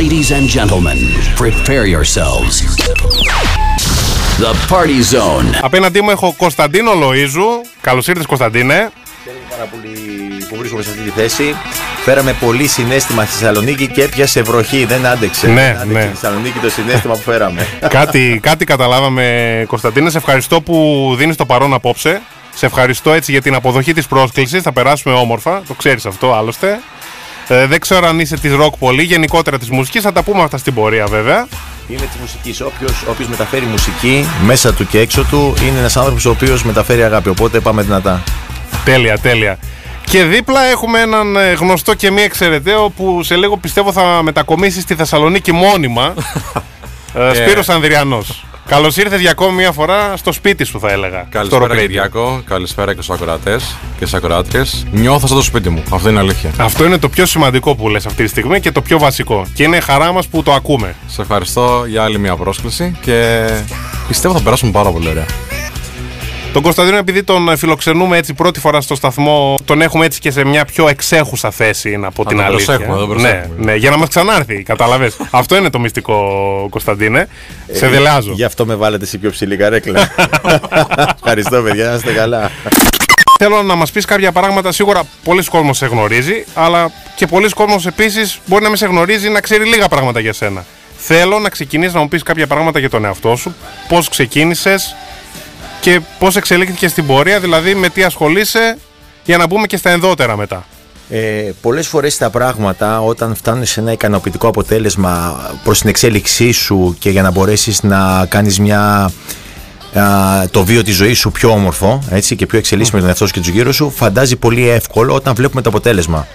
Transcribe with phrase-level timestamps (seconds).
[0.00, 0.98] Ladies and gentlemen,
[1.42, 2.54] prepare yourselves.
[4.38, 5.58] The Party Zone.
[5.62, 7.68] Απέναντί μου έχω Κωνσταντίνο Λοΐζου.
[7.80, 8.74] Καλώς ήρθες Κωνσταντίνε.
[9.24, 9.98] Χαίρομαι πάρα πολύ
[10.48, 11.54] που βρίσκομαι σε αυτή τη θέση.
[12.04, 14.84] Φέραμε πολύ συνέστημα στη Θεσσαλονίκη και έπιασε βροχή.
[14.84, 15.46] Δεν άντεξε.
[15.46, 16.00] Ναι, δεν άντεξε ναι.
[16.00, 17.66] Στη Θεσσαλονίκη το συνέστημα που φέραμε.
[17.88, 20.10] κάτι, κάτι καταλάβαμε Κωνσταντίνε.
[20.10, 22.20] Σε ευχαριστώ που δίνεις το παρόν απόψε.
[22.54, 24.62] Σε ευχαριστώ έτσι για την αποδοχή της πρόσκλησης.
[24.62, 25.62] Θα περάσουμε όμορφα.
[25.66, 26.80] Το ξέρεις αυτό άλλωστε.
[27.52, 30.02] Ε, δεν ξέρω αν είσαι της ροκ πολύ, γενικότερα της μουσικής.
[30.02, 31.46] Θα τα πούμε αυτά στην πορεία βέβαια.
[31.88, 32.60] Είμαι της μουσικής.
[33.08, 37.28] Όποιος μεταφέρει μουσική μέσα του και έξω του είναι ένας άνθρωπος ο οποίος μεταφέρει αγάπη.
[37.28, 38.22] Οπότε πάμε δυνατά.
[38.84, 39.58] Τέλεια, τέλεια.
[40.04, 44.80] Και δίπλα έχουμε έναν ε, γνωστό και μη εξαιρεταίο που σε λίγο πιστεύω θα μετακομίσει
[44.80, 46.14] στη Θεσσαλονίκη μόνιμα.
[47.14, 48.44] ε, Σπύρος Ανδριανός.
[48.70, 51.26] Καλώς ήρθες για ακόμη μια φορά στο σπίτι σου, θα έλεγα.
[51.30, 51.80] Καλησπέρα στο Rock Radio.
[51.80, 54.86] Κυριακό, καλησπέρα και στους ακροατές και στις ακροάτριες.
[54.92, 55.82] Νιώθω σαν το σπίτι μου.
[55.92, 56.50] Αυτό είναι αλήθεια.
[56.58, 59.46] Αυτό είναι το πιο σημαντικό που λες αυτή τη στιγμή και το πιο βασικό.
[59.54, 60.94] Και είναι χαρά μας που το ακούμε.
[61.06, 63.48] Σε ευχαριστώ για άλλη μια πρόσκληση και
[64.08, 65.26] πιστεύω θα περάσουμε πάρα πολύ ωραία.
[66.52, 70.44] Τον Κωνσταντίνο, επειδή τον φιλοξενούμε έτσι πρώτη φορά στο σταθμό, τον έχουμε έτσι και σε
[70.44, 72.76] μια πιο εξέχουσα θέση, να πω την τον αλήθεια.
[72.76, 73.64] προσέχουμε, τον ναι, προσέχουμε.
[73.64, 75.10] ναι, για να μας ξανάρθει, κατάλαβε.
[75.30, 76.16] Αυτό είναι το μυστικό,
[76.70, 77.28] Κωνσταντίνε.
[77.72, 78.32] σε δελεάζω.
[78.32, 80.12] Γι' αυτό με βάλετε σε πιο ψηλή καρέκλα.
[81.16, 81.88] Ευχαριστώ, παιδιά.
[81.88, 82.50] Να είστε καλά.
[83.38, 84.72] Θέλω να μας πεις κάποια πράγματα.
[84.72, 89.28] Σίγουρα πολλοί κόσμος σε γνωρίζει, αλλά και πολλοί κόσμος επίσης μπορεί να μην σε γνωρίζει,
[89.28, 90.64] να ξέρει λίγα πράγματα για σένα.
[90.96, 93.54] Θέλω να ξεκινήσεις να μου πεις κάποια πράγματα για τον εαυτό σου,
[93.88, 94.94] πώς ξεκίνησες
[95.80, 98.78] και πώς εξελίχθηκε στην πορεία, δηλαδή με τι ασχολείσαι,
[99.24, 100.66] για να μπούμε και στα ενδότερα μετά.
[101.12, 106.96] Ε, πολλές φορές τα πράγματα όταν φτάνουν σε ένα ικανοποιητικό αποτέλεσμα προς την εξέλιξή σου
[106.98, 109.12] και για να μπορέσεις να κάνεις μια,
[109.94, 110.02] α,
[110.50, 113.32] το βίο της ζωής σου πιο όμορφο έτσι, και πιο εξελίσσιμο με τον εαυτό σου
[113.32, 116.26] και τους γύρω σου φαντάζει πολύ εύκολο όταν βλέπουμε το αποτέλεσμα.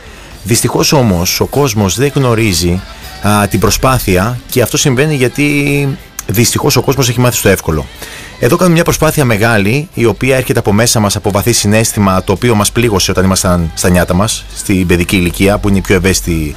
[0.43, 2.81] Δυστυχώς όμως ο κόσμος δεν γνωρίζει
[3.21, 5.87] α, την προσπάθεια και αυτό συμβαίνει γιατί
[6.27, 7.85] δυστυχώς ο κόσμος έχει μάθει στο εύκολο.
[8.39, 12.31] Εδώ κάνουμε μια προσπάθεια μεγάλη, η οποία έρχεται από μέσα μας από βαθύ συνέστημα, το
[12.31, 15.95] οποίο μας πλήγωσε όταν ήμασταν στα νιάτα μας, στην παιδική ηλικία, που είναι η πιο
[15.95, 16.55] ευαίσθητη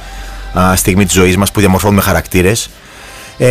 [0.59, 2.69] α, στιγμή της ζωής μας, που διαμορφώνουμε χαρακτήρες.
[3.37, 3.47] Ε,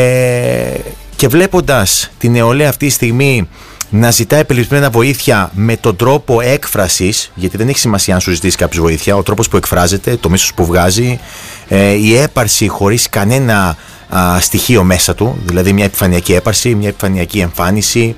[1.17, 3.49] και βλέποντας την νεολαία αυτή τη στιγμή
[3.91, 8.57] να ζητάει επιλευσμένα βοήθεια με τον τρόπο έκφρασης, γιατί δεν έχει σημασία αν σου ζητήσει
[8.57, 11.21] κάποιος βοήθεια, ο τρόπος που εκφράζεται, το μίσος που βγάζει,
[11.69, 13.77] ε, η έπαρση χωρίς κανένα
[14.09, 18.17] α, στοιχείο μέσα του, δηλαδή μια επιφανειακή έπαρση, μια επιφανειακή εμφάνιση,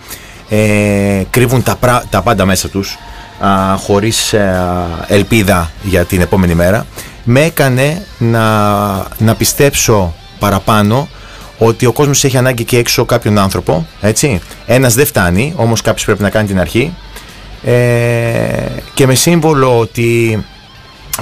[0.49, 2.99] ε, κρύβουν τα, πρά- τα πάντα μέσα τους
[3.41, 4.63] α, χωρίς ε,
[5.07, 6.87] ελπίδα για την επόμενη μέρα
[7.25, 8.49] με έκανε να,
[9.19, 11.09] να πιστέψω παραπάνω
[11.59, 14.41] ότι ο κόσμος έχει ανάγκη και έξω κάποιον άνθρωπο έτσι.
[14.67, 16.95] ένας δεν φτάνει όμως κάποιος πρέπει να κάνει την αρχή
[17.65, 17.73] ε,
[18.95, 20.45] και με σύμβολο ότι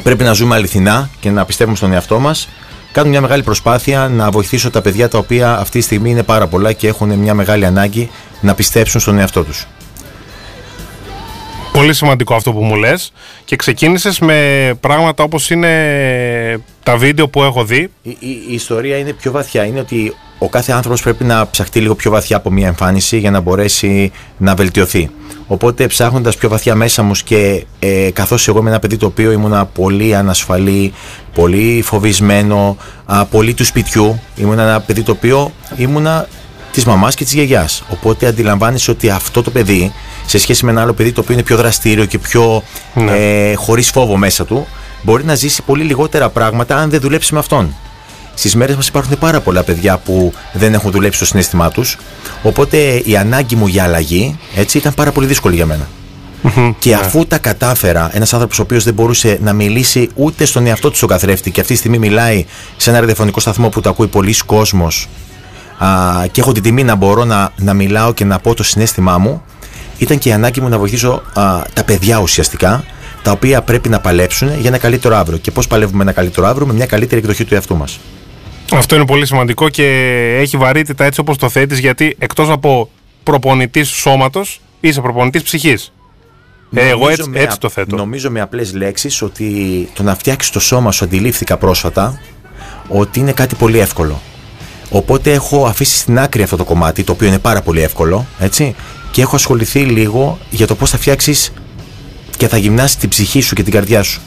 [0.03, 2.49] πρέπει να ζούμε αληθινά και να πιστεύουμε στον εαυτό μας
[2.93, 6.47] κάνω μια μεγάλη προσπάθεια να βοηθήσω τα παιδιά τα οποία αυτή τη στιγμή είναι πάρα
[6.47, 8.11] πολλά και έχουν μια μεγάλη ανάγκη
[8.41, 9.67] να πιστέψουν στον εαυτό τους.
[11.73, 13.13] Πολύ σημαντικό αυτό που μου λες
[13.45, 18.17] και ξεκίνησες με πράγματα όπως είναι τα βίντεο που έχω δει Η, η,
[18.49, 19.65] η ιστορία είναι πιο βαθιά.
[19.65, 23.31] Είναι ότι ο κάθε άνθρωπος πρέπει να ψαχτεί λίγο πιο βαθιά από μια εμφάνιση για
[23.31, 25.11] να μπορέσει να βελτιωθεί.
[25.51, 29.33] Οπότε ψάχνοντας πιο βαθιά μέσα μου και ε, καθώς εγώ είμαι ένα παιδί το οποίο
[29.33, 30.93] ήμουνα πολύ ανασφαλή,
[31.35, 32.77] πολύ φοβισμένο,
[33.07, 36.29] α, πολύ του σπιτιού, ήμουνα ένα παιδί το οποίο ήμουνα
[36.73, 37.83] της μαμάς και της γιαγιάς.
[37.89, 39.93] Οπότε αντιλαμβάνεσαι ότι αυτό το παιδί
[40.27, 42.63] σε σχέση με ένα άλλο παιδί το οποίο είναι πιο δραστήριο και πιο
[42.95, 43.13] Ναι.
[43.51, 44.67] ε, χωρίς φόβο μέσα του
[45.03, 47.75] μπορεί να ζήσει πολύ λιγότερα πράγματα αν δεν δουλέψει με αυτόν.
[48.39, 51.99] Στις μέρες μας υπάρχουν πάρα πολλά παιδιά που δεν έχουν δουλέψει το συνέστημά τους.
[52.43, 55.89] Οπότε η ανάγκη μου για αλλαγή έτσι, ήταν πάρα πολύ δύσκολη για μένα.
[56.79, 60.91] Και αφού τα κατάφερα, ένας άνθρωπος ο οποίος δεν μπορούσε να μιλήσει ούτε στον εαυτό
[60.91, 64.07] του στον καθρέφτη και αυτή τη στιγμή μιλάει σε ένα ραδιοφωνικό σταθμό που το ακούει
[64.07, 65.09] πολλοί κόσμος
[66.31, 69.43] και έχω την τιμή να μπορώ να, να μιλάω και να πω το συνέστημά μου,
[69.99, 72.85] ήταν και η ανάγκη μου να βοηθήσω α, τα παιδιά ουσιαστικά,
[73.23, 75.39] τα οποία πρέπει να παλέψουν για ένα καλύτερο αύριο.
[75.39, 77.99] Και πώς παλεύουμε ένα καλύτερο αύριο με μια καλύτερη εκδοχή του εαυτού μας.
[78.73, 79.85] Αυτό είναι πολύ σημαντικό και
[80.41, 82.91] έχει βαρύτητα έτσι όπως το θέτεις γιατί εκτός από
[83.23, 85.93] προπονητής σώματος είσαι προπονητής ψυχής.
[86.75, 87.97] Ε, εγώ έτσι, με έτσι α- το θέτω.
[87.97, 89.53] Νομίζω με απλές λέξεις ότι
[89.95, 92.21] το να φτιάξεις το σώμα σου αντιλήφθηκα πρόσφατα
[92.89, 94.21] ότι είναι κάτι πολύ εύκολο.
[94.91, 98.75] Οπότε έχω αφήσει στην άκρη αυτό το κομμάτι, το οποίο είναι πάρα πολύ εύκολο, έτσι,
[99.11, 101.53] και έχω ασχοληθεί λίγο για το πώς θα φτιάξεις
[102.37, 104.21] και θα γυμνάσεις την ψυχή σου και την καρδιά σου.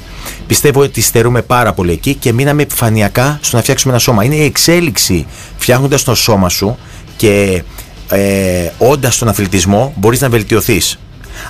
[0.48, 4.24] Πιστεύω ότι στερούμε πάρα πολύ εκεί και μείναμε επιφανειακά στο να φτιάξουμε ένα σώμα.
[4.24, 5.26] Είναι η εξέλιξη
[5.58, 6.78] φτιάχνοντας το σώμα σου
[7.18, 7.64] και
[8.10, 11.00] ε, όντας στον αθλητισμό μπορείς να βελτιωθείς.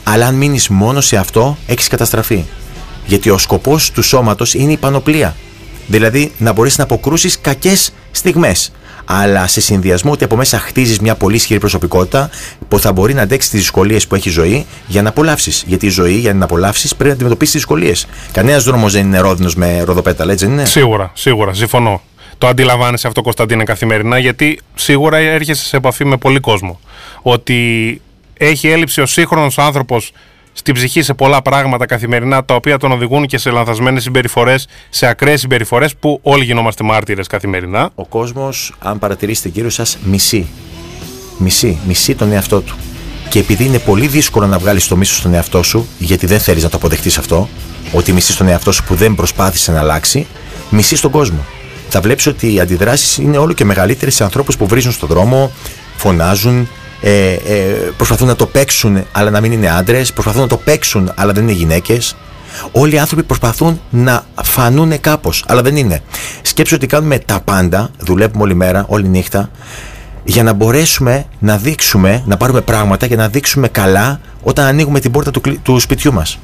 [0.04, 2.44] Αλλά αν μείνεις μόνος σε αυτό, έχεις καταστραφεί.
[3.06, 5.36] Γιατί ο σκοπός του σώματος είναι η πανοπλία.
[5.88, 8.72] Δηλαδή να μπορέσει να αποκρούσεις κακές στιγμές.
[9.14, 12.30] Αλλά σε συνδυασμό ότι από μέσα χτίζεις μια πολύ ισχυρή προσωπικότητα
[12.68, 15.64] που θα μπορεί να αντέξει τις δυσκολίες που έχει η ζωή για να απολαύσεις.
[15.68, 18.08] Γιατί η ζωή για να απολαύσεις πρέπει να αντιμετωπίσεις τις δυσκολίες.
[18.32, 22.02] Κανένας δρόμος δεν είναι ρόδινος με ροδοπέταλα, έτσι δεν είναι; Σίγουρα, σίγουρα, συμφωνώ.
[22.38, 26.80] Το αντιλαμβάνεσαι αυτό, Κωνσταντίνε, καθημερινά, γιατί σίγουρα έρχεσαι σε επαφή με πολύ κόσμο.
[27.22, 28.02] Ότι
[28.38, 30.12] έχει έλλειψη ο σύγχρονος άνθρωπος
[30.54, 35.08] στην ψυχή σε πολλά πράγματα καθημερινά τα οποία τον οδηγούν και σε λανθασμένες συμπεριφορές, σε
[35.08, 37.90] ακραίες συμπεριφορές που όλοι γινόμαστε μάρτυρες καθημερινά.
[37.96, 40.48] Ο κόσμος, αν παρατηρήσετε κύριο σας, μισεί.
[41.38, 42.76] Μισεί, μισεί τον εαυτό του.
[43.30, 46.64] Και επειδή είναι πολύ δύσκολο να βγάλεις το μίσος στον εαυτό σου, γιατί δεν θέλεις
[46.64, 47.50] να το αποδεχτείς αυτό,
[47.92, 50.28] ότι μισείς τον εαυτό σου που δεν προσπάθησε να αλλάξει,
[50.70, 51.46] μισείς τον κόσμο.
[51.90, 55.52] Θα βλέπεις ότι οι αντιδράσεις είναι όλο και μεγαλύτερες σε ανθρώπους που βρίζουν στον δρόμο,
[55.96, 56.68] φωνάζουν,
[57.02, 57.38] ε, ε,
[57.98, 61.44] προσπαθούν να το παίξουν αλλά να μην είναι άντρες, προσπαθούν να το παίξουν αλλά δεν
[61.44, 62.16] είναι γυναίκες.
[62.72, 66.02] Όλοι οι άνθρωποι προσπαθούν να φανούν κάπως, αλλά δεν είναι.
[66.42, 69.50] Σκέψου ότι κάνουμε τα πάντα, δουλεύουμε όλη μέρα, όλη νύχτα,
[70.24, 75.12] για να μπορέσουμε να δείξουμε, να πάρουμε πράγματα και να δείξουμε καλά όταν ανοίγουμε την
[75.12, 76.40] πόρτα του, του σπιτιού μας.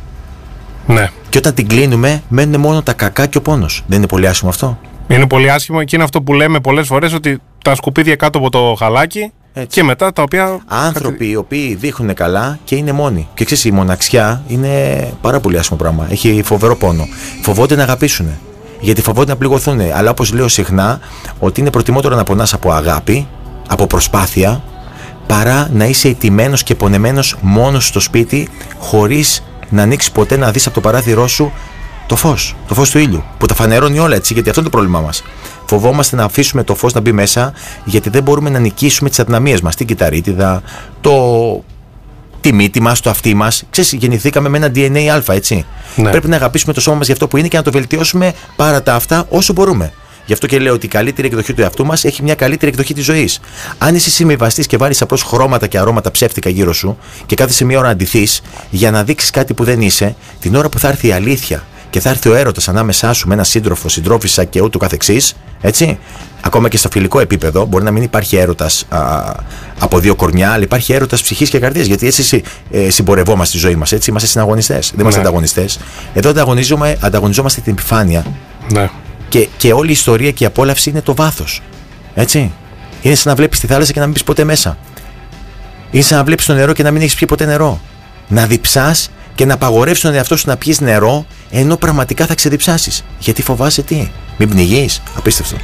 [0.87, 1.09] Ναι.
[1.29, 3.83] Και όταν την κλείνουμε, μένουν μόνο τα κακά και ο πόνος.
[3.87, 7.13] Δεν είναι πολύ άσχημο αυτό; Είναι πολύ άσχημο και είναι αυτό που λέμε πολλές φορές
[7.13, 9.31] ότι τα σκουπίδια κάτω από το χαλάκι
[9.67, 10.59] και μετά τα οποία.
[10.67, 13.27] Άνθρωποι οι οποίοι δείχνουν καλά και είναι μόνοι.
[13.33, 14.69] Και ξέρεις, η μοναξιά είναι
[15.21, 16.07] πάρα πολύ άσχημο πράγμα.
[16.09, 17.07] Έχει φοβερό πόνο.
[17.41, 18.27] Φοβόνται να αγαπήσουν.
[18.79, 19.79] Γιατί φοβόνται να πληγωθούν.
[19.79, 20.99] Αλλά όπως λέω συχνά,
[21.39, 23.27] ότι είναι προτιμότερο να πονάς από αγάπη,
[23.67, 24.63] από προσπάθεια,
[25.27, 28.49] παρά να είσαι ετοιμένο και πονεμένος μόνος στο σπίτι,
[28.79, 31.51] χωρίς να ανοίξεις ποτέ να δεις από το παράθυρό σου
[32.07, 33.23] το φως, το φως του ήλιου.
[33.37, 35.23] Που τα φανερώνει όλα έτσι, γιατί αυτό είναι το πρόβλημά μας.
[35.67, 37.53] Φοβόμαστε να αφήσουμε το φως να μπει μέσα,
[37.85, 39.75] γιατί δεν μπορούμε να νικήσουμε τις αδυναμίες μας.
[39.75, 40.61] Την κυταρίτιδα,
[41.01, 41.13] το.
[42.41, 43.63] τη μύτη μας, το αυτί μας.
[43.69, 45.65] Ξέρεις, γεννηθήκαμε με ένα DNA Α, έτσι.
[45.95, 46.09] Ναι.
[46.09, 48.83] Πρέπει να αγαπήσουμε το σώμα μας για αυτό που είναι και να το βελτιώσουμε πάρα
[48.83, 49.93] τα αυτά όσο μπορούμε.
[50.25, 52.93] Γι' αυτό και λέω ότι η καλύτερη εκδοχή του εαυτού μας έχει μια καλύτερη εκδοχή
[52.93, 53.39] της ζωής.
[53.77, 57.77] Αν είσαι συμβιβαστής και βάλεις απλώς χρώματα και αρώματα ψεύτικα γύρω σου και κάθεσαι μία
[57.77, 61.07] ώρα να αντιθείς για να δείξεις κάτι που δεν είσαι, την ώρα που θα έρθει
[61.07, 64.77] η αλήθεια και θα έρθει ο έρωτας ανάμεσά σου με ένα σύντροφο, συντρόφισσα και ούτω
[64.77, 65.97] καθεξής, έτσι.
[66.41, 68.85] Ακόμα και στο φιλικό επίπεδο, μπορεί να μην υπάρχει έρωτας
[69.79, 71.85] από δύο κορμιά, αλλά υπάρχει έρωτας ψυχής και καρδίας.
[71.85, 72.41] Γιατί έτσι
[72.71, 74.09] ε, συμπορευόμαστε στη ζωή μας, έτσι.
[74.09, 74.89] Είμαστε συναγωνιστές.
[74.91, 75.25] Δεν είμαστε Ναι.
[75.27, 75.79] ανταγωνιστές.
[76.13, 78.25] Εδώ ανταγωνίζομαι, ανταγωνιζόμαστε την επιφάνεια
[78.73, 78.89] Ναι.
[79.29, 81.61] και, και όλη η ιστορία και η απόλαυση είναι το βάθος.
[82.15, 82.51] Έτσι.
[83.01, 84.77] Είναι σαν να βλέπεις τη θάλασσα και να μην μπει ποτέ μέσα.
[85.91, 87.79] Είναι σαν να βλέπεις το νερό και να μην έχεις πιει ποτέ νερό.
[88.27, 93.03] Να διψάς και να απαγορεύσει τον εαυτό σου να πιει νερό, ενώ πραγματικά θα ξεδιψάσεις.
[93.19, 95.01] Γιατί φοβάσαι τι, μην πνιγείς.
[95.17, 95.55] Απίστευτο.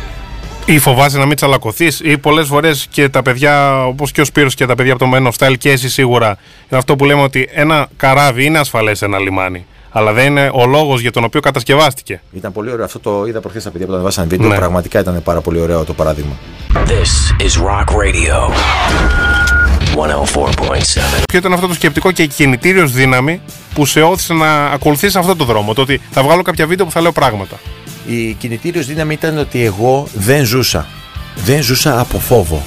[0.66, 4.56] Ή φοβάσαι να μην τσαλακωθείς, ή πολλές φορές και τα παιδιά, όπως και ο Σπύρος
[4.56, 6.28] και τα παιδιά από το Men of Style και εσύ σίγουρα,
[6.70, 9.66] είναι αυτό που λέμε ότι ένα καράβι είναι ασφαλές σε ένα λιμάνι.
[9.90, 12.22] Αλλά δεν είναι ο λόγος για τον οποίο κατασκευάστηκε.
[12.32, 12.86] Ήταν πολύ ωραίο.
[12.86, 14.48] Αυτό το είδα προχθές τα παιδιά που το ανεβάσαν βίντεο.
[14.48, 14.56] Ναι.
[14.56, 16.34] Πραγματικά ήταν πάρα πολύ ωραίο το παράδειγμα.
[16.74, 18.54] This is Rock Radio
[19.50, 19.53] 104.7.
[21.26, 23.42] Ποιο ήταν αυτό το σκεπτικό και η κινητήριο δύναμη
[23.74, 25.74] που σε όθησε να ακολουθήσει αυτό το δρόμο.
[25.74, 27.60] Το ότι θα βγάλω κάποια βίντεο που θα λέω πράγματα.
[28.08, 30.88] Η κινητήριος δύναμη ήταν ότι εγώ δεν ζούσα.
[31.36, 32.64] Δεν ζούσα από φόβο.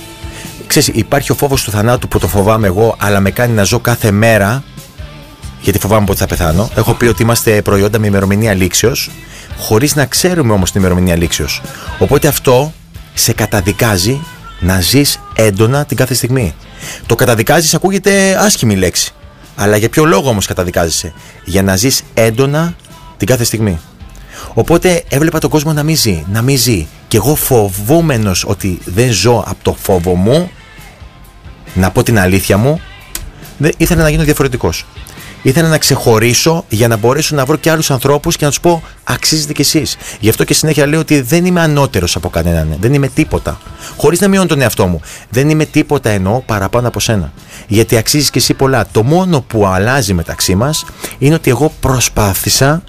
[0.67, 3.79] Ξέρεις, υπάρχει ο φόβος του θανάτου που το φοβάμαι εγώ, αλλά με κάνει να ζω
[3.79, 4.63] κάθε μέρα,
[5.61, 6.71] γιατί φοβάμαι ότι θα πεθάνω.
[6.77, 9.11] Έχω πει ότι είμαστε προϊόντα με ημερομηνία λήξεως,
[9.59, 11.63] χωρίς να ξέρουμε όμως την ημερομηνία λήξεως.
[11.99, 12.73] Οπότε αυτό
[13.15, 14.21] σε καταδικάζει
[14.61, 16.55] να ζεις έντονα την κάθε στιγμή.
[17.07, 19.15] Το καταδικάζεις ακούγεται άσχημη λέξη.
[19.57, 21.13] Αλλά για ποιο λόγο όμως καταδικάζεσαι;
[21.45, 22.75] Για να ζεις έντονα
[23.17, 23.79] την κάθε στιγμή.
[24.55, 26.87] Οπότε έβλεπα τον κόσμο να μην ζει, να μην ζει.
[27.09, 30.51] Και εγώ φοβούμενος ότι δεν ζω από το φόβο μου,
[31.75, 32.81] να πω την αλήθεια μου,
[33.59, 34.87] δεν, ήθελα να γίνω διαφορετικός.
[35.47, 38.83] Ήθελα να ξεχωρίσω για να μπορέσω να βρω και άλλους ανθρώπους και να τους πω
[39.05, 39.97] αξίζετε κι εσείς.
[40.21, 42.77] Γι' αυτό και συνέχεια λέω ότι δεν είμαι ανώτερος από κανέναν.
[42.81, 43.61] Δεν είμαι τίποτα.
[43.97, 45.01] Χωρίς να μειώνω τον εαυτό μου.
[45.31, 47.33] Δεν είμαι τίποτα εννοώ παραπάνω από σένα.
[47.67, 48.87] Γιατί αξίζεις κι εσύ πολλά.
[48.93, 50.85] Το μόνο που αλλάζει μεταξύ μας
[51.19, 52.83] είναι ότι εγώ προσπάθησα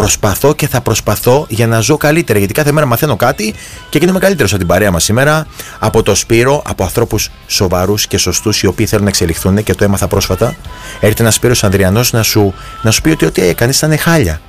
[0.00, 2.38] Προσπαθώ και θα προσπαθώ για να ζω καλύτερα.
[2.38, 3.54] Γιατί κάθε μέρα μαθαίνω κάτι
[3.88, 5.46] και γίνομαι καλύτερος από την παρέα μας σήμερα,
[5.78, 9.84] από το Σπύρο, από ανθρώπους σοβαρούς και σωστούς οι οποίοι θέλουν να εξελιχθούν και το
[9.84, 10.56] έμαθα πρόσφατα.
[11.00, 14.40] Έρχεται ένας Σπύρος Ανδριανός να σου, να σου πει ότι ό,τι έκανε ήταν χάλια.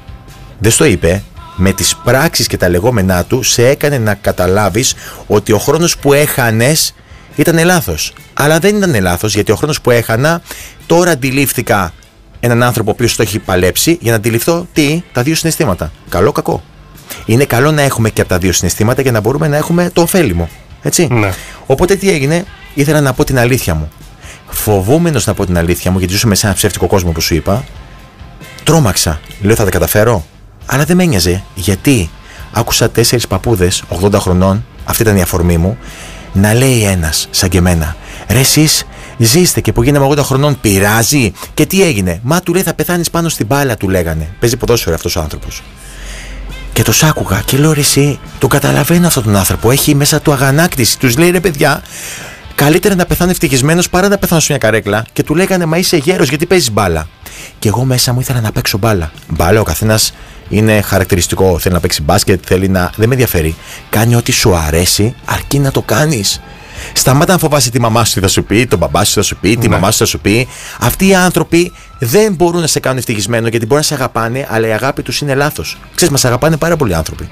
[0.60, 1.24] Δεν στο είπε.
[1.56, 4.96] Με τις πράξεις και τα λεγόμενά του σε έκανε να καταλάβεις
[5.28, 6.94] ότι ο χρόνος που έχανες
[7.36, 8.14] ήταν λάθος.
[8.34, 10.42] Αλλά δεν ήταν λάθος γιατί ο χρόνος που έχανα
[10.86, 11.94] τώρα αντιλήφθηκα
[12.44, 15.92] έναν άνθρωπο ο οποίος το έχει παλέψει για να αντιληφθώ τι, τα δύο συναισθήματα.
[16.10, 16.64] Καλό, κακό.
[17.26, 20.02] Είναι καλό να έχουμε και από τα δύο συναισθήματα για να μπορούμε να έχουμε το
[20.02, 20.50] ωφέλιμο.
[20.82, 21.08] Έτσι.
[21.12, 21.32] Ναι.
[21.66, 23.92] Οπότε τι έγινε, ήθελα να πω την αλήθεια μου.
[24.50, 27.64] Φοβούμενος να πω την αλήθεια μου, γιατί ζούσαμε σε ένα ψεύτικο κόσμο που σου είπα,
[28.64, 29.20] τρόμαξα.
[29.42, 30.26] Λέω θα τα καταφέρω.
[30.66, 31.44] Αλλά δεν με ένοιαζε.
[31.56, 32.10] Γιατί;
[32.54, 35.78] Άκουσα τέσσερις παππούδες 80 χρονών, αυτή ήταν η αφορμή μου,
[36.34, 37.96] να λέει ένας σαν και εμένα,
[38.28, 38.88] ρε εσείς
[39.26, 41.34] ζήστε και που γίναμε 80 χρονών πειράζει.
[41.54, 44.30] Και τι έγινε, μα του λέει θα πεθάνεις πάνω στην μπάλα, του λέγανε.
[44.40, 45.64] Παίζει ποδόσφαιρο αυτός ο άνθρωπος.
[46.74, 49.72] Και το άκουγα και λέω ρε εσύ, τον καταλαβαίνω αυτόν τον άνθρωπο.
[49.72, 51.00] Έχει μέσα του αγανάκτηση.
[51.00, 51.82] Τους λέει ρε παιδιά,
[52.56, 55.06] καλύτερα να πεθάνω ευτυχισμένος παρά να πεθάνω σε μια καρέκλα.
[55.14, 57.08] Και του λέγανε Μα είσαι γέρος γιατί παίζεις μπάλα.
[57.60, 59.12] Και εγώ μέσα μου ήθελα να παίξω μπάλα.
[59.28, 60.14] Μπάλα ο καθένας
[60.50, 61.60] είναι χαρακτηριστικό.
[61.60, 62.92] Θέλει να παίξει μπάσκετ, θέλει να.
[62.96, 63.56] Δεν με ενδιαφέρει.
[63.90, 66.42] Κάνει ό,τι σου αρέσει, αρκεί να το κάνεις.
[66.94, 69.36] Σταμάτα να φοβάσαι τη μαμά σου τι θα σου πει, τον μπαμπά σου θα σου
[69.36, 69.76] πει, τη Ναι.
[69.76, 70.48] μαμά σου θα σου πει.
[70.80, 74.68] Αυτοί οι άνθρωποι δεν μπορούν να σε κάνουν ευτυχισμένο γιατί μπορεί να σε αγαπάνε, αλλά
[74.68, 75.78] η αγάπη τους είναι λάθος.
[75.96, 77.30] Ξέρεις, μας αγαπάνε πάρα πολλοί άνθρωποι.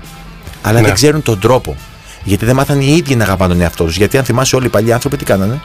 [0.62, 0.86] Αλλά Ναι.
[0.86, 1.76] δεν ξέρουν τον τρόπο.
[2.24, 3.98] Γιατί δεν μάθανε οι ίδιοι να αγαπάνε τον εαυτό τους.
[3.98, 5.62] Γιατί αν θυμάσαι, όλοι οι παλιοί άνθρωποι τι κάνανε;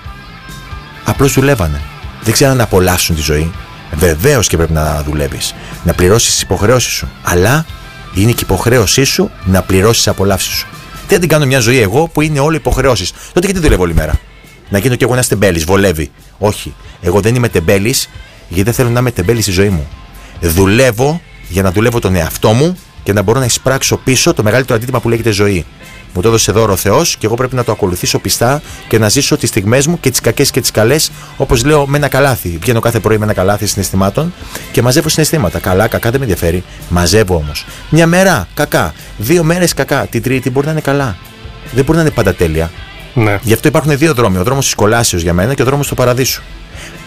[1.04, 1.80] Απλώς δουλεύανε.
[2.22, 3.52] Δεν ξέραν να απολαύσουν τη ζωή.
[3.94, 5.54] Βεβαίως και πρέπει να δουλεύεις.
[5.84, 7.08] Να πληρώσεις τις υποχρεώσεις σου.
[7.22, 7.66] Αλλά
[8.14, 10.66] είναι και η υποχρέωσή σου να πληρώσεις τις απολαύσεις σου.
[11.06, 13.12] Τι να την κάνω μια ζωή εγώ που είναι όλο υποχρεώσεις.
[13.32, 14.12] Τότε γιατί δουλεύω όλη μέρα;
[14.68, 16.10] Να γίνω κι εγώ ένας τεμπέλης, βολεύει.
[16.38, 16.74] Όχι.
[17.00, 18.08] Εγώ δεν είμαι τεμπέλης
[18.48, 19.88] γιατί δεν θέλω να είμαι τεμπέλης στη ζωή μου.
[20.40, 24.76] Δουλεύω για να δουλεύω τον εαυτό μου και να μπορώ να εισπράξω πίσω το μεγαλύτερο
[24.76, 25.64] αντίτιμα που λέγεται ζωή.
[26.14, 29.08] Μου το έδωσε δώρο ο Θεός και εγώ πρέπει να το ακολουθήσω πιστά και να
[29.08, 32.58] ζήσω τις στιγμές μου και τις κακές και τις καλές, όπως λέω με ένα καλάθι.
[32.60, 34.34] Βγαίνω κάθε πρωί με ένα καλάθι συναισθημάτων
[34.72, 35.58] και μαζεύω συναισθήματα.
[35.58, 36.64] Καλά, κακά δεν με ενδιαφέρει.
[36.88, 37.66] Μαζεύω όμως.
[37.90, 38.94] Μια μέρα κακά.
[39.18, 40.06] Δύο μέρες κακά.
[40.06, 41.16] Την τρίτη μπορεί να είναι καλά.
[41.72, 42.70] Δεν μπορεί να είναι πάντα τέλεια.
[43.14, 43.38] Ναι.
[43.42, 44.38] Γι' αυτό υπάρχουν δύο δρόμοι.
[44.38, 46.42] Ο δρόμος της κολάσεως για μένα και ο δρόμος του παραδείσου.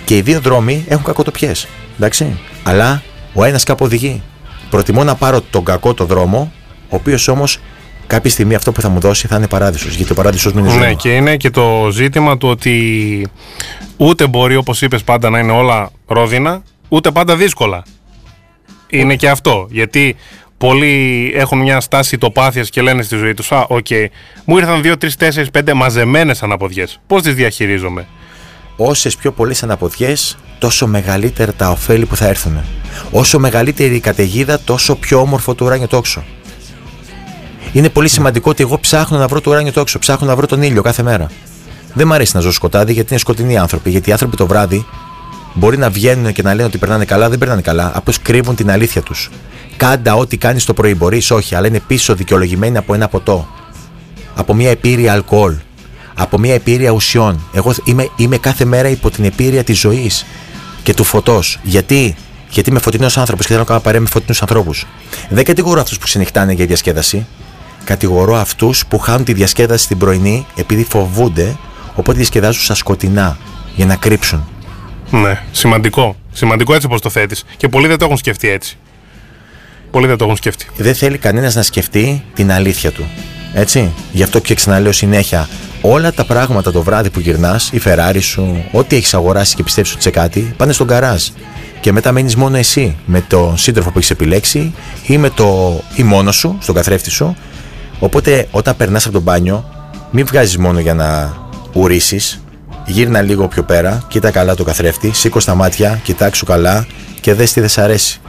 [0.06, 1.68] Και οι δύο δρόμοι έχουν κακοτοπιές.
[1.96, 2.40] Εντάξει.
[2.64, 3.02] Αλλά
[3.34, 4.22] ο ένας κάπου οδηγεί.
[4.70, 6.52] Προτιμώ να πάρω τον κακό το δρόμο,
[6.90, 7.60] ο οποίος όμως
[8.08, 9.96] κάποια στιγμή αυτό που θα μου δώσει θα είναι παράδεισος.
[9.96, 10.80] Γιατί ο παράδεισος μου είναι η ζωή.
[10.80, 10.96] Ναι, μου.
[10.96, 13.28] και είναι και το ζήτημα του ότι
[13.98, 17.84] ούτε μπορεί, όπως είπες, πάντα να είναι όλα ρόδινα, ούτε πάντα δύσκολα.
[18.90, 19.68] Είναι και αυτό.
[19.70, 20.16] Γιατί
[20.58, 23.88] πολλοί έχουν μια στάση ηττοπάθειας και λένε στη ζωή τους: Α, οκ,
[24.46, 27.00] μου ήρθαν 2, 3, 4, 5 μαζεμένες αναποδιές.
[27.08, 28.08] Πώς τις διαχειρίζομαι;
[28.76, 32.60] Όσες πιο πολλές αναποδιές, τόσο μεγαλύτερα τα οφέλη που θα έρθουν.
[33.12, 36.24] Όσο μεγαλύτερη η καταιγίδα, τόσο πιο όμορφο το ουράνιο τόξο.
[37.74, 40.62] Είναι πολύ σημαντικό ότι εγώ ψάχνω να βρω το ουράνιο τόξο, ψάχνω να βρω τον
[40.62, 41.28] ήλιο κάθε μέρα.
[41.94, 43.90] Δεν μου αρέσει να ζω σκοτάδι γιατί είναι σκοτεινοί άνθρωποι.
[43.90, 44.86] Γιατί οι άνθρωποι το βράδυ
[45.54, 47.92] μπορεί να βγαίνουν και να λένε ότι περνάνε καλά, δεν περνάνε καλά.
[47.96, 49.30] Απλώς κρύβουν την αλήθεια τους.
[49.78, 53.48] Κάντα ό,τι κάνεις το πρωί, μπορείς, όχι, αλλά είναι πίσω δικαιολογημένοι από ένα ποτό.
[54.36, 55.56] Από μια επίρρεια αλκοόλ.
[56.16, 57.40] Από μια επίρρεια ουσιών.
[57.54, 60.26] Εγώ είμαι, είμαι κάθε μέρα υπό την επίρρεια της ζωής
[60.88, 61.60] και του φωτός.
[61.64, 62.16] Γιατί;
[62.50, 64.86] Γιατί είμαι φωτεινό άνθρωπος και θέλω να κάνω παρέα με φωτεινούς ανθρώπους.
[65.30, 67.26] Δεν κατηγορώ αυτούς που ξενυχτάνε για διασκέδαση.
[67.84, 71.58] Κατηγορώ αυτούς που χάνουν τη διασκέδαση την πρωινή επειδή φοβούνται,
[71.96, 73.38] οπότε διασκεδάζουν στα σκοτεινά
[73.76, 74.48] για να κρύψουν.
[75.12, 76.16] Ναι, σημαντικό.
[76.32, 77.44] Σημαντικό έτσι όπως το θέτεις.
[77.58, 78.78] Και πολλοί δεν το έχουν σκεφτεί έτσι.
[79.92, 80.66] Πολλοί δεν το έχουν σκεφτεί.
[80.78, 83.06] δεν θέλει κανένας να σκεφτεί την αλήθεια του.
[83.54, 83.92] Έτσι.
[84.12, 85.50] Γι' αυτό και ξαναλέω συνέχεια,
[85.90, 89.92] όλα τα πράγματα το βράδυ που γυρνάς, η Ferrari σου, ό,τι έχεις αγοράσει και πιστεύει
[89.92, 91.24] ότι σε κάτι, πάνε στον καράζ.
[91.80, 94.74] Και μετά μένεις μόνο εσύ με τον σύντροφο που έχεις επιλέξει
[95.06, 97.36] ή, με το, ή μόνος σου, στον καθρέφτη σου.
[98.00, 99.66] Οπότε όταν περνάς από το μπάνιο,
[100.12, 101.38] μην βγάζεις μόνο για να
[101.74, 102.20] ουρήσει.
[102.86, 106.88] Γύρνα λίγο πιο πέρα, κοίτα καλά το καθρέφτη, σήκω στα μάτια, κοιτάξου καλά
[107.22, 108.20] και δες τι δεν σ' αρέσει.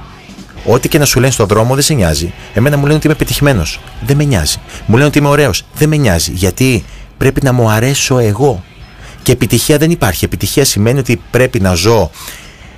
[0.65, 2.33] Ό,τι και να σου λένε στον δρόμο δεν σε νοιάζει.
[2.55, 3.81] Εμένα μου λένε ότι είμαι πετυχημένος.
[4.07, 4.57] Δεν με νοιάζει.
[4.87, 5.65] Μου λένε ότι είμαι ωραίος.
[5.75, 6.33] Δεν με νοιάζει.
[6.33, 6.85] Γιατί
[7.19, 8.65] πρέπει να μου αρέσω εγώ.
[9.23, 10.25] Και επιτυχία δεν υπάρχει.
[10.25, 12.11] Επιτυχία σημαίνει ότι πρέπει να ζω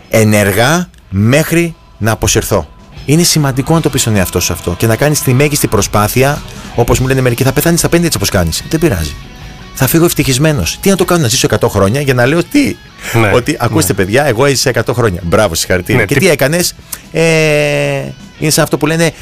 [0.09, 2.69] ενεργά μέχρι να αποσυρθώ.
[3.05, 6.43] Είναι σημαντικό να το πεις στον εαυτό σου αυτό και να κάνεις τη μέγιστη προσπάθεια,
[6.75, 8.63] όπως μου λένε μερικοί, θα πεθάνεις στα 50 έτσι όπως κάνεις.
[8.71, 9.15] Δεν πειράζει.
[9.75, 10.79] Θα φύγω ευτυχισμένος.
[10.81, 12.77] Τι να το κάνω, να ζήσω 100 χρόνια για να λέω τι.
[13.21, 15.21] Ναι, ότι ακούστε, παιδιά, εγώ έζησα 100 χρόνια.
[15.25, 16.01] Μπράβο, συγχαρητήρια.
[16.01, 16.75] Ναι, και τι- τι έκανες,
[17.13, 17.23] ε,
[18.39, 19.13] είναι σαν αυτό που λένε.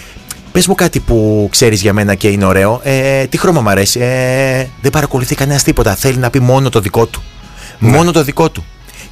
[0.59, 2.81] Πες μου κάτι που ξέρεις για μένα και είναι ωραίο.
[2.83, 5.95] Ε, τι χρώμα μου αρέσει; Ε, δεν παρακολουθεί κανένας τίποτα.
[5.95, 7.23] Θέλει να πει μόνο το δικό του.
[7.79, 8.65] Μόνο το δικό του.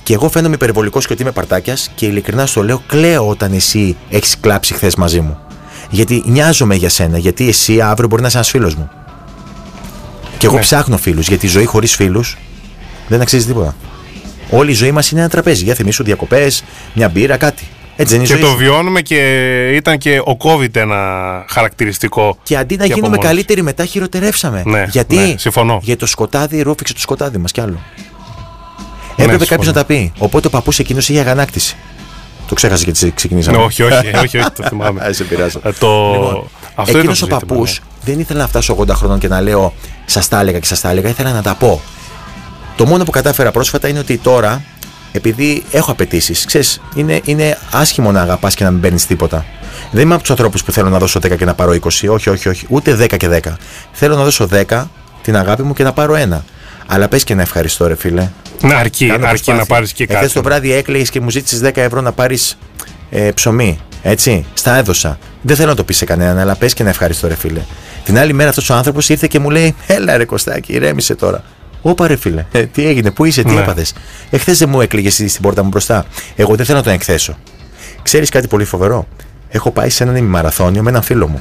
[0.02, 3.96] Και εγώ φαίνομαι υπερβολικός και ότι είμαι παρτάκιας και ειλικρινά στο λέω, κλαίω όταν εσύ
[4.10, 5.38] έχεις κλάψει χθες μαζί μου.
[5.90, 8.90] Γιατί νοιάζομαι για σένα, γιατί εσύ αύριο μπορεί να είσαι ένας φίλος μου.
[10.38, 10.60] Και εγώ Ναι.
[10.60, 12.36] ψάχνω φίλους, γιατί η ζωή χωρίς φίλους
[13.08, 13.74] δεν αξίζει τίποτα.
[14.50, 15.64] Όλη η ζωή μας είναι ένα τραπέζι.
[15.64, 17.68] Για θυμίσου διακοπές, μια μπύρα, κάτι.
[17.96, 18.42] Έτσι δεν είναι η Και ζωή.
[18.42, 18.56] το σου.
[18.56, 19.18] βιώνουμε και
[19.74, 20.96] ήταν και ο COVID ένα
[21.48, 22.38] χαρακτηριστικό.
[22.42, 23.26] Και αντί να και από γίνουμε μόνος του.
[23.26, 24.62] καλύτεροι, μετά χειροτερεύσαμε.
[24.66, 25.78] Ναι, γιατί ναι, συμφωνώ.
[25.82, 27.72] γιατί το σκοτάδι ρούφηξε το σκοτάδι μας κι άλλο.
[27.72, 29.46] Ναι, Έπρεπε συμφωνώ.
[29.48, 30.12] κάποιος να τα πει.
[30.18, 31.76] Οπότε ο παππούς εκείνος είχε αγανάκτηση.
[32.48, 33.56] Το ξέχασε γιατί ξεκινήσαμε.
[33.56, 35.00] Ναι, όχι, όχι, όχι, όχι, το θυμάμαι.
[35.06, 35.60] Α, σε πειράζω.
[35.64, 36.12] Ε, το...
[36.12, 38.12] Λοιπόν, Αυτό Εκείνος ήταν ο το ζήτημα, παππούς ναι.
[38.12, 39.72] δεν ήθελα να φτάσω 80 χρόνων και να λέω
[40.04, 41.08] Σας τα έλεγα και σας τα έλεγα.
[41.08, 41.80] Ήθελα να τα πω.
[42.76, 44.62] Το μόνο που κατάφερα πρόσφατα είναι ότι τώρα,
[45.16, 49.44] επειδή έχω απαιτήσεις, ξέρεις, είναι, είναι άσχημο να αγαπάς και να μην παίρνεις τίποτα.
[49.90, 51.86] Δεν είμαι από τους ανθρώπους που θέλω να δώσω 10 και να πάρω 20.
[52.08, 52.66] Όχι, όχι, όχι.
[52.68, 53.52] Ούτε 10 και 10.
[53.92, 54.84] Θέλω να δώσω 10
[55.22, 56.44] την αγάπη μου και να πάρω ένα.
[56.86, 58.28] Αλλά πες και να ευχαριστώ, ρε φίλε.
[58.62, 59.64] Να αρκεί, Κάνω αρκεί να προσπάθεια.
[59.74, 60.32] πάρεις και Εχθές κάτι.
[60.32, 62.58] το βράδυ έκλαιγες και μου ζήτησες 10 ευρώ να πάρεις
[63.10, 63.78] ε, ψωμί.
[64.02, 65.18] Έτσι, στα έδωσα.
[65.42, 67.60] Δεν θέλω να το πεις σε κανέναν, αλλά πες και να ευχαριστώ, ρε φίλε.
[68.04, 71.42] Την άλλη μέρα αυτός ο άνθρωπος ήρθε και μου λέει: Έλα, ρε Κωστάκη, ηρέμησε τώρα.
[71.82, 73.60] Όπα, ρε φίλε, ε, τι έγινε, πού είσαι, τι Ναι.
[73.60, 73.92] έπαθες.
[74.30, 76.04] Εχθές δεν μου έκλειγε εσύ στην πόρτα μου μπροστά.
[76.36, 77.36] Εγώ δεν θέλω να τον εκθέσω.
[78.02, 79.06] Ξέρεις κάτι πολύ φοβερό;
[79.48, 81.40] Έχω πάει σε έναν ημιμαραθώνιο με έναν φίλο μου.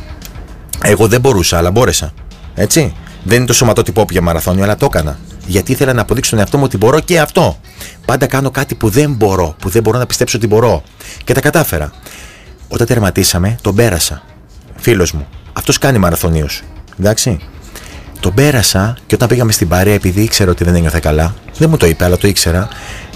[0.84, 2.13] Εγώ δεν μπορούσα, αλλά μπόρεσα.
[2.56, 2.94] Έτσι.
[3.24, 5.18] Δεν είναι το σωματότυπό για μαραθώνιο, αλλά το έκανα.
[5.48, 7.60] Γιατί ήθελα να αποδείξω τον εαυτό μου ότι μπορώ και αυτό.
[8.06, 10.84] Πάντα κάνω κάτι που δεν μπορώ, που δεν μπορώ να πιστέψω ότι μπορώ.
[11.24, 11.92] Και τα κατάφερα.
[12.68, 14.24] Όταν τερματίσαμε, τον πέρασα.
[14.75, 15.27] Φίλος μου.
[15.54, 16.46] Αυτός κάνει μαραθωνίου.
[17.00, 17.39] Εντάξει.
[18.25, 21.77] Τον πέρασα και όταν πήγαμε στην παρέα, επειδή ήξερα ότι δεν ένιωθε καλά, δεν μου
[21.77, 22.67] το είπε, αλλά το ήξερα.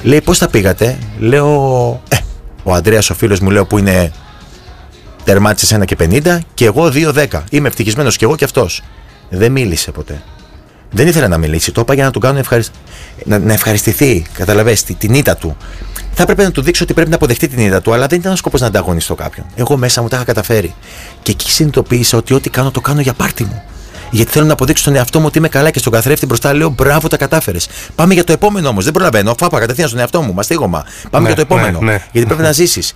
[0.04, 2.16] Λέει, πώς τα πήγατε; Λέω, Ε,
[2.64, 4.12] ο Αντρέα, ο φίλος μου, λέω που είναι
[5.24, 7.44] τερμάτισες 1 και 50 και εγώ 2-10.
[7.50, 8.82] Είμαι ευτυχισμένος και εγώ και αυτός.
[9.30, 10.22] Δεν μίλησε ποτέ.
[10.92, 11.72] Δεν ήθελα να μιλήσει.
[11.72, 12.72] Το είπα για να του κάνω ευχαρισ...
[13.26, 14.26] να, να ευχαριστηθεί.
[14.34, 15.58] Καταλαβες τη- την ήττα του.
[16.14, 18.32] Θα έπρεπε να του δείξω ότι πρέπει να αποδεχτεί την ήττα του, αλλά δεν ήταν
[18.32, 19.46] ο σκοπός να ανταγωνιστώ κάποιον.
[19.56, 20.74] Εγώ μέσα μου τα είχα καταφέρει.
[21.22, 23.64] Και εκεί συνειδητοποίησα ότι ό,τι κάνω το κάνω για πάρτι μου.
[24.12, 26.70] Γιατί θέλω να αποδείξω στον εαυτό μου ότι είμαι καλά και στον καθρέφτη μπροστά λέω
[26.70, 27.68] μπράβο, τα κατάφερες.
[27.96, 28.84] Πάμε για το επόμενο όμως.
[28.84, 29.36] Δεν προλαβαίνω.
[29.40, 30.34] Φάπα κατευθείαν στον εαυτό μου.
[30.34, 30.86] Μαστίγωμα.
[31.10, 31.80] Πάμε Ναι, για το επόμενο.
[31.80, 32.04] ναι, ναι.
[32.12, 32.94] Γιατί πρέπει να ζήσεις.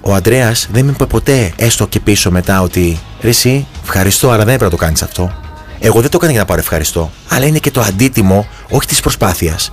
[0.00, 4.44] Ο Αντρέας δεν με είπε ποτέ, έστω και πίσω μετά, ότι ρε, εσύ, ευχαριστώ, αλλά
[4.44, 5.32] δεν έπρεπε να το κάνεις αυτό.
[5.80, 7.10] Εγώ δεν το έκανα για να πάρω ευχαριστώ.
[7.28, 9.72] Αλλά είναι και το αντίτιμο, όχι της προσπάθειας,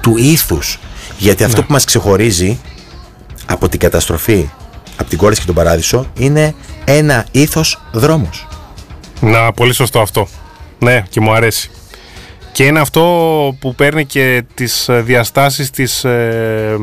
[0.00, 0.78] του ήθους.
[1.18, 2.60] Γιατί αυτό που μας ξεχωρίζει
[3.46, 4.50] από την καταστροφή,
[4.96, 8.45] από την κόρη και τον παράδεισο, είναι ένα ήθος δρόμος.
[9.20, 10.28] Να, πολύ σωστό αυτό.
[10.78, 11.70] Ναι, και μου αρέσει.
[12.52, 13.02] Και είναι αυτό
[13.60, 16.76] που παίρνει και τις ε, διαστάσεις της, ε,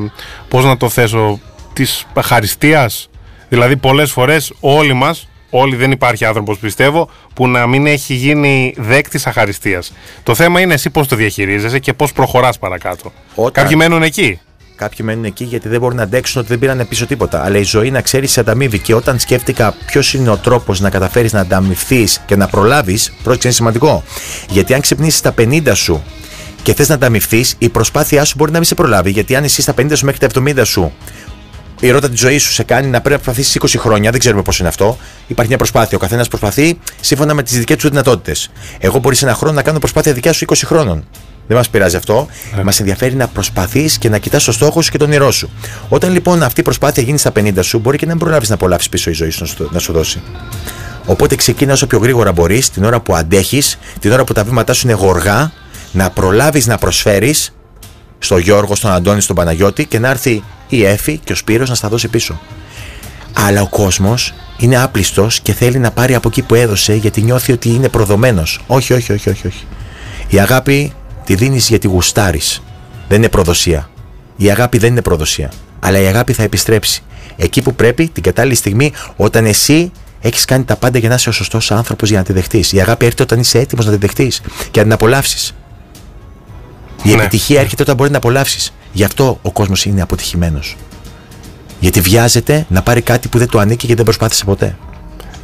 [0.47, 1.39] πώς να το θέσω,
[1.73, 3.09] της χαριστίας.
[3.49, 8.73] Δηλαδή πολλές φορές όλοι μας, όλοι δεν υπάρχει άνθρωπος πιστεύω, που να μην έχει γίνει
[8.77, 9.93] δέκτης αχαριστίας.
[10.23, 13.11] Το θέμα είναι εσύ πώς το διαχειρίζεσαι και πώς προχωράς παρακάτω.
[13.35, 14.39] Όταν- Κάποιοι μένουν εκεί.
[14.83, 17.43] Κάποιοι μένουν εκεί γιατί δεν μπορούν να αντέξουν ότι δεν πήραν πίσω τίποτα.
[17.43, 18.79] Αλλά η ζωή να ξέρεις σε ανταμείβει.
[18.79, 23.47] Και όταν σκέφτηκα ποιος είναι ο τρόπος να καταφέρεις να ανταμυφθείς και να προλάβεις, πρόσεξε
[23.47, 24.03] είναι σημαντικό.
[24.49, 26.03] Γιατί αν ξυπνήσεις τα 50 σου
[26.63, 29.11] και θες να ανταμυφθείς, η προσπάθειά σου μπορεί να μην σε προλάβει.
[29.11, 30.91] Γιατί αν εσύ στα 50 σου μέχρι τα 70 σου
[31.79, 34.41] η ρότα της ζωής σου σε κάνει να πρέπει να προσπαθήσεις 20 χρόνια, δεν ξέρουμε
[34.41, 34.97] πώς είναι αυτό.
[35.27, 35.97] Υπάρχει μια προσπάθεια.
[35.97, 38.49] Ο καθένας προσπαθεί σύμφωνα με τις δικές του δυνατότητες.
[38.79, 41.07] Εγώ μπορείς σε ένα χρόνο να κάνω προσπάθεια δικιά σου 20 χρόνων.
[41.47, 42.27] Δεν μας πειράζει αυτό.
[42.63, 45.49] Μας ενδιαφέρει να προσπαθείς και να κοιτάς το στόχο σου και τον όνειρό σου.
[45.89, 48.55] Όταν λοιπόν αυτή η προσπάθεια γίνει στα 50 σου, μπορεί και να μην προλάβεις να
[48.55, 50.21] απολαύσεις πίσω η ζωή σου να σου, να σου δώσει.
[51.05, 54.73] Οπότε ξεκίνα όσο πιο γρήγορα μπορείς, την ώρα που αντέχεις, την ώρα που τα βήματά
[54.73, 55.51] σου είναι γοργά,
[55.91, 57.53] να προλάβεις να προσφέρεις
[58.19, 61.75] στο Γιώργο, στον Αντώνη, στον Παναγιώτη και να έρθει η Εφη και ο Σπύρος να
[61.75, 62.39] στα δώσει πίσω.
[63.33, 67.51] Αλλά ο κόσμος είναι άπλιστος και θέλει να πάρει από εκεί που έδωσε γιατί νιώθει
[67.51, 68.59] ότι είναι προδομένος.
[68.67, 69.65] Όχι, όχι, όχι, όχι, όχι.
[70.27, 70.93] Η αγάπη
[71.25, 72.61] τη δίνεις γιατί γουστάρεις.
[73.07, 73.89] Δεν είναι προδοσία.
[74.35, 75.51] Η αγάπη δεν είναι προδοσία.
[75.79, 77.03] Αλλά η αγάπη θα επιστρέψει.
[77.35, 81.29] Εκεί που πρέπει, την κατάλληλη στιγμή, όταν εσύ έχεις κάνει τα πάντα για να είσαι
[81.29, 82.71] ο σωστός άνθρωπος για να τη δεχτείς.
[82.71, 85.55] Η αγάπη έρχεται όταν είσαι έτοιμος να τη δεχτείς και να την απολαύσεις.
[87.03, 87.21] Η Ναι.
[87.21, 88.73] επιτυχία έρχεται όταν μπορεί να απολαύσεις.
[88.91, 90.75] Γι' αυτό ο κόσμος είναι αποτυχημένος.
[91.79, 94.77] Γιατί βιάζεται να πάρει κάτι που δεν του ανήκει και δεν προσπάθησε ποτέ.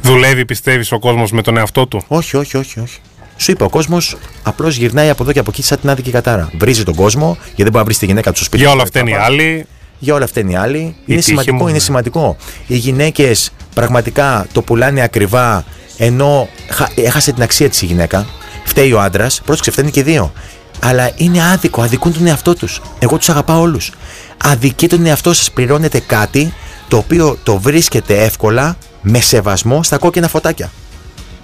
[0.02, 2.98] Δουλεύει, πιστεύεις, ο κόσμος με τον εαυτό του; Όχι, όχι, όχι, όχι.
[3.40, 6.50] Σου είπα, ο κόσμος απλώς γυρνάει από εδώ και από εκεί σαν την άδικη κατάρα.
[6.58, 8.62] Βρίζει τον κόσμο, γιατί δεν μπορεί να βρει τη γυναίκα του στο σπίτι.
[8.62, 9.28] Για του, όλα αυτά είναι οι θα πάει.
[9.28, 9.66] άλλοι.
[9.98, 10.78] Για όλα αυτά είναι οι άλλοι.
[10.78, 11.78] Είναι τύχη σημαντικό, μου, είναι ναι.
[11.78, 12.36] σημαντικό.
[12.66, 15.64] Οι γυναίκες πραγματικά το πουλάνε ακριβά,
[15.96, 18.26] ενώ χα- έχασε την αξία της η γυναίκα.
[18.64, 20.32] Φταίει ο άντρας, πρόσεξε, φταίνει και οι δύο.
[20.80, 22.80] Αλλά είναι άδικο, αδικούν τον εαυτό τους.
[22.98, 23.92] Εγώ τους αγαπάω όλους.
[24.36, 26.52] Αδικεί τον εαυτό σας, πληρώνετε κάτι
[26.88, 30.70] το οποίο το βρίσκεται εύκολα με σεβασμό στα κόκκινα φωτάκια.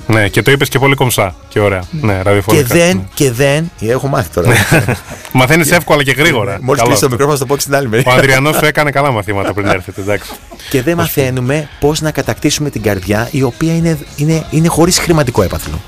[0.07, 1.35] Ναι, και το είπες και πολύ κομψά.
[1.49, 1.83] Και ωραία.
[1.91, 2.75] Ναι, Και ραδιοφωνικά.
[2.75, 3.71] δεν, και δεν.
[3.81, 4.49] ε, Έχω μάθει τώρα.
[5.33, 6.59] Μαθαίνεις εύκολα και γρήγορα.
[6.61, 7.09] Μόλις Καλό κλείσει το αυτό.
[7.09, 8.13] μικρόφωνο, θα το πω και στην άλλη Ο μεριά.
[8.13, 10.31] Αδριανό σου έκανε καλά μαθήματα πριν έρθετε, εντάξει.
[10.71, 15.43] Και δεν μαθαίνουμε πώς να κατακτήσουμε την καρδιά η οποία είναι, είναι, είναι χωρίς χρηματικό
[15.43, 15.81] έπαθλο.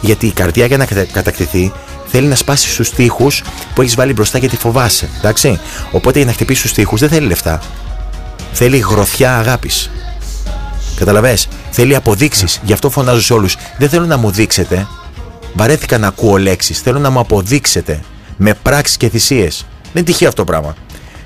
[0.00, 1.72] Γιατί η καρδιά για να κατα- κατακτηθεί
[2.06, 3.26] θέλει να σπάσει στους τοίχου
[3.74, 5.08] που έχεις βάλει μπροστά γιατί φοβάσαι.
[5.18, 5.60] Εντάξει.
[5.90, 7.60] Οπότε για να χτυπήσεις του τοίχου δεν θέλει λεφτά.
[8.52, 9.90] Θέλει γροθιά αγάπης.
[10.96, 11.36] Καταλαβέ.
[11.70, 12.60] Θέλει αποδείξεις.
[12.64, 13.56] Γι' αυτό φωνάζω σε όλους.
[13.78, 14.86] Δεν θέλω να μου δείξετε.
[15.54, 16.80] Βαρέθηκα να ακούω λέξεις.
[16.80, 18.00] Θέλω να μου αποδείξετε.
[18.36, 19.66] Με πράξεις και θυσίες.
[19.82, 20.74] Δεν είναι τυχαίο αυτό το πράγμα.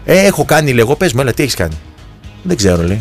[0.04, 1.78] Ε, έχω κάνει, λέγω, πες μου, έλα, τι έχεις κάνει;
[2.42, 3.00] Δεν ξέρω, λέει.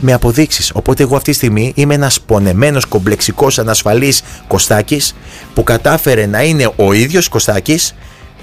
[0.00, 0.70] Με αποδείξεις.
[0.74, 5.14] Οπότε εγώ αυτή τη στιγμή είμαι ένας πονεμένος, κομπλεξικός, ανασφαλής Κωστάκης
[5.54, 7.94] που κατάφερε να είναι ο ίδιος Κωστάκης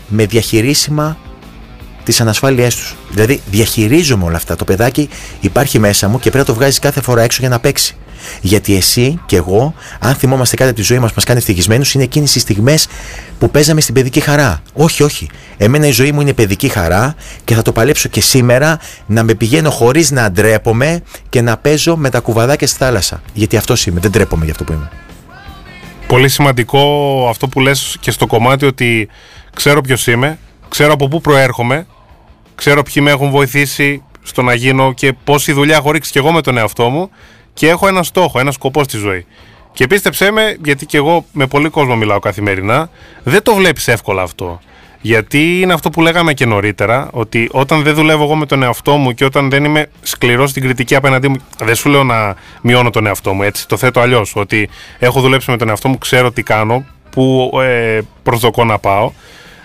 [0.07, 1.17] με διαχειρίσιμα
[2.03, 2.95] τις ανασφάλειές τους.
[3.11, 4.55] Δηλαδή, διαχειρίζομαι όλα αυτά.
[4.55, 7.59] Το παιδάκι υπάρχει μέσα μου και πρέπει να το βγάζει κάθε φορά έξω για να
[7.59, 7.95] παίξει.
[8.41, 12.03] Γιατί εσύ και εγώ, αν θυμόμαστε κάτι από τη ζωή μας, μας κάνει ευτυχισμένους, είναι
[12.03, 12.87] εκείνες οι στιγμές
[13.39, 14.61] που παίζαμε στην παιδική χαρά.
[14.73, 15.29] Όχι, όχι.
[15.57, 19.33] Εμένα η ζωή μου είναι παιδική χαρά και θα το παλέψω και σήμερα να με
[19.33, 23.21] πηγαίνω χωρίς να ντρέπομαι και να παίζω με τα κουβαδάκια στη θάλασσα.
[23.33, 23.99] Γιατί αυτός είμαι.
[23.99, 24.89] Δεν ντρέπομαι για αυτό που είμαι.
[26.07, 26.81] Πολύ σημαντικό
[27.29, 29.07] αυτό που λες και στο κομμάτι ότι
[29.55, 30.37] ξέρω ποιος είμαι,
[30.69, 31.85] ξέρω από πού προέρχομαι,
[32.63, 36.32] ξέρω ποιοι με έχουν βοηθήσει στο να γίνω και πόση δουλειά έχω ρίξει και εγώ
[36.32, 37.10] με τον εαυτό μου
[37.54, 39.26] και έχω ένα στόχο, ένα σκοπό στη ζωή.
[39.73, 42.89] Και πίστεψέ με, γιατί και εγώ με πολύ κόσμο μιλάω καθημερινά,
[43.23, 44.60] δεν το βλέπεις εύκολα αυτό.
[45.02, 48.97] Γιατί είναι αυτό που λέγαμε και νωρίτερα, ότι όταν δεν δουλεύω εγώ με τον εαυτό
[48.97, 52.89] μου και όταν δεν είμαι σκληρός στην κριτική απέναντί μου, δεν σου λέω να μειώνω
[52.89, 53.67] τον εαυτό μου, έτσι.
[53.67, 54.36] Το θέτω αλλιώς.
[54.36, 59.12] Ότι έχω δουλέψει με τον εαυτό μου, ξέρω τι κάνω, πού ε, προσδοκώ να πάω.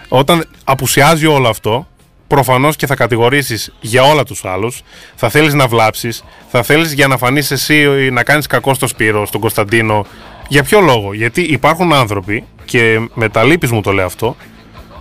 [0.08, 1.86] Όταν απουσιάζει όλο αυτό,
[2.28, 4.82] προφανώς και θα κατηγορήσεις για όλα τους άλλους,
[5.14, 9.26] θα θέλεις να βλάψεις, θα θέλεις για να φανείς εσύ να κάνεις κακό στο Σπύρο,
[9.26, 10.06] στον Κωνσταντίνο.
[10.48, 14.36] Για ποιο λόγο, γιατί υπάρχουν άνθρωποι, και με τα λύπης μου το λέω αυτό,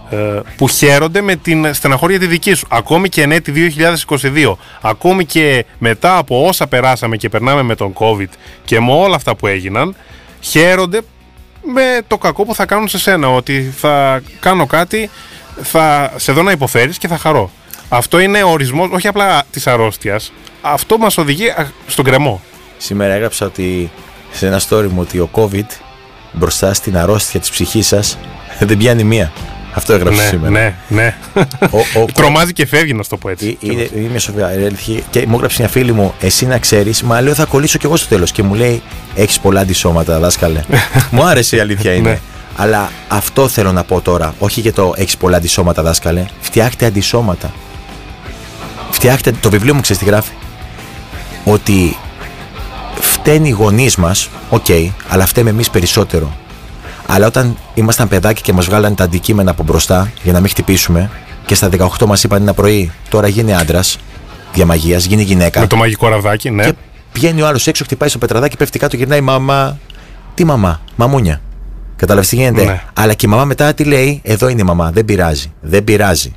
[0.09, 2.67] ε, που χαίρονται με την στεναχώρια τη δική σου.
[2.69, 7.93] Ακόμη και εν έτη 2022, ακόμη και μετά από όσα περάσαμε και περνάμε με τον
[7.93, 8.29] COVID
[8.63, 9.95] και με όλα αυτά που έγιναν,
[10.39, 11.01] χαίρονται
[11.73, 13.27] με το κακό που θα κάνουν σε σένα.
[13.33, 15.09] Ότι θα κάνω κάτι,
[15.63, 17.51] θα σε δω να υποφέρεις και θα χαρώ.
[17.89, 22.41] Αυτό είναι ο ορισμός όχι απλά της αρρώστιας, αυτό μας οδηγεί α, στον κρεμό.
[22.77, 23.91] Σήμερα έγραψα ότι
[24.31, 25.65] σε ένα story μου ότι ο COVID
[26.31, 28.17] μπροστά στην αρρώστια της ψυχής σας
[28.67, 29.31] δεν πιάνει μία.
[29.73, 30.51] Αυτό έγραψε ναι, σήμερα.
[30.51, 31.15] ναι, ναι.
[31.71, 33.57] Ο- ο- Τρομάζει και φεύγει, να σου το πω έτσι.
[33.63, 34.63] Ε, Είναι, είμαι σοβαρή.
[34.65, 35.01] αλήθεια.
[35.09, 37.95] Και μου έγραψε μια φίλη μου, εσύ να ξέρεις, μα λέω θα κολλήσω κι εγώ
[37.95, 38.31] στο τέλος.
[38.31, 38.81] Και μου λέει,
[39.15, 40.61] έχεις πολλά αντισώματα, δάσκαλε.
[41.11, 42.21] μου άρεσε η αλήθεια είναι.
[42.57, 42.63] Ναι.
[42.63, 44.33] Αλλά αυτό θέλω να πω τώρα.
[44.39, 46.25] Όχι για το έχεις πολλά αντισώματα, δάσκαλε.
[46.39, 47.51] Φτιάχτε αντισώματα.
[48.91, 49.31] Φτιάχτε.
[49.31, 50.31] Το βιβλίο μου ξέρεις τι γράφει.
[51.43, 51.97] Ότι
[52.99, 54.65] φταίνει οι γονείς μας, οκ,
[55.09, 56.35] αλλά φταίμε εμείς περισσότερο.
[57.07, 61.09] Αλλά όταν ήμασταν παιδάκι και μας βγάλανε τα αντικείμενα από μπροστά για να μην χτυπήσουμε
[61.45, 63.97] και στα 18 μας είπαν ένα πρωί, τώρα γίνε άντρας,
[64.53, 65.59] διά μαγείας, γίνε γυναίκα.
[65.59, 66.63] Με το μαγικό ραβδάκι, ναι.
[66.65, 66.73] Και
[67.11, 69.77] πηγαίνει ο άλλος έξω, χτυπάει στο πετραδάκι, πέφτει κάτω, γυρνάει μαμά.
[70.33, 71.41] Τι μαμά, μαμούνια.
[71.97, 72.83] Καταλαβαίνετε τι γίνεται; Ναι.
[72.93, 75.51] Αλλά και η μαμά μετά τι λέει, εδώ είναι η μαμά, δεν πειράζει.
[75.61, 76.31] Δεν πειράζει.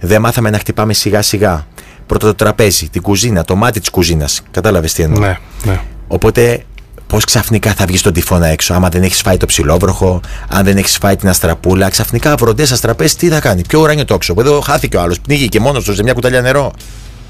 [0.00, 1.66] Δεν μάθαμε να χτυπάμε σιγά σιγά.
[2.06, 4.42] Πρώτα το τραπέζι, την κουζίνα, το μάτι της κουζίνας.
[4.50, 5.80] Κατάλαβες τι εννοώ; Ναι, ναι.
[6.08, 6.64] Οπότε,
[7.06, 10.76] πώς ξαφνικά θα βγεις στον τυφώνα έξω, άμα δεν έχεις φάει το ψιλόβροχο, αν δεν
[10.76, 14.96] έχεις φάει την αστραπούλα, ξαφνικά βροντές αστραπές, τι θα κάνει; Πιο ουράνιο τόξο; Εδώ χάθηκε
[14.96, 16.72] ο άλλος, πνίγει και μόνος του σε μια κουταλιά νερό.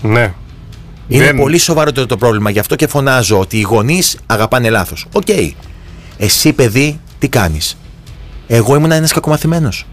[0.02, 0.32] ναι.
[1.08, 2.50] Είναι Δεν- πολύ σοβαρότερο το πρόβλημα.
[2.50, 5.06] Γι' αυτό και φωνάζω ότι οι γονείς αγαπάνε λάθος.
[5.12, 5.26] Οκ.
[6.18, 7.76] Εσύ, παιδί, τι κάνεις;
[8.46, 9.86] Εγώ ήμουν ένας κακομαθημένος.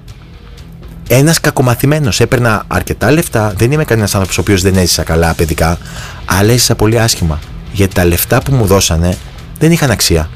[1.08, 2.20] Ένας κακομαθημένος.
[2.20, 3.54] Έπαιρνα αρκετά λεφτά.
[3.58, 5.78] Δεν είμαι κανένας άνθρωπος ο οποίος δεν έζησα καλά παιδικά.
[6.26, 7.40] Αλλά έζησα πολύ άσχημα.
[7.72, 9.18] Γιατί τα λεφτά που μου δώσανε
[9.60, 10.30] δεν είχαν αξία.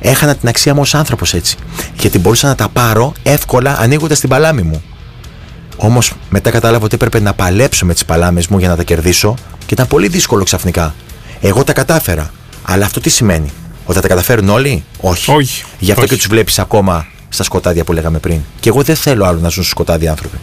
[0.00, 1.56] Έχανα την αξία μου ως άνθρωπος έτσι.
[1.98, 4.82] Γιατί μπορούσα να τα πάρω εύκολα ανοίγοντας την παλάμη μου.
[5.76, 9.34] Όμως μετά κατάλαβα ότι έπρεπε να παλέψω με τις παλάμες μου για να τα κερδίσω
[9.58, 10.94] και ήταν πολύ δύσκολο ξαφνικά.
[11.40, 12.30] Εγώ τα κατάφερα.
[12.62, 13.50] Αλλά αυτό τι σημαίνει,
[13.90, 15.30] Ότι θα τα καταφέρουν όλοι, Όχι.
[15.30, 15.64] Όχι.
[15.78, 16.10] Γι' αυτό Όχι.
[16.10, 18.40] και τους βλέπεις ακόμα στα σκοτάδια που λέγαμε πριν.
[18.60, 20.36] Και εγώ δεν θέλω άλλο να ζουν στο σκοτάδι άνθρωποι.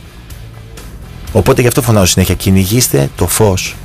[1.31, 3.75] Οπότε γι' αυτό φωνάζω συνέχεια: Κυνηγήστε το φως.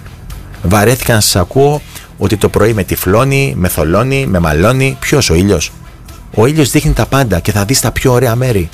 [0.63, 1.83] Βαρέθηκα να σας ακούω
[2.19, 4.97] ότι το πρωί με τυφλώνει, με θολώνει, με μαλώνει.
[5.01, 5.73] Ποιος ο ήλιος;
[6.35, 8.69] Ο ήλιος δείχνει τα πάντα και θα δεις τα πιο ωραία μέρη.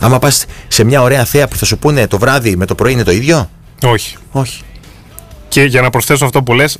[0.00, 2.92] Άμα πας σε μια ωραία θέα που θα σου πούνε το βράδυ με το πρωί
[2.92, 3.50] είναι το ίδιο;
[3.82, 4.16] Όχι.
[4.32, 4.62] Όχι.
[5.48, 6.78] Και για να προσθέσω αυτό που λες,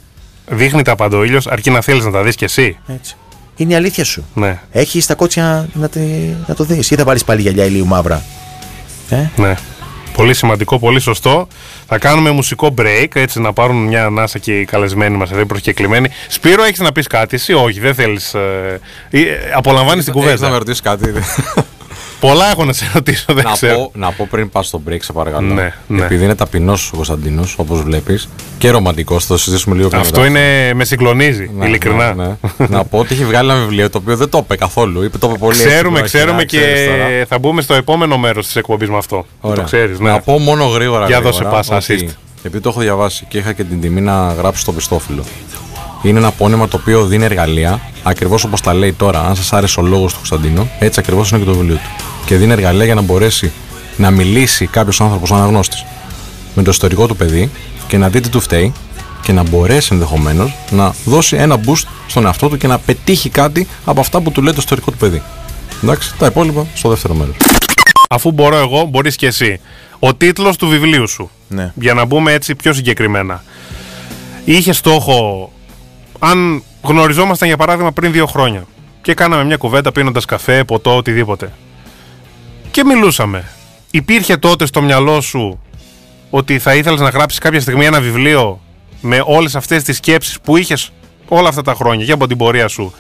[0.51, 2.79] δείχνει τα πάντα ο ήλιος, αρκεί να θέλεις να τα δεις κι εσύ.
[2.87, 3.17] Έτσι.
[3.61, 4.25] Είναι η αλήθεια σου.
[4.35, 6.01] Ναι, Έχεις τα κότσια να, τη,
[6.47, 6.91] να το δεις.
[6.91, 8.23] Ή θα βάλει πάλι γυαλιά ηλίου μαύρα;
[9.09, 9.55] Ε; ναι.
[10.13, 11.49] Πολύ σημαντικό, πολύ σωστό.
[11.87, 15.47] Θα κάνουμε μουσικό break, έτσι να πάρουν μια ανάσα και οι καλεσμένοι μας εδώ οι
[15.47, 16.09] προσκεκλημένοι.
[16.29, 18.35] Σπύρο, έχεις να πεις κάτι εσύ, όχι, δεν θέλεις.
[18.35, 19.21] Ε, ε,
[19.55, 20.59] απολαμβάνεις την Έχεις να με κουβέντα.
[20.59, 21.13] ρωτήσεις κάτι.
[22.21, 23.75] Πολλά έχω να σε ρωτήσω, δεν να, ξέρω.
[23.77, 25.55] πω, να πω πριν πας στο break, σε παρακαλώ.
[25.55, 26.05] Ναι, ναι.
[26.05, 28.29] Επειδή είναι ταπεινός ο Κωνσταντίνος, όπως βλέπεις,
[28.59, 30.31] και ρομαντικός, θα το συζητήσουμε λίγο πιο Αυτό μετά.
[30.31, 32.15] είναι, με συγκλονίζει, Ναι, ειλικρινά.
[32.15, 32.67] ναι, ναι.
[32.69, 35.03] να πω ότι έχει βγάλει ένα βιβλίο το οποίο δεν το είπε καθόλου.
[35.03, 37.27] Είπε, το είπε πολύ έτσι, Ξέρουμε, πιο ξέρουμε αρχικά, και ξέρεις τώρα.
[37.29, 39.27] θα μπούμε στο επόμενο μέρος της εκπομπής με αυτό.
[39.41, 39.57] Ωραία.
[39.57, 40.11] Το ξέρεις, ναι.
[40.11, 41.07] Να πω μόνο γρήγορα.
[41.07, 42.15] Για γρήγορα, δώσε πάσα, ότι assist.
[42.43, 45.25] Επειδή το έχω διαβάσει και είχα και την τιμή να γράψω στο πιστόφυλλο.
[46.03, 49.21] Είναι ένα πόνημα το οποίο δίνει εργαλεία, ακριβώς όπως τα λέει τώρα.
[49.21, 52.05] Αν σας άρεσε ο λόγος του Κωνσταντίνου, έτσι ακριβώς είναι και το βιβλίο του.
[52.27, 53.53] Και δίνει εργαλεία για να μπορέσει
[53.97, 55.85] να μιλήσει κάποιος άνθρωπος αναγνώστης
[56.55, 57.51] με το ιστορικό του παιδί
[57.89, 58.73] και να δει τι του φταίει
[59.23, 63.67] και να μπορέσει ενδεχομένως να δώσει ένα boost στον εαυτό του και να πετύχει κάτι
[63.85, 65.23] από αυτά που του λέει το ιστορικό του παιδί.
[65.83, 67.37] Εντάξει, τα υπόλοιπα στο δεύτερο μέρος.
[68.11, 69.61] Αφού μπορώ εγώ, μπορείς και εσύ.
[69.99, 71.31] Ο τίτλος του βιβλίου σου.
[71.49, 71.73] Ναι.
[71.75, 73.43] Για να μπούμε έτσι πιο συγκεκριμένα.
[74.45, 75.51] Είχε στόχο,
[76.19, 78.65] αν γνωριζόμασταν για παράδειγμα πριν δύο χρόνια
[79.03, 81.53] και κάναμε μια κουβέντα πίνοντας καφέ, ποτό, οτιδήποτε.
[82.71, 83.45] Και μιλούσαμε.
[83.91, 85.61] Υπήρχε τότε στο μυαλό σου
[86.31, 88.61] ότι θα ήθελες να γράψεις κάποια στιγμή ένα βιβλίο
[89.01, 90.93] με όλες αυτές τις σκέψεις που είχες
[91.29, 92.95] όλα αυτά τα χρόνια και από την πορεία σου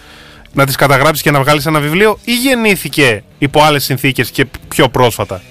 [0.53, 4.89] να τις καταγράψεις και να βγάλεις ένα βιβλίο ή γεννήθηκε υπό άλλες συνθήκες και πιο
[4.89, 5.43] πρόσφατα;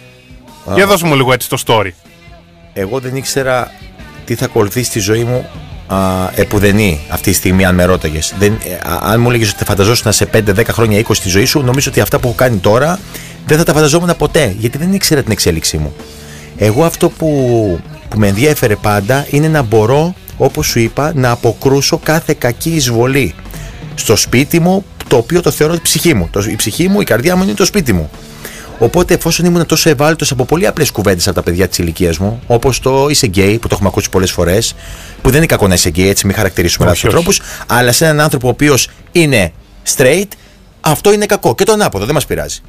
[0.74, 1.90] Για δώσου μου λίγο έτσι το story.
[2.74, 3.72] Εγώ δεν ήξερα
[4.26, 5.50] τι θα ακολουθήσει στη ζωή μου α,
[6.36, 8.34] επουδενή αυτή τη στιγμή, αν με ρώταγες.
[9.02, 12.00] Αν μου έλεγες ότι θα φανταζόσουν σε 5-10 χρόνια 20 τη ζωή σου, νομίζω ότι
[12.00, 13.00] αυτά που έχω κάνει τώρα
[13.46, 15.94] δεν θα τα φανταζόμουν ποτέ, γιατί δεν ήξερα την εξέλιξή μου.
[16.58, 17.28] Εγώ αυτό που,
[18.10, 23.36] που με ενδιέφερε πάντα είναι να μπορώ, όπως σου είπα, να αποκρούσω κάθε κακή εισβολή
[23.96, 26.28] στο σπίτι μου, το οποίο το θεωρώ η ψυχή μου.
[26.32, 28.10] Το, η ψυχή μου, η καρδιά μου είναι το σπίτι μου.
[28.80, 32.42] Οπότε, εφόσον ήμουν τόσο ευάλωτος από πολύ απλές κουβέντες από τα παιδιά της ηλικίας μου,
[32.48, 34.76] όπως το είσαι γκέι, που το έχουμε ακούσει πολλές φορές,
[35.22, 37.32] που δεν είναι κακό να είσαι γκέι, έτσι μην χαρακτηρίσουμε λάθο τρόπου,
[37.68, 39.52] αλλά σε έναν άνθρωπο ο οποίος είναι
[39.96, 40.28] straight,
[40.82, 41.56] αυτό είναι κακό.
[41.56, 42.60] Και το ανάποδο, δεν μας πειράζει.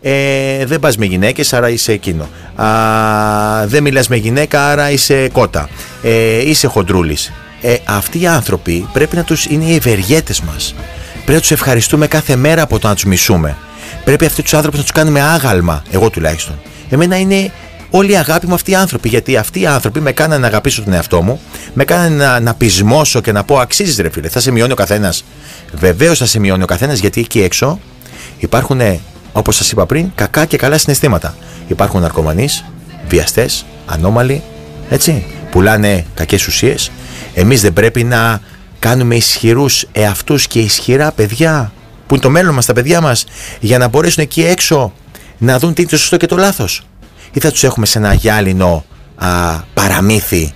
[0.00, 2.28] Ε, δεν πας με γυναίκες, άρα είσαι εκείνο.
[2.54, 5.68] Α, δεν μιλάς με γυναίκα, άρα είσαι κότα.
[6.02, 7.32] Ε, είσαι χοντρούλης.
[7.60, 10.74] Ε, αυτοί οι άνθρωποι πρέπει να τους είναι οι ευεργέτες μας.
[11.12, 13.56] Πρέπει να τους ευχαριστούμε κάθε μέρα από το να τους μισούμε.
[14.04, 16.60] Πρέπει αυτού τους άνθρωπου να τους κάνουμε άγαλμα, εγώ τουλάχιστον.
[16.90, 17.50] Εμένα είναι
[17.90, 19.08] όλη η αγάπη μου αυτοί οι άνθρωποι.
[19.08, 21.40] Γιατί αυτοί οι άνθρωποι με κάνανε να αγαπήσω τον εαυτό μου,
[21.74, 24.28] με κάνανε να, να πεισμώσω και να πω αξίζεις ρε φίλε.
[24.28, 25.24] Θα σε μειώνει ο καθένας.
[25.72, 27.78] Βεβαίως θα σε μειώνει ο καθένας γιατί εκεί έξω
[28.38, 28.80] υπάρχουν,
[29.32, 31.34] όπως σας είπα πριν, κακά και καλά συναισθήματα.
[31.68, 32.64] Υπάρχουν ναρκωμανείς,
[33.08, 34.42] βιαστές, ανώμαλοι,
[34.90, 35.24] έτσι.
[35.50, 36.90] Πουλάνε κακές ουσίες.
[37.34, 38.40] Εμείς δεν πρέπει να
[38.78, 41.72] κάνουμε ισχυρούς εαυτούς και ισχυρά παιδιά
[42.12, 43.24] που είναι το μέλλον μας, τα παιδιά μας,
[43.60, 44.92] για να μπορέσουν εκεί έξω
[45.38, 46.86] να δουν τι είναι το σωστό και το λάθος.
[47.32, 48.84] Ή θα τους έχουμε σε ένα γυάλινο
[49.16, 49.28] α,
[49.74, 50.52] παραμύθι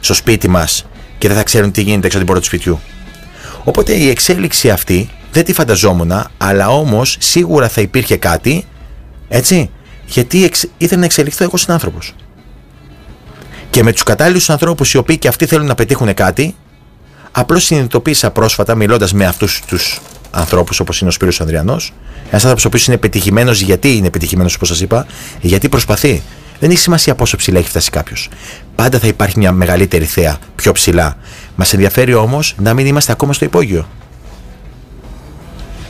[0.00, 0.86] στο σπίτι μας
[1.18, 2.80] και δεν θα ξέρουν τι γίνεται έξω από την πόρτα του σπιτιού.
[3.64, 8.64] Οπότε η εξέλιξη αυτή δεν τη φανταζόμουν, αλλά όμως σίγουρα θα υπήρχε κάτι,
[9.28, 9.70] έτσι,
[10.06, 12.14] γιατί εξ, ήθελα να εξελιχθώ εγώ σαν άνθρωπος.
[13.70, 16.54] Και με τους κατάλληλους ανθρώπους οι οποίοι και αυτοί θέλουν να πετύχουν κάτι,
[17.32, 20.00] απλώς συνειδητοποίησα πρόσφατα μιλώντας με αυτούς τους
[20.36, 21.92] ανθρώπους όπως είναι ο Σπύρος Ανδριανός.
[22.28, 25.06] Ένας άνθρωπος ο οποίος είναι πετυχημένος, γιατί είναι πετυχημένος, όπως σας είπα,
[25.40, 26.22] γιατί προσπαθεί.
[26.60, 28.28] Δεν έχει σημασία πόσο ψηλά έχει φτάσει κάποιος.
[28.74, 31.16] Πάντα θα υπάρχει μια μεγαλύτερη θέα πιο ψηλά.
[31.56, 33.88] Μας ενδιαφέρει όμως να μην είμαστε ακόμα στο υπόγειο.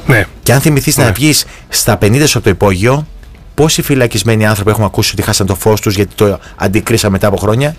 [0.07, 0.25] Ναι.
[0.43, 1.05] Και αν θυμηθείς ναι.
[1.05, 3.07] να βγεις στα 50 από το υπόγειο,
[3.55, 7.37] πόσοι φυλακισμένοι άνθρωποι έχουμε ακούσει ότι χάσαν το φως τους γιατί το αντικρίσαν μετά από
[7.37, 7.77] χρόνια;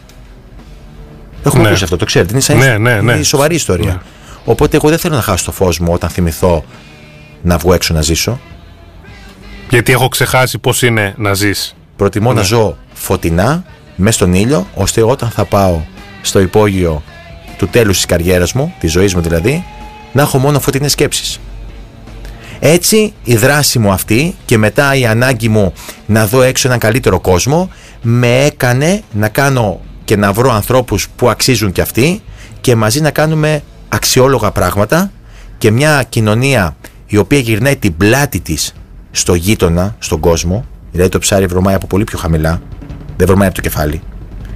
[1.44, 1.68] Έχουμε ναι.
[1.68, 2.32] ακούσει αυτό, το ξέρετε.
[2.32, 3.14] Είναι, σαν ναι, ναι, ναι.
[3.14, 4.02] είναι σοβαρή ιστορία.
[4.48, 4.54] Ναι.
[4.54, 6.64] Οπότε εγώ δεν θέλω να χάσω το φως μου όταν θυμηθώ
[7.42, 8.40] να βγω έξω να ζήσω.
[9.70, 11.76] Γιατί έχω ξεχάσει πώς είναι να ζεις.
[11.96, 12.46] Προτιμώ να ναι.
[12.46, 13.64] ζω φωτεινά,
[13.96, 15.82] μέσα στον ήλιο, ώστε όταν θα πάω
[16.22, 17.04] στο υπόγειο
[17.58, 19.66] του τέλους της καριέρας μου, της ζωής μου δηλαδή,
[20.12, 21.40] να έχω μόνο φωτεινές σκέψεις.
[22.60, 25.74] Έτσι η δράση μου αυτή και μετά η ανάγκη μου
[26.06, 27.70] να δω έξω έναν καλύτερο κόσμο
[28.02, 32.22] με έκανε να κάνω και να βρω ανθρώπους που αξίζουν και αυτοί
[32.62, 35.12] και μαζί να κάνουμε αξιόλογα πράγματα
[35.58, 36.76] και μια κοινωνία
[37.08, 38.74] η οποία γυρνάει την πλάτη της
[39.12, 42.62] στο γείτονα, στον κόσμο, δηλαδή το ψάρι βρωμάει από πολύ πιο χαμηλά,
[43.18, 44.02] δεν βρωμάει από το κεφάλι.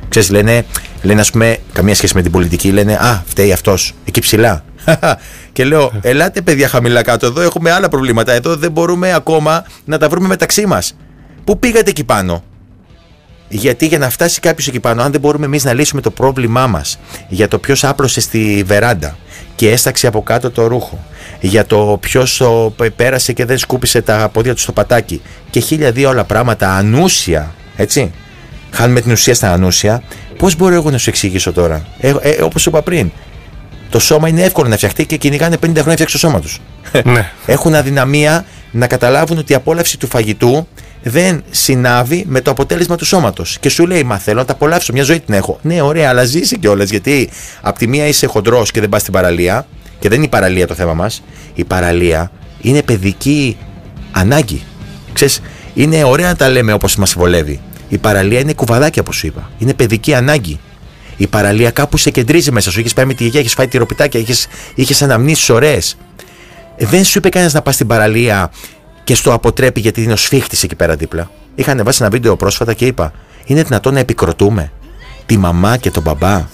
[0.10, 0.66] Ξέρεις, λένε,
[1.02, 4.64] λένε ας πούμε, καμία σχέση με την πολιτική, λένε «Α, φταίει αυτός, εκεί ψηλά».
[5.54, 9.98] και λέω, ελάτε παιδιά χαμηλά κάτω, εδώ έχουμε άλλα προβλήματα, εδώ δεν μπορούμε ακόμα να
[9.98, 10.96] τα βρούμε μεταξύ μας.
[11.44, 12.44] Πού πήγατε εκεί πάνω,
[13.52, 16.68] γιατί για να φτάσει κάποιος εκεί πάνω, αν δεν μπορούμε εμείς να λύσουμε το πρόβλημά
[16.68, 19.18] μας για το ποιος άπλωσε στη βεράντα
[19.56, 21.00] και έσταξε από κάτω το ρούχο,
[21.40, 22.42] για το ποιος
[22.96, 27.56] πέρασε και δεν σκούπισε τα πόδια του στο πατάκι και χίλια δύο άλλα πράγματα ανούσια,
[27.76, 28.12] έτσι.
[28.72, 30.04] Χάνουμε την ουσία στα ανούσια.
[30.38, 33.12] Πώς μπορώ εγώ να σου εξηγήσω τώρα, ε, ε, όπως είπα πριν.
[33.90, 36.60] Το σώμα είναι εύκολο να φτιαχτεί και κυνηγάνε 50 χρόνια φτιάξει το σώμα τους.
[37.04, 37.32] Ναι.
[37.46, 40.68] Έχουν αδυναμία να καταλάβουν ότι η απόλαυση του φαγητού
[41.04, 43.58] δεν συνάβει με το αποτέλεσμα του σώματος.
[43.60, 45.60] Και σου λέει, Μα θέλω να τα απολαύσω, μια ζωή την έχω.
[45.62, 46.90] Ναι, ωραία, αλλά ζήσει κιόλας.
[46.90, 47.30] Γιατί
[47.62, 49.68] από τη μία είσαι χοντρός και δεν πας στην παραλία,
[50.00, 51.24] και δεν είναι η παραλία το θέμα μας.
[51.54, 52.32] Η παραλία
[52.62, 53.58] είναι παιδική
[54.12, 54.64] ανάγκη.
[55.14, 55.42] Ξέρεις,
[55.74, 57.60] είναι ωραία να τα λέμε όπως μας βολεύει.
[57.90, 59.50] Η παραλία είναι κουβαδάκι, όπως σου είπα.
[59.58, 60.60] Είναι παιδική ανάγκη.
[61.18, 62.80] Η παραλία κάπου σε κεντρίζει μέσα σου.
[62.80, 64.24] Είχε πάει με τη γιαγιά, έχεις φάει τυροπιτάκια,
[64.76, 65.98] είχε αναμνήσεις ωραίες.
[66.86, 68.52] Δεν σου είπε κανένας να πας στην παραλία
[69.04, 71.30] και στο αποτρέπει γιατί είναι ο σφίχτης εκεί πέρα δίπλα.
[71.56, 73.12] Είχα ανεβάσει ένα βίντεο πρόσφατα και είπα:
[73.46, 74.72] Είναι δυνατόν να επικροτούμε
[75.26, 76.48] τη μαμά και τον μπαμπά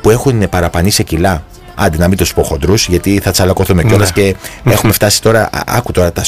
[0.00, 1.44] που έχουν παραπανίσια κιλά;
[1.74, 3.88] Άντε να μην τους πω χοντρού, γιατί θα τσαλακωθούμε ναι.
[3.88, 5.50] κιόλας και έχουμε φτάσει τώρα.
[5.66, 6.12] Άκου τώρα.
[6.12, 6.24] Τα...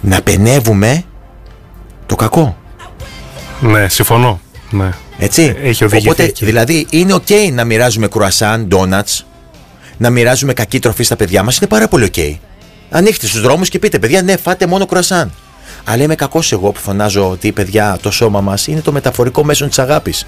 [0.00, 1.02] Να παινεύουμε
[2.06, 2.56] το κακό.
[3.60, 4.40] Ναι, συμφωνώ.
[4.70, 4.90] Ναι.
[5.18, 5.42] Έτσι.
[5.42, 6.44] Ε, έχει οδηγηθεί Οπότε, εκεί.
[6.44, 9.26] δηλαδή, είναι οκ να μοιράζουμε κρουασάν, ντόνατς,
[10.00, 11.56] να μοιράζουμε κακή τροφή στα παιδιά μας.
[11.56, 12.14] Είναι πάρα πολύ οκ.
[12.90, 15.32] Ανοίχτε στους δρόμους και πείτε, παιδιά, ναι, φάτε μόνο κρουασάν.
[15.84, 19.68] Αλλά είμαι κακός εγώ που φωνάζω ότι, παιδιά, το σώμα μας είναι το μεταφορικό μέσο
[19.68, 20.26] της αγάπης.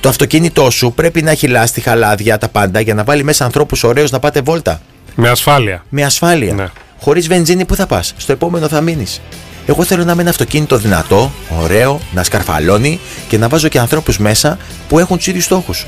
[0.00, 3.82] Το αυτοκίνητό σου πρέπει να έχει λάστιχα, λάδια, τα πάντα για να βάλει μέσα ανθρώπους
[3.84, 4.80] ωραίους να πάτε βόλτα.
[5.14, 5.84] Με ασφάλεια.
[5.88, 6.54] Με ασφάλεια.
[6.54, 6.66] Ναι.
[7.00, 8.14] Χωρίς βενζίνη, πού θα πας.
[8.16, 9.20] Στο επόμενο θα μείνεις.
[9.66, 14.18] Εγώ θέλω να είμαι ένα αυτοκίνητο δυνατό, ωραίο, να σκαρφαλώνει και να βάζω και ανθρώπους
[14.18, 15.86] μέσα που έχουν τους ίδιους στόχους.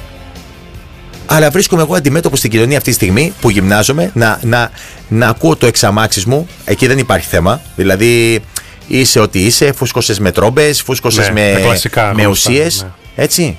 [1.27, 4.71] Αλλά βρίσκομαι εγώ αντιμέτωπος στην κοινωνία αυτή τη στιγμή που γυμνάζομαι να, να,
[5.09, 6.49] να ακούω το εξαμάξι μου.
[6.65, 7.61] Εκεί δεν υπάρχει θέμα.
[7.77, 8.41] Δηλαδή
[8.89, 12.83] είσαι ό,τι είσαι, φούσκωσες με τρόμπε, φούσκωσες Ναι, με, τα κλασικά με γνωστά, ουσίες.
[12.83, 13.23] ναι.
[13.25, 13.57] Έτσι.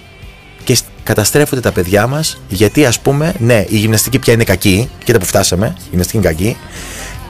[0.63, 4.89] Και σ- καταστρέφονται τα παιδιά μας γιατί ας πούμε, ναι, η γυμναστική πια είναι κακή.
[5.04, 5.73] Κοίτα που φτάσαμε.
[5.78, 6.58] Η γυμναστική είναι κακή.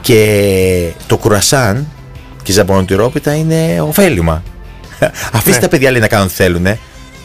[0.00, 1.86] Και το κουρασάν
[2.42, 4.42] και η ζαμπονοτυρόπιτα είναι ωφέλιμα.
[5.32, 5.58] Αφήστε Ναι.
[5.58, 6.66] τα παιδιά λέει να κάνουν τι θέλουν.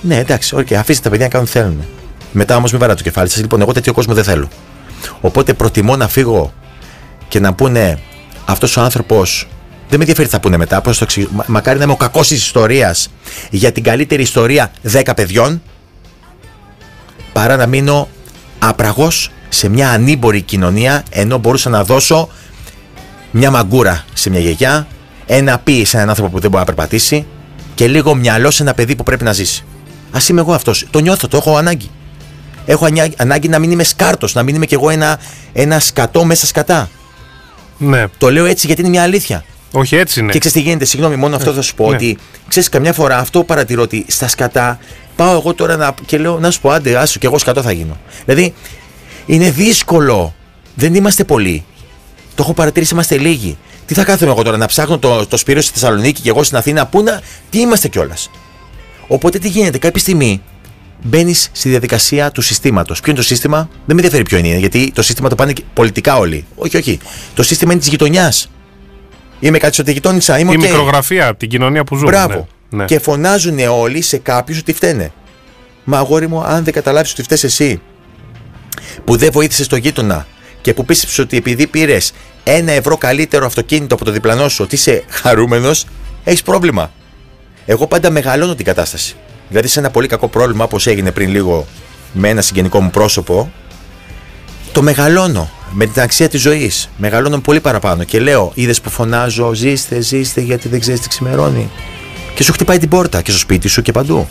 [0.01, 1.85] Ναι, εντάξει, οκ, αφήστε τα παιδιά να κάνουν τι θέλουν.
[2.31, 3.41] Μετά όμως μην βαράτε το κεφάλι σας.
[3.41, 4.47] Λοιπόν, εγώ τέτοιο κόσμο δεν θέλω.
[5.21, 6.53] Οπότε προτιμώ να φύγω
[7.27, 7.99] και να πούνε
[8.45, 9.47] αυτός ο άνθρωπος.
[9.89, 10.81] Δεν με ενδιαφέρει τι θα πούνε μετά.
[10.81, 11.31] Πώς το εξηγήσω.
[11.33, 13.09] Μα- μακάρι να είμαι ο κακός της ιστορίας
[13.49, 15.61] για την καλύτερη ιστορία 10 παιδιών
[17.33, 18.07] παρά να μείνω
[18.59, 22.29] άπραγος σε μια ανήμπορη κοινωνία ενώ μπορούσα να δώσω
[23.31, 24.87] μια μαγκούρα σε μια γιαγιά,
[25.25, 27.25] ένα πι σε έναν άνθρωπο που δεν μπορεί να περπατήσει
[27.75, 29.63] και λίγο μυαλό σε ένα παιδί που πρέπει να ζήσει.
[30.11, 30.87] Α είμαι εγώ αυτός.
[30.89, 31.89] Το νιώθω, το έχω ανάγκη.
[32.71, 35.19] Έχω ανιά- ανάγκη να μην είμαι σκάρτος, να μην είμαι κι εγώ ένα,
[35.53, 36.89] ένα σκατό μέσα σκατά.
[37.77, 38.05] Ναι.
[38.17, 39.43] Το λέω έτσι γιατί είναι μια αλήθεια.
[39.71, 40.31] Όχι έτσι είναι.
[40.31, 41.95] Και ξέρεις τι γίνεται, συγγνώμη, μόνο αυτό θα σου πω ναι.
[41.95, 44.79] ότι ξέρεις, καμιά φορά αυτό παρατηρώ ότι στα σκατά
[45.15, 47.71] πάω εγώ τώρα να, και λέω να σου πω άντε, άσου και εγώ σκατό θα
[47.71, 47.97] γίνω.
[48.25, 48.53] Δηλαδή
[49.25, 50.33] είναι δύσκολο.
[50.75, 51.63] Δεν είμαστε πολλοί.
[52.35, 53.57] Το έχω παρατηρήσει, είμαστε λίγοι.
[53.85, 56.57] Τι θα κάθομαι εγώ τώρα να ψάχνω το, το Σπύριο στη Θεσσαλονίκη και εγώ στην
[56.57, 57.21] Αθήνα, πού να.
[57.49, 58.29] Τι είμαστε κιόλας.
[59.07, 60.41] Οπότε τι γίνεται, κάποια στιγμή
[61.03, 62.99] μπαίνεις στη διαδικασία του συστήματος.
[62.99, 65.63] Ποιο είναι το σύστημα, δεν με ενδιαφέρει ποιο είναι, γιατί το σύστημα το πάνε και
[65.73, 66.45] πολιτικά όλοι.
[66.55, 66.99] Όχι, όχι.
[67.35, 68.49] Το σύστημα είναι της γειτονιάς.
[69.39, 70.61] Είμαι κάτι στο γειτόνισσα, είμαι Η οκ.
[70.61, 72.11] μικρογραφία από την κοινωνία που ζούμε.
[72.11, 72.47] Μπράβο.
[72.69, 72.77] Ναι.
[72.77, 72.85] Ναι.
[72.85, 75.11] Και φωνάζουν όλοι σε κάποιους ότι φταίνε.
[75.83, 77.81] Μα αγόρι μου, αν δεν καταλάβεις ότι φταίει εσύ,
[79.03, 80.27] που δεν βοήθησες το γείτονα
[80.61, 84.75] και που πίστεψες ότι επειδή πήρες ένα ευρώ καλύτερο αυτοκίνητο από το διπλανό σου, ότι
[84.75, 85.85] είσαι χαρούμενος,
[86.23, 86.91] έχεις πρόβλημα.
[87.65, 89.15] Εγώ πάντα μεγαλώνω την κατάσταση.
[89.51, 91.65] Δηλαδή, σε ένα πολύ κακό πρόβλημα, όπως έγινε πριν λίγο
[92.13, 93.51] με ένα συγγενικό μου πρόσωπο,
[94.71, 96.89] το μεγαλώνω με την αξία της ζωής.
[96.97, 101.69] Μεγαλώνω πολύ παραπάνω και λέω: Είδες που φωνάζω, ζήστε, ζήστε, γιατί δεν ξέρεις τι ξημερώνει.
[102.35, 104.27] Και σου χτυπάει την πόρτα και στο σπίτι σου και παντού.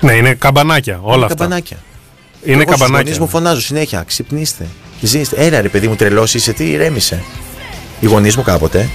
[0.00, 1.36] Ναι, είναι καμπανάκια όλα Είναι αυτά.
[1.36, 1.76] καμπανάκια.
[2.42, 3.02] Είναι Εγώ στους καμπανάκια.
[3.02, 4.02] γονείς μου φωνάζω συνέχεια.
[4.06, 4.66] Ξυπνήστε.
[5.00, 5.44] Ζήστε.
[5.44, 7.22] Έλα ρε παιδί μου, τρελός είσαι, τι ηρέμησε.
[8.00, 8.88] Οι γονείς μου κάποτε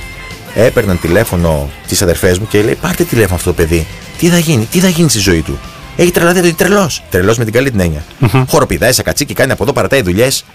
[0.56, 3.88] έπαιρναν τηλέφωνο τις αδερφές μου και λέει: Πάρτε τηλέφωνο αυτό το παιδί.
[4.18, 5.60] Τι θα γίνει, τι θα γίνει στη ζωή του.
[5.96, 7.04] Έχει τρελαθεί, είναι τρελός.
[7.10, 8.04] Τρελός με την καλή την έννοια.
[8.48, 10.46] Χοροπηδάει, σε κατσίκι, κάνει από εδώ, παρατάει δουλειές.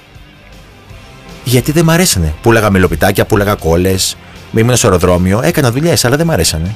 [1.45, 2.35] Γιατί δεν μ' αρέσανε.
[2.43, 4.17] Πούλαγα μελοπιτάκια, πούλαγα κόλλες.
[4.57, 6.75] Ήμουν στο αεροδρόμιο, έκανα δουλειές, αλλά δεν μ' αρέσανε.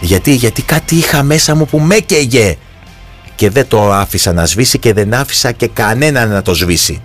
[0.00, 2.56] Γιατί, γιατί κάτι είχα μέσα μου που με καίγε.
[3.34, 7.02] Και δεν το άφησα να σβήσει και δεν άφησα και κανέναν να το σβήσει.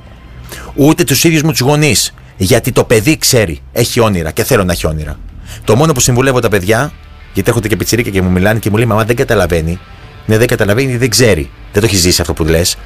[0.75, 2.13] Ούτε τους ίδιους μου τους γονείς.
[2.37, 5.19] Γιατί το παιδί ξέρει, έχει όνειρα και θέλω να έχει όνειρα.
[5.63, 6.91] Το μόνο που συμβουλεύω τα παιδιά,
[7.33, 9.79] γιατί έρχονται και πιτσιρίκα και μου μιλάνε και μου λέει Μαμά δεν καταλαβαίνει.
[10.25, 11.49] Ναι, δεν καταλαβαίνει, δεν ξέρει.
[11.71, 12.77] Δεν το έχει ζήσει αυτό που λες.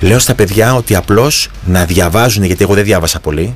[0.00, 3.54] Λέω στα παιδιά ότι απλώς να διαβάζουν, γιατί εγώ δεν διάβασα πολύ.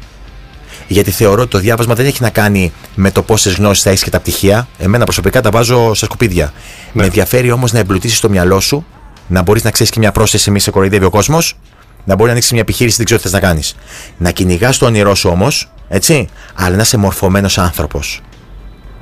[0.86, 4.02] Γιατί θεωρώ ότι το διάβασμα δεν έχει να κάνει με το πόσες γνώσεις θα έχεις
[4.02, 4.68] και τα πτυχία.
[4.78, 6.52] Εμένα προσωπικά τα βάζω στα σκουπίδια.
[6.92, 8.86] Με ενδιαφέρει όμως να εμπλουτίσεις το μυαλό σου,
[9.26, 11.56] να μπορείς να ξέρεις και μια πρόσθεση, μη σε κοροϊδεύει ο κόσμος,
[12.04, 13.74] να μπορεί να ανοίξει μια επιχείρηση, δεν ξέρω τι θες να κάνεις.
[14.16, 18.20] Να κυνηγάς το όνειρό σου όμως, έτσι, αλλά να είσαι μορφωμένος άνθρωπος.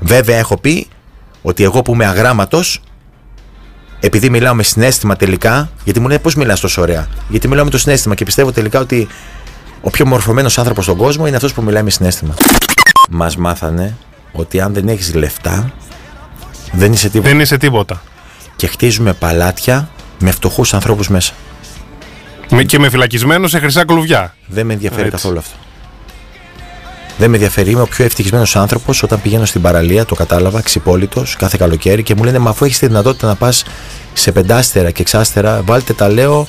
[0.01, 0.89] Βέβαια, έχω πει
[1.43, 2.83] ότι εγώ που είμαι αγράμματος,
[4.01, 7.71] επειδή μιλάω με συνέστημα τελικά, γιατί μου λένε πώς μιλάς τόσο ωραία; Γιατί μιλάω με
[7.71, 9.09] το συνέστημα και πιστεύω τελικά ότι
[9.81, 12.35] ο πιο μορφωμένος άνθρωπος στον κόσμο είναι αυτός που μιλάει με συνέστημα.
[13.11, 13.97] Μας μάθανε
[14.33, 15.73] ότι αν δεν έχεις λεφτά,
[16.73, 17.29] δεν είσαι τίποτα.
[17.31, 18.03] Δεν είσαι τίποτα.
[18.57, 19.89] Και χτίζουμε παλάτια
[20.19, 21.33] με φτωχούς ανθρώπους μέσα.
[22.55, 24.35] Με- Και με φυλακισμένο σε χρυσά κλουβιά.
[24.47, 25.11] Δεν με ενδιαφέρει Έτσι.
[25.13, 25.57] καθόλου αυτό.
[27.19, 27.71] Δεν με ενδιαφέρει.
[27.71, 32.15] Είμαι ο πιο ευτυχισμένος άνθρωπος όταν πηγαίνω στην παραλία, το κατάλαβα, ξυπόλυτος, κάθε καλοκαίρι και
[32.15, 33.65] μου λένε Μα αφού έχεις τη δυνατότητα να πας
[34.13, 36.47] σε πεντάστερα και εξάστερα, βάλτε τα λέω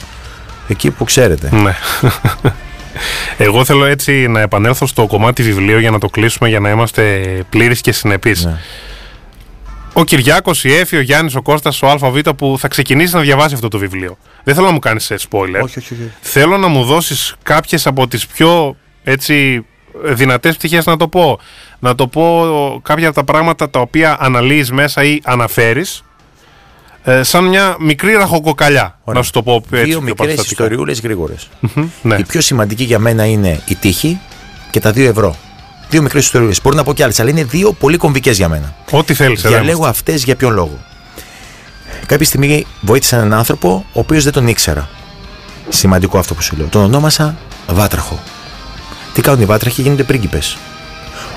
[0.68, 1.50] εκεί που ξέρετε.
[1.52, 1.76] Ναι.
[3.38, 7.22] Εγώ θέλω έτσι να επανέλθω στο κομμάτι βιβλίου για να το κλείσουμε για να είμαστε
[7.50, 8.46] πλήρεις και συνεπείς.
[8.46, 8.58] Ναι.
[9.94, 13.54] Ο Κυριάκος, η Έφη, ο Γιάννης, ο Κώστας, ο ΑΒ που θα ξεκινήσει να διαβάσει
[13.54, 14.18] αυτό το βιβλίο.
[14.44, 15.62] Δεν θέλω να μου κάνεις ε, spoiler.
[15.64, 16.12] Όχι, όχι, όχι.
[16.22, 19.66] Θέλω να μου δώσεις κάποιες από τις πιο έτσι
[20.04, 21.40] δυνατές πτυχές να το πω.
[21.80, 26.04] Να το πω κάποια από τα πράγματα τα οποία αναλύεις μέσα ή αναφέρεις
[27.04, 29.00] ε, σαν μια μικρή ραχοκοκαλιά.
[29.04, 29.20] Ωραία.
[29.20, 29.76] Να σου το πω έτσι.
[29.76, 30.64] Δύο πιο μικρές παραστατικά.
[30.64, 31.50] ιστοριούλες γρήγορες.
[32.02, 32.16] Ναι.
[32.16, 34.20] Η πιο σημαντική για μένα είναι η τύχη
[34.70, 35.36] και τα 2 ευρώ.
[35.90, 36.62] Δύο μικρές ιστοριούλες.
[36.62, 38.76] Μπορώ να πω κι άλλες, αλλά είναι δύο πολύ κομβικές για μένα.
[38.92, 39.42] Ό,τι θέλεις.
[39.42, 40.80] Διαλέγω αυτές για ποιον λόγο.
[42.06, 44.90] Κάποια στιγμή βοήθησα έναν άνθρωπο, ο οποίος δεν τον ήξερα.
[45.70, 46.68] Σημαντικό αυτό που σου λέω.
[46.68, 47.36] Τον ονόμασα
[47.68, 48.20] Βάτραχο.
[49.14, 50.58] Τι κάνουν οι βάτραχοι, γίνονται πρίγκιπες.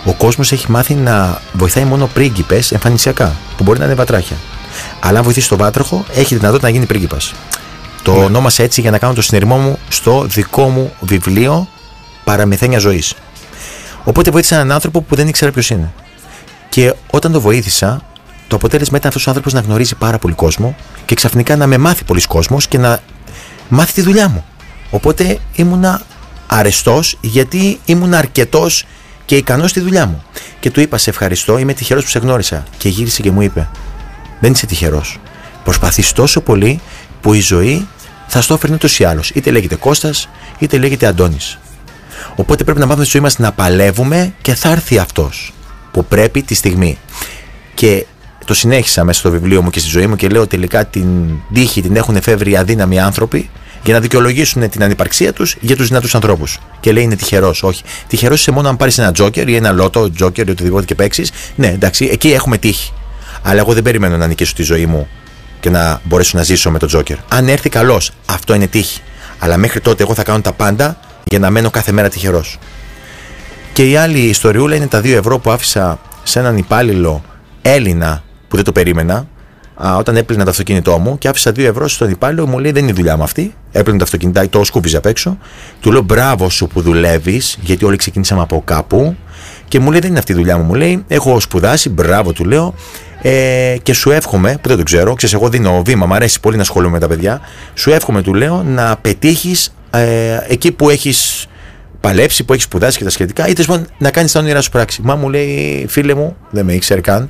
[0.05, 4.37] Ο κόσμος έχει μάθει να βοηθάει μόνο πρίγκιπες εμφανισιακά, που μπορεί να είναι βατράχια.
[5.01, 7.35] Αλλά αν βοηθήσει τον βάτραχο, έχει δυνατότητα να γίνει πρίγκιπας.
[8.03, 8.25] Το Ναι.
[8.25, 11.69] ονόμασα έτσι για να κάνω το συνειρμό μου στο δικό μου βιβλίο
[12.25, 13.15] Παραμυθένια ζωής.
[14.05, 15.93] Οπότε βοήθησα έναν άνθρωπο που δεν ήξερα ποιος είναι.
[16.69, 18.03] Και όταν το βοήθησα,
[18.49, 21.79] το αποτέλεσμα ήταν αυτός ο άνθρωπος να γνωρίζει πάρα πολύ κόσμο και ξαφνικά να με
[21.79, 23.01] μάθει πολλοί κόσμος και να
[23.69, 24.45] μάθει τη δουλειά μου.
[24.91, 26.03] Οπότε ήμουνα
[26.47, 28.87] αρεστός γιατί ήμουν αρκετός
[29.25, 30.23] και ικανός στη δουλειά μου.
[30.61, 32.65] Και του είπα: Σε ευχαριστώ, είμαι τυχερός που σε γνώρισα.
[32.77, 33.69] Και γύρισε και μου είπε:
[34.41, 35.21] Δεν είσαι τυχερός.
[35.65, 36.81] Προσπαθείς τόσο πολύ
[37.21, 37.87] που η ζωή
[38.27, 39.31] θα στο έφερνε ούτως ή άλλως.
[39.31, 40.29] Είτε λέγεται Κώστας,
[40.59, 41.59] είτε λέγεται Αντώνης.
[42.35, 45.53] Οπότε πρέπει να μάθουμε στη ζωή μας να παλεύουμε και θα έρθει αυτός
[45.91, 46.99] που πρέπει τη στιγμή.
[47.75, 48.07] Και
[48.47, 51.07] το συνέχισα μέσα στο βιβλίο μου και στη ζωή μου και λέω τελικά την
[51.53, 53.51] τύχη την έχουν εφεύρει οι αδύναμοι άνθρωποι
[53.85, 56.59] για να δικαιολογήσουν την ανυπαρξία τους για τους δυνατούς ανθρώπους.
[56.81, 57.63] Και λέει είναι τυχερός.
[57.63, 57.83] Όχι.
[58.07, 61.31] Τυχερός είσαι μόνο αν πάρεις ένα τζόκερ ή ένα λότο, τζόκερ ή οτιδήποτε και παίξεις.
[61.55, 62.93] Ναι, εντάξει, εκεί έχουμε τύχη.
[63.43, 65.09] Αλλά εγώ δεν περιμένω να νικήσω τη ζωή μου
[65.61, 67.17] και να μπορέσω να ζήσω με τον τζόκερ.
[67.29, 69.01] Αν έρθει καλώ, αυτό είναι τύχη.
[69.39, 72.59] Αλλά μέχρι τότε εγώ θα κάνω τα πάντα για να μένω κάθε μέρα τυχερός.
[73.73, 77.23] Και η άλλη ιστοριούλα είναι τα 2 ευρώ που άφησα σε έναν υπάλληλο
[77.63, 78.23] Έλληνα
[78.57, 79.27] που δεν το περίμενα
[79.75, 82.83] α, όταν έπλυνα το αυτοκίνητό μου και άφησα 2 ευρώ στον υπάλληλο μου λέει δεν
[82.83, 83.55] είναι η δουλειά μου αυτή.
[83.73, 85.39] Έπλυνα το αυτοκίνητάκι, το σκούπιζε απ' έξω.
[85.81, 89.17] Του λέω μπράβο σου που δουλεύεις, γιατί όλοι ξεκινήσαμε από κάπου.
[89.69, 90.63] Και μου λέει δεν είναι αυτή η δουλειά μου.
[90.63, 92.75] Μου λέει έχω σπουδάσει, μπράβο του λέω.
[93.23, 96.57] Ε, και σου εύχομαι, που δεν το ξέρω, ξέρεις, εγώ δίνω βήμα, μου αρέσει πολύ
[96.57, 97.41] να ασχολούμαι με τα παιδιά.
[97.75, 101.47] Σου εύχομαι, του λέω, να πετύχεις ε, εκεί που έχεις
[102.01, 104.71] παλέψει, που έχεις σπουδάσει και τα σχετικά, ή τέλος πάντων να κάνεις τα όνειρά σου
[104.71, 105.01] πράξη.
[105.05, 107.29] Μα μου λέει, φίλε μου, δεν με ήξερε καν,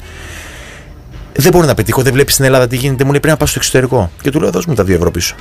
[1.37, 3.05] δεν μπορώ να πετύχω, δεν βλέπεις στην Ελλάδα τι γίνεται.
[3.05, 4.11] Μου λέει πρέπει να πάω στο εξωτερικό.
[4.22, 5.34] Και του λέω, δώσ' μου τα δύο ευρώ πίσω.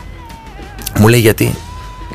[0.98, 1.56] Μου λέει γιατί;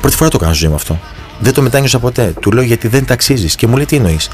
[0.01, 0.99] Πρώτη φορά το κάνω στη ζωή μου αυτό.
[1.39, 2.33] Δεν το μετάνιωσα ποτέ.
[2.39, 3.55] Του λέω γιατί δεν ταξίζεις.
[3.55, 4.29] Και μου λέει τι εννοείς;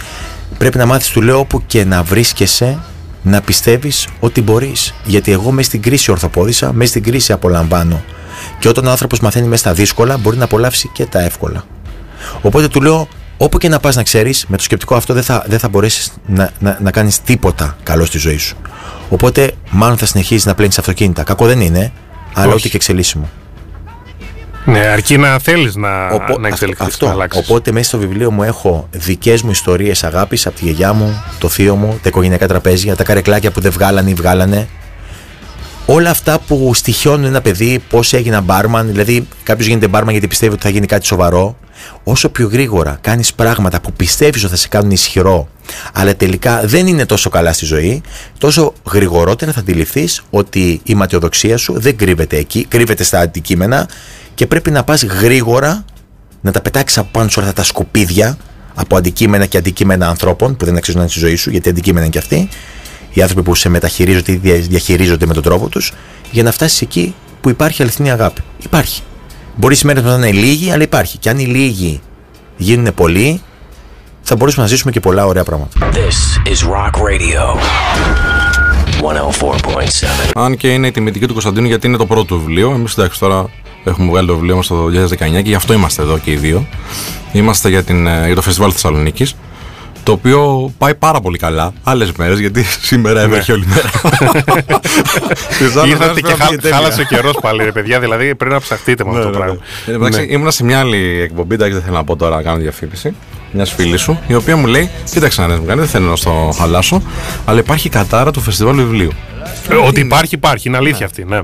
[0.58, 2.80] Πρέπει να μάθεις, του λέω, όπου και να βρίσκεσαι,
[3.22, 4.94] να πιστεύεις ότι μπορείς.
[5.04, 8.04] Γιατί εγώ μέσα στην κρίση ορθοπόδησα, μέσα στην κρίση απολαμβάνω.
[8.60, 11.64] Και όταν ο άνθρωπος μαθαίνει μέσα στα δύσκολα, μπορεί να απολαύσει και τα εύκολα.
[12.42, 13.08] Οπότε του λέω,
[13.38, 16.12] όπου και να πας να ξέρεις, με το σκεπτικό αυτό δεν θα, δεν θα μπορέσεις
[16.26, 18.58] να, να, να κάνεις τίποτα καλό στη ζωή σου.
[19.10, 21.24] Οπότε, μάλλον θα συνεχίσει να πλένεις αυτοκίνητα.
[21.24, 21.92] Κακό δεν είναι,
[22.34, 22.56] αλλά Όχι.
[22.56, 23.30] ούτε και εξελίσσιμο.
[24.66, 27.06] Ναι, αρκεί να θέλεις να, Οπό- να εξελιχθείς, αυτό.
[27.06, 27.42] να αλλάξεις.
[27.42, 31.50] Οπότε μέσα στο βιβλίο μου έχω δικές μου ιστορίες αγάπης από τη γιαγιά μου, το
[31.50, 34.68] θείο μου, τα οικογενειακά τραπέζια, τα καρεκλάκια που δεν βγάλανε ή βγάλανε.
[35.90, 38.88] Όλα αυτά που στοιχιώνουν ένα παιδί, πώς έγινα μπάρμαν.
[38.88, 41.58] Δηλαδή, κάποιος γίνεται μπάρμαν γιατί πιστεύει ότι θα γίνει κάτι σοβαρό.
[42.04, 45.48] Όσο πιο γρήγορα κάνεις πράγματα που πιστεύεις ότι θα σε κάνουν ισχυρό,
[45.94, 48.02] αλλά τελικά δεν είναι τόσο καλά στη ζωή,
[48.38, 53.90] τόσο γρηγορότερα θα αντιληφθείς ότι η ματιοδοξία σου δεν κρύβεται εκεί, κρύβεται στα αντικείμενα
[54.34, 55.86] και πρέπει να πας γρήγορα
[56.42, 58.38] να τα πετάξεις από πάνω σου όλα αυτά τα σκουπίδια
[58.76, 62.06] από αντικείμενα και αντικείμενα ανθρώπων που δεν αξίζουν να είναι στη ζωή σου, γιατί αντικείμενα
[62.06, 62.50] είναι και αυτοί,
[63.18, 65.94] οι άνθρωποι που σε μεταχειρίζονται ή δια- διαχειρίζονται με τον τρόπο τους,
[66.32, 68.42] για να φτάσεις εκεί που υπάρχει αληθινή αγάπη.
[68.64, 69.02] Υπάρχει.
[69.56, 71.18] Μπορεί σήμερα να είναι λίγοι, αλλά υπάρχει.
[71.18, 72.02] Και αν οι λίγοι
[72.58, 73.42] γίνουν πολλοί,
[74.22, 75.90] θα μπορέσουμε να ζήσουμε και πολλά ωραία πράγματα.
[75.92, 77.60] This is Rock Radio.
[79.02, 80.32] 104.7.
[80.36, 82.72] Αν και είναι η τιμητική του Κωνσταντίνου γιατί είναι το πρώτο του βιβλίο.
[82.72, 83.46] Εμείς εντάξει τώρα
[83.84, 86.68] έχουμε βγάλει το βιβλίο μας το 2019 και γι' αυτό είμαστε εδώ και οι δύο.
[87.32, 89.36] Είμαστε για, την, ε, για το Φεστιβάλ Θεσσαλονίκης.
[90.08, 91.74] Το οποίο πάει πάρα πολύ καλά.
[91.84, 93.90] Άλλες μέρες, γιατί σήμερα έβρεχε όλη μέρα.
[95.58, 96.76] Τις άλλες Ήρθατε μέρες και πέρα πήγε χά, τέλεια.
[96.78, 98.00] χάλασε ο καιρός πάλι, ρε παιδιά.
[98.00, 99.54] Δηλαδή πρέπει να ψαχτείτε με αυτό το Ναι, ναι, πράγμα.
[99.86, 99.94] ναι.
[99.94, 102.42] Εν τω μεταξύ, ήμουνα σε μια άλλη εκπομπή, εντάξει, δεν θέλω να πω τώρα να
[102.42, 103.16] κάνω διαφήμιση.
[103.52, 106.16] Μιας φίλης σου, η οποία μου λέει: Κοίταξε να δεις, μου κάνει, δεν θέλω να
[106.16, 107.02] στο χαλάσω,
[107.46, 109.12] αλλά υπάρχει κατάρα του φεστιβάλ βιβλίου.
[109.70, 110.68] Ε, Ότι υπάρχει, υπάρχει.
[110.68, 111.26] Είναι αλήθεια αυτή.
[111.26, 111.40] Ναι.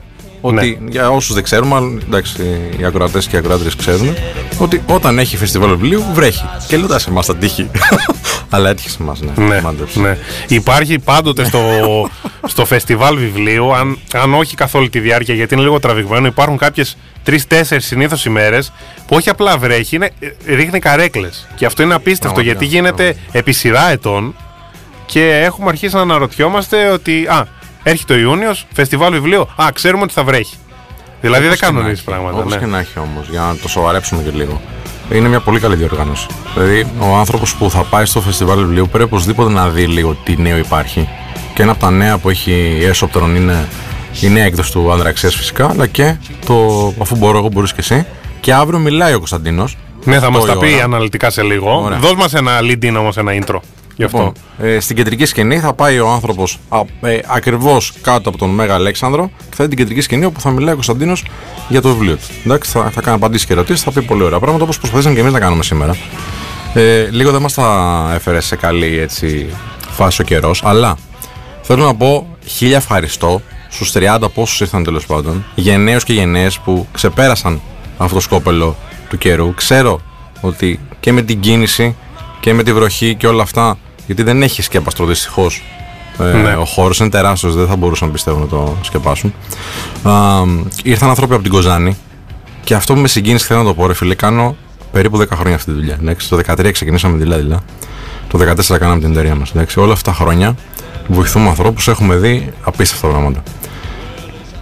[0.45, 2.41] Ότι για όσους δεν ξέρουμε, αλλά εντάξει,
[2.80, 4.14] οι ακροατές και οι ακροάτριες ξέρουν,
[4.57, 6.43] ότι όταν έχει φεστιβάλ βιβλίου βρέχει.
[6.68, 7.70] Και λέω: σε εμά θα τύχει.
[8.55, 9.45] Αλλά έτυχε σε εμάς, ναι.
[9.45, 9.99] Ναι, Μάντεψε.
[9.99, 10.17] ναι.
[10.47, 11.61] Υπάρχει πάντοτε στο,
[12.53, 16.57] στο φεστιβάλ βιβλίου, αν, αν όχι καθ' όλη τη διάρκεια, γιατί είναι λίγο τραβηγμένο, υπάρχουν
[16.57, 18.71] κάποιες τρει-τέσσερι συνήθως ημέρες
[19.07, 21.47] που όχι απλά βρέχει, είναι, ε, ρίχνει καρέκλες.
[21.55, 24.35] Και αυτό είναι απίστευτο Πραγματικά, γιατί γίνεται επί σειρά ετών
[25.05, 27.25] και έχουμε αρχίσει να αναρωτιόμαστε ότι.
[27.27, 27.47] Α,
[27.83, 29.41] έρχεται ο Ιούνιος, φεστιβάλ βιβλίου.
[29.41, 30.55] Α, ξέρουμε ότι θα βρέχει.
[31.21, 32.37] Δηλαδή δεν κάνουν εμεί πράγματα.
[32.37, 32.59] Όπως ναι.
[32.59, 34.61] και να έχει όμως, για να το σοβαρέψουμε και λίγο.
[35.14, 36.28] Είναι μια πολύ καλή διοργάνωση.
[36.53, 40.41] Δηλαδή, ο άνθρωπος που θα πάει στο φεστιβάλ βιβλίου πρέπει οπωσδήποτε να δει λίγο τι
[40.41, 41.09] νέο υπάρχει.
[41.53, 43.68] Και ένα από τα νέα που έχει η Έσοπτερον είναι
[44.22, 46.55] η νέα έκδοση του Ανδραξία φυσικά, αλλά και το
[47.01, 48.05] αφού μπορώ εγώ, μπορείς και εσύ.
[48.39, 49.78] Και αύριο μιλάει ο Κωνσταντίνος.
[50.03, 50.84] Ναι, θα μας Το τα η πει ώρα.
[50.84, 51.82] αναλυτικά σε λίγο.
[51.84, 51.97] Ωραία.
[51.99, 53.59] Δώσ' μας ένα lead-in όμως, ένα intro.
[53.95, 54.17] Γι' αυτό.
[54.17, 56.59] Λοιπόν, ε, στην κεντρική σκηνή θα πάει ο άνθρωπος
[57.01, 60.49] ε, ακριβώς κάτω από τον Μέγα Αλέξανδρο και θα είναι την κεντρική σκηνή όπου θα
[60.49, 61.25] μιλάει ο Κωνσταντίνος
[61.69, 62.23] για το βιβλίο του.
[62.45, 65.21] Εντάξει, θα, θα κάνει απαντήσεις και ερωτήσεις, θα πει πολύ ωραία πράγματα όπως προσπαθήσαμε και
[65.21, 65.95] εμείς να κάνουμε σήμερα.
[66.73, 69.49] Ε, λίγο δεν μας τα έφερε σε καλή έτσι,
[69.89, 70.97] φάση ο καιρός, αλλά
[71.61, 76.87] θέλω να πω χίλια ευχαριστώ στους 30 πόσου ήρθαν τέλος πάντων, γενναίους και γενναίες που
[76.91, 77.61] ξεπέρασαν
[77.97, 78.75] αυτό το σκόπελο
[79.09, 79.53] του καιρού.
[79.53, 80.01] Ξέρω
[80.41, 81.95] ότι και με την κίνηση
[82.43, 85.63] και με τη βροχή και όλα αυτά, γιατί δεν έχει σκέπαστρο δυστυχώς.
[86.19, 86.55] Ε, Ναι.
[86.55, 89.33] Ο χώρος είναι τεράστιος, δεν θα μπορούσαν πιστεύω να το σκεπάσουν.
[90.03, 90.11] Α,
[90.83, 91.97] ήρθαν άνθρωποι από την Κοζάνη
[92.63, 94.55] και αυτό που με συγκίνησε θέλω να το πω, ρε φίλε, κάνω
[94.91, 95.97] περίπου 10 χρόνια αυτή τη δουλειά.
[96.01, 96.29] εντάξει.
[96.29, 97.61] Το 13 ξεκινήσαμε τη Λάδιλα.
[98.27, 99.53] Το 14 κάναμε την εταιρεία μας.
[99.75, 100.55] Όλα αυτά τα χρόνια
[101.07, 103.43] βοηθούμε ανθρώπους, έχουμε δει απίστευτα πράγματα.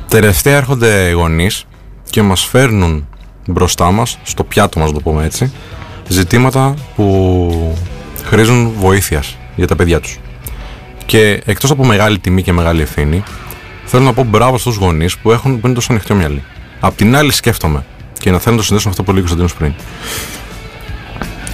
[0.08, 1.66] Τελευταία έρχονται γονείς
[2.10, 3.08] και μας φέρνουν
[3.48, 5.52] μπροστά μας, στο πιάτο μας, το πούμε έτσι,
[6.12, 7.78] ζητήματα που
[8.26, 10.20] χρήζουν βοήθειας για τα παιδιά τους.
[11.06, 13.24] Και εκτός από μεγάλη τιμή και μεγάλη ευθύνη,
[13.86, 16.44] θέλω να πω μπράβο στους γονείς που, έχουν, που είναι τόσο ανοιχτόμυαλοι.
[16.80, 17.86] Απ' την άλλη, σκέφτομαι
[18.20, 19.74] και να θέλω να το συνδέσω με αυτό που λέει ο Κωνσταντίνο πριν.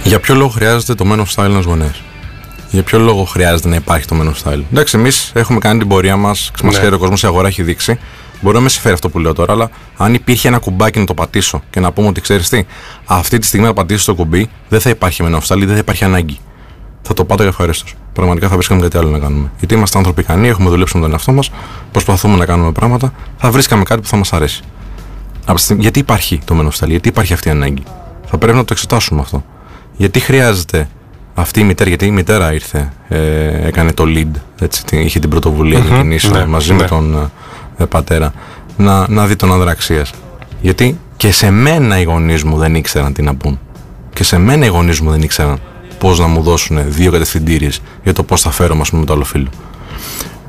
[0.04, 2.02] Για ποιο λόγο χρειάζεται το Men of Style ένας γονέας;
[2.70, 5.88] Για ποιο λόγο χρειάζεται να υπάρχει το Men of Style; Εντάξει, εμείς έχουμε κάνει την
[5.88, 6.78] πορεία μας, μας Ναι.
[6.78, 7.98] ξέρει ο κόσμος, η αγορά έχει δείξει.
[8.40, 11.14] Μπορεί να με συμφέρει αυτό που λέω τώρα, αλλά αν υπήρχε ένα κουμπάκι να το
[11.14, 12.64] πατήσω και να πούμε ότι ξέρεις τι,
[13.04, 15.78] αυτή τη στιγμή να πατήσει το κουμπί, δεν θα υπάρχει Men of Style, δεν θα
[15.78, 16.38] υπάρχει ανάγκη.
[17.02, 17.94] Θα το πάταγα ευχαρίστως.
[18.12, 19.50] Πραγματικά θα βρίσκαμε κάτι άλλο να κάνουμε.
[19.58, 21.50] Γιατί είμαστε άνθρωποι ικανοί, έχουμε δουλέψει με τον εαυτό μας,
[21.92, 24.62] προσπαθούμε να κάνουμε πράγματα, θα βρίσκαμε κάτι που θα μας αρέσει.
[25.44, 27.82] Από τη στιγμή- γιατί υπάρχει το Men of Style, γιατί υπάρχει αυτή η ανάγκη;
[28.26, 29.44] Θα πρέπει να το εξετάσουμε αυτό.
[29.96, 30.88] Γιατί χρειάζεται
[31.34, 34.30] αυτή η μητέρα, γιατί η μητέρα ήρθε, ε, έκανε το lead,
[34.60, 36.80] έτσι, την- είχε την πρωτοβουλία να κινήσει ναι, μαζί ναι.
[36.80, 37.30] με τον ε,
[37.86, 38.32] πατέρα,
[38.76, 40.12] να, να δει τον άνδρα αξίας.
[40.60, 43.58] Γιατί και σε μένα οι γονείς μου δεν ήξεραν τι να πούν.
[44.12, 45.60] Και σε μένα οι γονείς μου δεν ήξεραν
[45.98, 49.12] πώς να μου δώσουν δύο κατευθυντήριες για το πώς θα φέρομαι ας πούμε, με το
[49.12, 49.48] άλλο φίλο.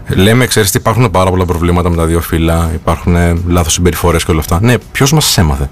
[0.08, 3.16] Λέμε, ξέρεις, υπάρχουν πάρα πολλά προβλήματα με τα δύο φύλλα, υπάρχουν
[3.48, 4.60] λάθος συμπεριφορές και όλα αυτά.
[4.62, 5.70] Ναι, ποιος μας έμαθε;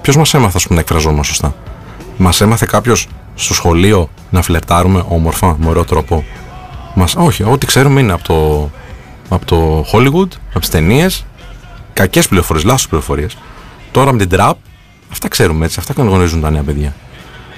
[0.00, 1.54] Ποιος μας έμαθε, ας πούμε, να εκφραζόμαστε σωστά;
[2.16, 6.24] Μας έμαθε κάποιος στο σχολείο να φλερτάρουμε όμορφα, με ωραίο τρόπο;
[6.94, 8.70] Μας, όχι, ό,τι ξέρουμε είναι από το,
[9.28, 11.24] από το Hollywood, από τις ταινίες,
[11.92, 13.36] κακές πληροφορίες, λάθος πληροφορίες.
[13.90, 14.56] Τώρα με την τραπ,
[15.12, 16.94] αυτά ξέρουμε έτσι, αυτά γνωρίζουν τα νέα παιδιά.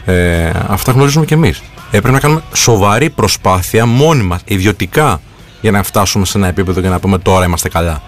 [0.05, 1.62] Ε, αυτά γνωρίζουμε κι εμείς.
[1.87, 5.21] Έπρεπε να κάνουμε σοβαρή προσπάθεια μόνοι μας, ιδιωτικά,
[5.61, 8.03] για να φτάσουμε σε ένα επίπεδο και να πούμε τώρα είμαστε καλά.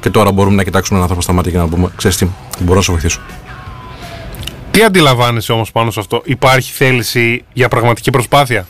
[0.00, 2.26] Και τώρα μπορούμε να κοιτάξουμε έναν άνθρωπο στα μάτια και να πούμε: Ξέρεις τι,
[2.58, 3.20] μπορώ να σε βοηθήσω.
[4.70, 8.66] Τι αντιλαμβάνεσαι όμως πάνω σε αυτό, Υπάρχει θέληση για πραγματική προσπάθεια;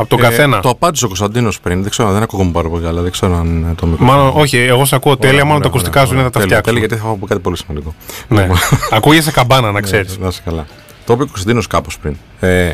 [0.00, 0.56] Από τον καθένα.
[0.56, 1.82] Ε, Το απάντησε ο Κωνσταντίνος πριν.
[1.82, 3.02] Δεν ξέρω, δεν ακούγομαι πάρα πολύ καλά.
[3.02, 4.04] Δεν ξέρω αν είναι το μικρό.
[4.04, 6.72] Μάλλον, όχι, εγώ σε ακούω τέλεια, μάλλον τα ακουστικά σου είναι θα τα Τέλεια, φτιάξω.
[6.72, 7.94] τέλεια, γιατί θα πω κάτι πολύ σημαντικό.
[8.28, 8.48] Ναι.
[8.96, 10.18] Ακούγεσαι καμπάνα, να ξέρεις.
[10.18, 10.66] Να είσαι καλά.
[11.06, 12.16] Το είπε ο Κωνσταντίνος κάπως πριν.
[12.40, 12.72] Ε,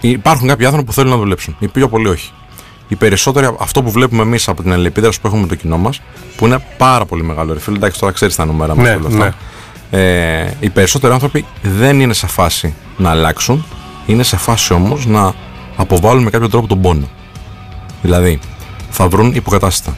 [0.00, 1.56] υπάρχουν κάποιοι άνθρωποι που θέλουν να δουλέψουν.
[1.58, 2.30] Οι πιο πολλοί όχι.
[2.88, 6.00] Οι περισσότεροι, αυτό που βλέπουμε εμείς από την αλληλεπίδραση που έχουμε με το κοινό μας,
[6.36, 7.52] που είναι πάρα πολύ μεγάλο.
[7.52, 9.34] Ρε φίλε, εντάξει, τώρα ξέρεις τα νούμερα μας Ναι, και όλα αυτά.
[9.98, 13.64] Ε, οι περισσότεροι άνθρωποι δεν είναι σε φάση να αλλάξουν,
[14.06, 15.34] είναι σε φάση όμως να
[15.78, 17.08] αποβάλουν με κάποιο τρόπο τον πόνο.
[18.02, 18.38] Δηλαδή,
[18.90, 19.96] θα βρουν υποκατάστατα.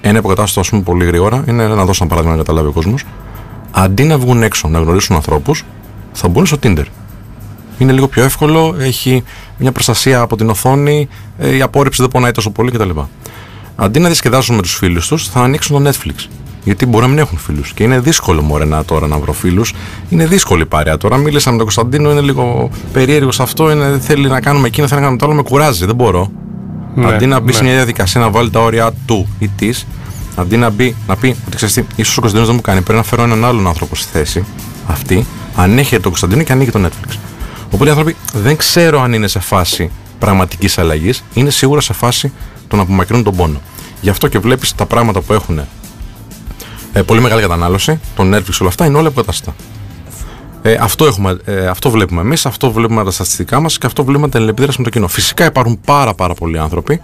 [0.00, 3.04] Ένα υποκατάστατο, ας πούμε, πολύ γρήγορα είναι να δώσω ένα παράδειγμα να καταλάβει ο κόσμος.
[3.70, 5.64] Αντί να βγουν έξω να γνωρίσουν ανθρώπους,
[6.12, 6.84] θα μπουν στο Tinder.
[7.78, 9.24] Είναι λίγο πιο εύκολο, έχει
[9.58, 11.08] μια προστασία από την οθόνη,
[11.38, 12.90] ε, η απόρριψη δεν πονάει τόσο πολύ κτλ.
[13.76, 16.28] Αντί να διασκεδάσουν με τους φίλους τους, θα ανοίξουν το Netflix.
[16.66, 17.72] Γιατί μπορεί να μην έχουν φίλους.
[17.72, 19.74] Και είναι δύσκολο μωρέ να τώρα να βρω φίλους.
[20.08, 20.96] Είναι δύσκολη η παρέα.
[20.96, 23.70] Τώρα μίλησα με τον Κωνσταντίνο, είναι λίγο περίεργος αυτό.
[23.70, 25.34] Είναι, θέλει να κάνουμε εκείνο, θέλει να κάνουμε το άλλο.
[25.34, 26.30] Με κουράζει, δεν μπορώ.
[26.94, 27.52] Ναι, αντί να μπει ναι.
[27.52, 29.86] σε μια διαδικασία να βάλει τα όρια του ή της,
[30.36, 32.98] αντί να, μπει, να πει ότι ξέρεις τι, ίσως ο Κωνσταντίνος δεν μου κάνει, πρέπει
[32.98, 34.44] να φέρω έναν άλλον άνθρωπο στη θέση
[34.86, 37.16] αυτή, ανέχεται τον Κωνσταντίνο και ανοίγει το Netflix.
[37.66, 42.32] Οπότε οι άνθρωποι δεν ξέρω αν είναι σε φάση πραγματικής αλλαγής, είναι σίγουρα σε φάση
[42.68, 43.60] το να απομακρύνουν τον πόνο.
[44.00, 45.60] Γι' αυτό και βλέπεις τα πράγματα που έχουν
[46.96, 49.54] ε, πολύ μεγάλη κατανάλωση, το Netflix όλα αυτά είναι όλα υποκαταστά.
[50.62, 54.28] Ε, αυτό, έχουμε, ε, αυτό βλέπουμε εμείς, αυτό βλέπουμε τα στατιστικά μας και αυτό βλέπουμε
[54.28, 55.08] την αλληλεπίδραση με το κοινό.
[55.08, 57.00] Φυσικά υπάρχουν πάρα, πάρα πολλοί άνθρωποι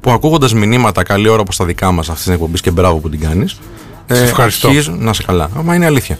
[0.00, 3.08] που ακούγοντας μηνύματα καλή ώρα όπως τα δικά μας αυτής την εκπομπής και μπράβο που
[3.08, 3.58] την κάνεις.
[4.06, 4.68] Ε, Σε ευχαριστώ.
[4.68, 5.50] Αρχίζουν, να σε καλά.
[5.64, 6.18] Μα είναι αλήθεια.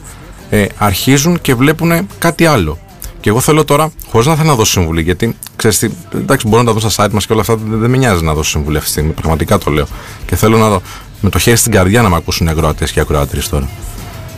[0.51, 2.79] Ε, αρχίζουν και βλέπουν κάτι άλλο.
[3.21, 6.63] Και εγώ θέλω τώρα, χωρίς να θέλω να δώσω συμβουλή, γιατί ξέρεις τι, εντάξει, μπορώ
[6.63, 8.51] να τα δω στα site μας και όλα αυτά, δεν, δεν με νοιάζει να δώσω
[8.51, 9.13] συμβουλή αυτή τη στιγμή.
[9.13, 9.87] Πραγματικά το λέω.
[10.27, 10.83] Και θέλω να δω,
[11.23, 13.69] με το χέρι στην καρδιά να με ακούσουν οι ακροατές και οι ακροάτρε τώρα.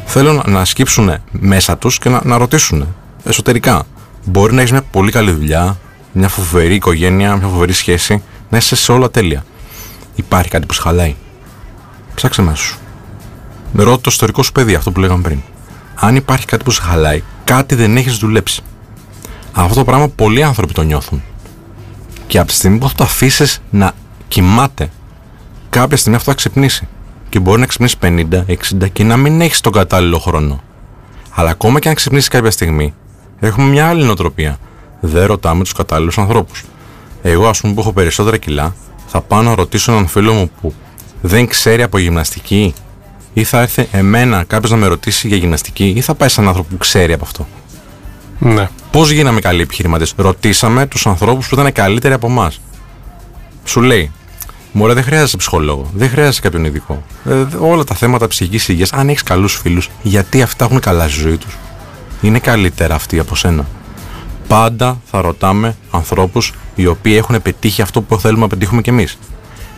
[0.07, 3.87] Θέλω να, να σκύψουν μέσα τους και να, να ρωτήσουν εσωτερικά.
[4.25, 5.79] Μπορεί να έχεις μια πολύ καλή δουλειά,
[6.13, 9.45] μια φοβερή οικογένεια, μια φοβερή σχέση, να είσαι σε όλα τέλεια.
[10.15, 11.15] Υπάρχει κάτι που σε χαλάει.
[12.15, 12.79] Ψάξε μέσα σου.
[13.75, 15.39] ρώτα το ιστορικό σου παιδί, αυτό που λέγαμε πριν.
[15.95, 18.63] Αν υπάρχει κάτι που σε χαλάει, κάτι δεν έχεις δουλέψει.
[19.53, 21.23] Αυτό το πράγμα πολλοί άνθρωποι το νιώθουν.
[22.27, 23.93] Και από τη στιγμή που θα το αφήσεις να
[24.29, 24.91] κοιμάται,
[25.75, 26.89] κάποια στιγμή αυτό θα ξυπνήσει.
[27.29, 30.63] Και μπορεί να ξυπνήσει 50, 60 και να μην έχεις τον κατάλληλο χρόνο.
[31.31, 32.95] Αλλά ακόμα και αν ξυπνήσεις κάποια στιγμή,
[33.41, 34.59] έχουμε μια άλλη νοοτροπία.
[35.01, 36.65] Δεν ρωτάμε τους κατάλληλους ανθρώπους.
[37.23, 38.75] Εγώ, ας πούμε, που έχω περισσότερα κιλά,
[39.07, 40.75] θα πάω να ρωτήσω έναν φίλο μου που
[41.21, 42.75] δεν ξέρει από γυμναστική,
[43.33, 46.49] ή θα έρθει εμένα κάποιος να με ρωτήσει για γυμναστική, ή θα πάει σε έναν
[46.49, 47.47] άνθρωπο που ξέρει από αυτό.
[48.39, 48.69] Ναι.
[48.91, 52.61] Πώς γίναμε καλοί επιχειρηματίες, Ρωτήσαμε τους ανθρώπους που ήταν καλύτεροι από εμάς.
[53.65, 54.11] Σου λέει,
[54.77, 57.03] Μωρέ, δεν χρειάζεσαι ψυχολόγο, δεν χρειάζεσαι κάποιον ειδικό.
[57.25, 61.21] Ε, όλα τα θέματα ψυχική υγείας, αν έχεις καλούς φίλους, γιατί αυτά έχουν καλά στη
[61.21, 61.57] ζωή τους;
[62.21, 63.67] Είναι καλύτερα αυτοί από σένα.
[64.49, 69.19] Πάντα θα ρωτάμε ανθρώπους οι οποίοι έχουν πετύχει αυτό που θέλουμε να πετύχουμε κι εμείς.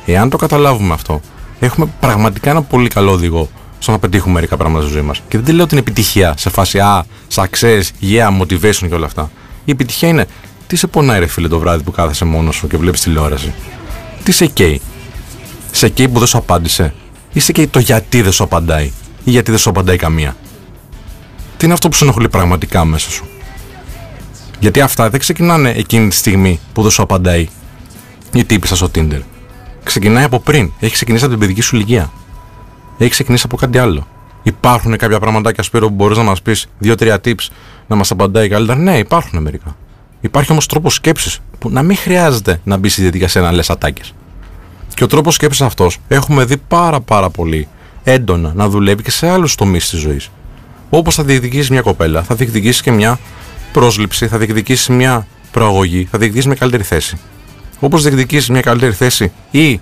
[0.07, 1.21] Εάν το καταλάβουμε αυτό,
[1.61, 5.23] έχουμε πραγματικά ένα πολύ καλό οδηγό στο να πετύχουμε μερικά πράγματα στη ζωή μας.
[5.29, 9.31] Και δεν λέω την επιτυχία σε φάση Α, success, yeah, motivation και όλα αυτά.
[9.65, 10.27] Η επιτυχία είναι
[10.67, 13.55] τι σε πονάει, ρε φίλε, το βράδυ που κάθεσαι μόνος σου και βλέπεις τηλεόραση;
[14.27, 14.81] Τι σε καίει;
[15.71, 16.95] Σε καίει που δεν σου απάντησε;
[17.33, 18.93] Ή σε καίει το γιατί δεν σου απαντάει;
[19.25, 20.37] Ή γιατί δεν σου απαντάει καμία;
[21.57, 23.27] Τι είναι αυτό που σου ενοχλεί πραγματικά μέσα σου;
[24.59, 27.49] Γιατί αυτά δεν ξεκινάνε εκείνη τη στιγμή που δεν σου απαντάει
[28.33, 29.21] η τύπησα στο Tinder.
[29.83, 30.73] Ξεκινάει από πριν.
[30.81, 32.13] Έχει ξεκινήσει από την παιδική σου ηλικία.
[32.99, 34.07] Έχει ξεκινήσει από κάτι άλλο.
[34.43, 37.49] Υπάρχουν κάποια πραγματάκια σπίρο που μπορείς να μας πεις δύο-τρία tips
[37.87, 39.77] να μας απαντάει καλύτερα; Ναι, υπάρχουν μερικά.
[40.21, 44.15] Υπάρχει όμως τρόπος σκέψης που να μην χρειάζεται να μπει στη διαδικασία να λες ατάκες.
[44.95, 47.69] Και ο τρόπος σκέψης αυτός έχουμε δει πάρα πάρα πολύ
[48.05, 50.31] έντονα να δουλεύει και σε άλλους τομείς της ζωής.
[50.91, 53.19] Όπως θα διεκδικήσεις μια κοπέλα, θα διεκδικήσεις και μια
[53.73, 57.19] πρόσληψη, θα διεκδικήσεις μια προαγωγή, θα διεκδικήσεις μια καλύτερη θέση.
[57.81, 59.81] Όπως διεκδικήσεις μια καλύτερη θέση ή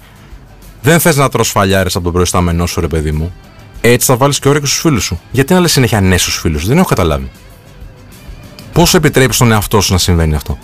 [0.83, 3.33] δεν θες να τρως φαλιάρες από τον προϊστάμενό σου, ρε παιδί μου,
[3.81, 5.21] έτσι θα βάλεις και όρια στους φίλους σου.
[5.31, 7.31] Γιατί να λες συνέχεια ναι στους φίλους σου, δεν έχω καταλάβει.
[8.75, 10.59] Πώ επιτρέπει τον εαυτό σου να συμβαίνει αυτό;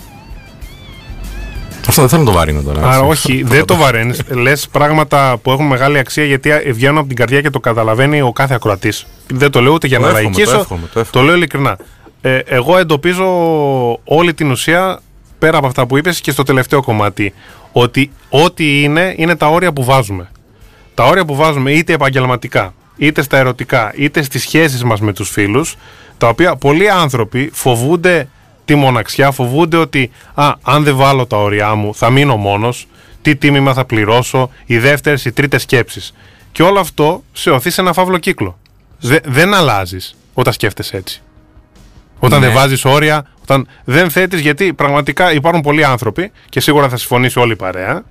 [1.87, 2.87] Αυτό δεν θέλω να το βαρύνω τώρα.
[2.87, 4.21] Άρα, όχι, δεν το βαραίνεις.
[4.29, 8.31] Λες πράγματα που έχουν μεγάλη αξία γιατί βγαίνουν από την καρδιά και το καταλαβαίνει ο
[8.31, 9.05] κάθε ακροατής.
[9.27, 10.51] Δεν το λέω ούτε για Το να εύχομαι, λαϊκίσω.
[10.55, 11.25] το εύχομαι, το Το, εύχομαι.
[11.25, 11.77] λέω ειλικρινά.
[12.21, 13.25] Ε, εγώ εντοπίζω
[14.03, 14.99] όλη την ουσία
[15.39, 17.33] πέρα από αυτά που είπες και στο τελευταίο κομμάτι.
[17.71, 20.29] Ότι ό,τι είναι, είναι τα όρια που βάζουμε.
[20.93, 25.29] Τα όρια που βάζουμε είτε επαγγελματικά, είτε στα ερωτικά, είτε στις σχέσεις μας με τους
[25.29, 25.75] φίλους,
[26.21, 28.27] τα οποία πολλοί άνθρωποι φοβούνται
[28.65, 32.87] τη μοναξιά, φοβούνται ότι α, αν δεν βάλω τα όρια μου θα μείνω μόνος,
[33.21, 36.13] τι τίμημα θα πληρώσω, οι δεύτερες, οι τρίτες σκέψεις.
[36.51, 38.57] Και όλο αυτό σε οθεί σε ένα φαύλο κύκλο.
[38.99, 41.21] Δε- δεν αλλάζεις όταν σκέφτεσαι έτσι.
[42.19, 42.45] Όταν Ναι.
[42.45, 47.39] δεν βάζεις όρια, όταν δεν θέτεις, γιατί πραγματικά υπάρχουν πολλοί άνθρωποι και σίγουρα θα συμφωνήσει
[47.39, 48.03] όλη η παρέα.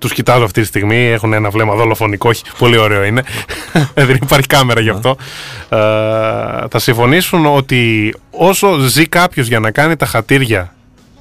[0.00, 3.22] Τους κοιτάζω αυτή τη στιγμή, έχουν ένα βλέμμα δολοφονικό, όχι, πολύ ωραίο είναι.
[3.94, 5.16] δεν υπάρχει κάμερα γι' αυτό.
[5.68, 5.76] Ε,
[6.70, 10.74] θα συμφωνήσουν ότι όσο ζει κάποιος για να κάνει τα χατήρια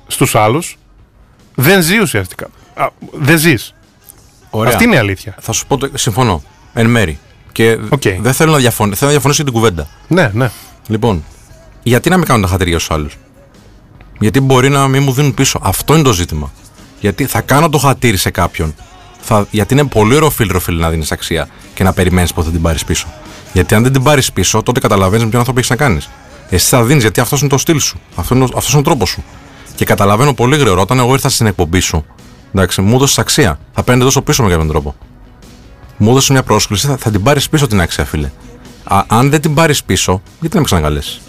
[0.08, 0.78] στους άλλους,
[1.56, 2.48] δεν ζει ουσιαστικά.
[2.74, 3.74] Α, δεν ζεις.
[4.50, 4.72] Ωραία.
[4.72, 5.36] Αυτή είναι η αλήθεια.
[5.40, 6.44] Θα σου πω, το, συμφωνώ.
[6.74, 7.20] Εν μέρη.
[7.52, 8.02] Και Οκ.
[8.20, 9.88] δεν θέλω να, διαφωνήσω, θέλω να διαφωνήσω για την κουβέντα.
[10.08, 10.52] Ναι, ναι.
[10.88, 11.24] Λοιπόν,
[11.84, 13.18] γιατί να μην κάνουν τα χατήρια στους άλλους;
[14.20, 15.60] Γιατί μπορεί να μην μου δίνουν πίσω.
[15.64, 16.52] Αυτό είναι το ζήτημα.
[17.00, 18.76] Γιατί θα κάνω το χατήρι σε κάποιον.
[19.22, 22.54] Θα, γιατί είναι πολύ ωραίο φίλτρο φίλε να δίνεις αξία και να περιμένεις πότε θα
[22.54, 23.08] την πάρεις πίσω.
[23.54, 26.10] Γιατί αν δεν την πάρεις πίσω, τότε καταλαβαίνεις με ποιον άνθρωπο έχεις να κάνεις.
[26.50, 28.00] Εσύ θα δίνεις γιατί αυτός είναι το στυλ σου.
[28.16, 29.24] Αυτός είναι, αυτός είναι ο τρόπος σου.
[29.76, 32.06] Και καταλαβαίνω πολύ γρήγορα όταν εγώ ήρθα στην εκπομπή σου.
[32.54, 33.60] Εντάξει, μου έδωσες αξία.
[33.74, 34.96] Θα παίρνει τόσο πίσω με κάποιον τρόπο.
[35.98, 38.32] Μου έδωσες μια πρόσκληση, θα, θα την πάρεις πίσω την αξία, φίλε.
[38.84, 41.22] Α, αν δεν την πάρεις πίσω, γιατί να με ξανακαλέσεις;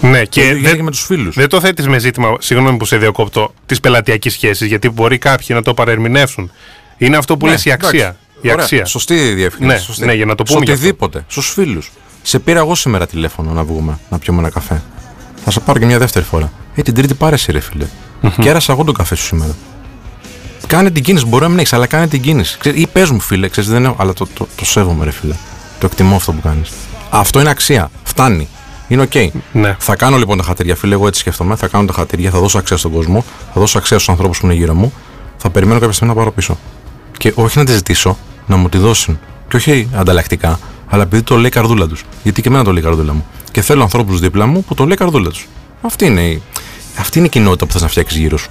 [0.00, 1.34] Ναι και Και, δεν, και με τους φίλους.
[1.34, 5.46] Δεν το θέτεις με ζήτημα, συγγνώμη που σε διακόπτω, της πελατειακής σχέσης, γιατί μπορεί κάποιοι
[5.50, 6.50] να το παρερμηνεύσουν.
[6.98, 8.16] Είναι αυτό που λες η αξία.
[8.40, 8.84] Η αξία.
[8.84, 9.76] Σωστή διευκρίνηση.
[9.76, 10.04] Ναι, σωστή.
[10.04, 10.82] ναι, για να το πούμε Σε γι' αυτό.
[10.84, 11.24] οτιδήποτε.
[11.28, 11.90] Στους φίλους.
[12.22, 14.82] Σε πήρα εγώ σήμερα τηλέφωνο να βγούμε, να πιούμε ένα καφέ.
[15.44, 16.52] Θα σε πάρω και μια δεύτερη φορά.
[16.74, 17.86] Ε, την τρίτη πάρε εσύ, ρε φίλε.
[18.40, 19.56] Κέρασα εγώ τον καφέ σου σήμερα.
[20.66, 21.26] Κάνε την κίνηση.
[21.26, 22.56] Μπορεί να μην έχεις, αλλά κάνε την κίνηση.
[22.58, 25.34] Ξέρεις, ή πες μου, φίλε, ξέρεις, δεν έχω, αλλά το, το, το σέβομαι, ρε φίλε.
[25.78, 26.70] Το εκτιμώ αυτό που κάνεις.
[27.10, 27.90] Αυτό είναι αξία.
[28.04, 28.48] Φτάνει.
[28.88, 29.12] Είναι οκ.
[29.52, 29.76] Ναι.
[29.78, 30.94] Θα κάνω λοιπόν τα χατήρια, φίλε.
[30.94, 31.56] Εγώ έτσι σκέφτομαι.
[31.56, 33.24] Θα κάνω τα χατήρια, θα δώσω αξία στον κόσμο,
[33.54, 34.92] θα δώσω αξία στους ανθρώπους που είναι γύρω μου.
[35.36, 36.58] Θα περιμένω κάποια στιγμή να πάρω πίσω.
[37.18, 39.18] Και όχι να τη ζητήσω, να μου τη δώσουν.
[39.48, 40.58] Και όχι ανταλλακτικά,
[40.88, 42.04] αλλά επειδή το λέει η καρδούλα τους.
[42.22, 43.26] Γιατί και εμένα το λέει η καρδούλα μου.
[43.50, 45.48] Και θέλω ανθρώπους δίπλα μου που το λέει η καρδούλα τους.
[45.82, 46.42] Αυτή είναι η,
[46.98, 48.50] αυτή είναι η κοινότητα που θες να φτιάξεις γύρω σου.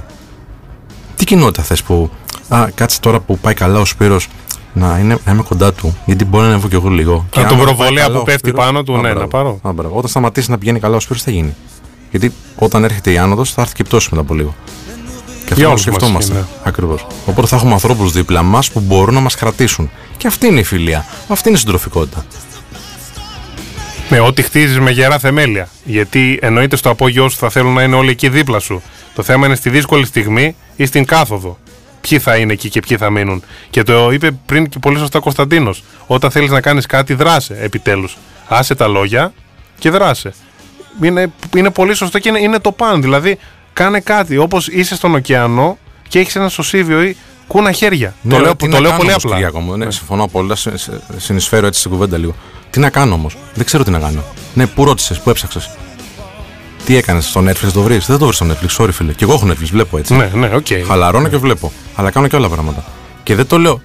[1.15, 2.09] Τι κοινότητα θες που.
[2.47, 4.27] Α, κάτσε τώρα που πάει καλά ο Σπύρος
[4.77, 5.97] να, είναι, να είμαι κοντά του.
[6.05, 7.25] Γιατί μπορεί να ανέβω κι εγώ λίγο.
[7.29, 9.01] Και τον άμα δεν προβολέα πάει καλά που ο πέφτει Σπύρος- πάνω του, Α, ναι,
[9.01, 9.19] μπράβο.
[9.19, 9.59] να πάρω.
[9.61, 9.97] Α, μπράβο.
[9.97, 11.55] Όταν σταματήσει να πηγαίνει καλά ο Σπύρος θα γίνει.
[12.11, 14.55] Γιατί όταν έρχεται η άνοδος θα έρθει και η πτώση μετά από λίγο.
[15.25, 16.33] Και αυτό Για να όλους μας σκεφτόμαστε.
[16.33, 17.07] ισχύει, Ακριβώς.
[17.25, 19.89] Οπότε θα έχουμε ανθρώπους δίπλα μας που μπορούν να μας κρατήσουν.
[20.17, 21.05] Και αυτή είναι η φιλία.
[21.27, 22.25] Αυτή είναι η συντροφικότητα.
[24.09, 25.69] Με ό,τι χτίζεις με γερά θεμέλια.
[25.83, 28.81] Γιατί εννοείται στο απόγειό σου θα θέλουν να είναι όλοι εκεί δίπλα σου.
[29.15, 31.57] Το θέμα είναι στη δύσκολη στιγμή ή στην κάθοδο.
[32.01, 33.43] Ποιοι θα είναι εκεί και ποιοι θα μείνουν.
[33.69, 35.83] Και το είπε πριν και πολύ σωστά ο Κωνσταντίνος.
[36.07, 38.17] Όταν θέλεις να κάνεις κάτι, δράσε επιτέλους.
[38.47, 39.33] Άσε τα λόγια
[39.79, 40.33] και δράσε.
[41.01, 43.01] Είναι, είναι πολύ σωστό και είναι, είναι το παν.
[43.01, 43.37] Δηλαδή,
[43.73, 44.37] κάνε κάτι.
[44.37, 45.77] Όπως είσαι στον ωκεανό
[46.07, 47.17] και έχεις ένα σωσίβιο ή
[47.47, 48.13] κούνα χέρια.
[48.21, 49.35] Ναι, το λέω, τι το να λέω κάνω πολύ όμως, απλά.
[49.35, 49.77] Κυριάκο μου.
[49.77, 50.55] Ναι, συμφωνώ απόλυτα.
[50.55, 52.35] σε- σε- Συνεισφέρω έτσι στην κουβέντα λίγο.
[52.69, 53.37] Τι να κάνω όμως.
[53.53, 54.23] Δεν ξέρω τι να κάνω.
[54.53, 55.69] Ναι, πού ρώτησες, πού έψαξες.
[56.87, 59.13] Τι έκανες στο Netflix, το βρεις; Δεν το βρεις στο Netflix, sorry φίλε.
[59.13, 60.15] Και εγώ έχω Netflix, βλέπω έτσι.
[60.15, 60.65] Ναι, ναι, οκ.
[60.87, 61.71] Χαλαρώνω και βλέπω.
[61.95, 62.83] Αλλά κάνω και άλλα πράγματα.
[63.23, 63.81] Και δεν το λέω.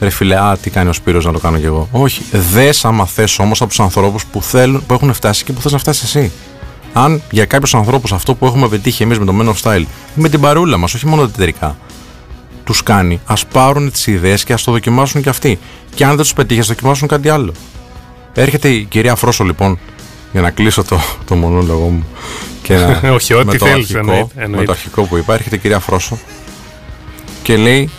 [0.00, 1.88] Ρε φίλε, α, τι κάνει ο Σπύρος να το κάνω κι εγώ.
[1.92, 2.22] Όχι.
[2.52, 5.72] Δες άμα θες όμως από τους ανθρώπους που, θέλουν, που έχουν φτάσει και που θες
[5.72, 6.32] να φτάσεις εσύ.
[6.92, 9.84] Αν για κάποιους ανθρώπους αυτό που έχουμε πετύχει εμείς με το Men of Style,
[10.14, 11.76] με την παρούλα μας, όχι μόνο εταιρικά,
[12.64, 15.58] τους κάνει, ας πάρουν τις ιδέες και ας το δοκιμάσουν κι αυτοί.
[15.94, 17.52] Και αν δεν τους πετύχεις, ας δοκιμάσουν κάτι άλλο.
[18.34, 19.78] Έρχεται η κυρία Φρόσο λοιπόν,
[20.32, 22.06] για να κλείσω το, το μονόλογο μου.
[22.62, 24.64] Και να, Όχι, ό,τι με το θέλεις, αρχικό- εννοείται, Με εννοείται.
[24.66, 26.18] το αρχικό που είπα, έρχεται η κυρία Φρόσο
[27.42, 27.90] και λέει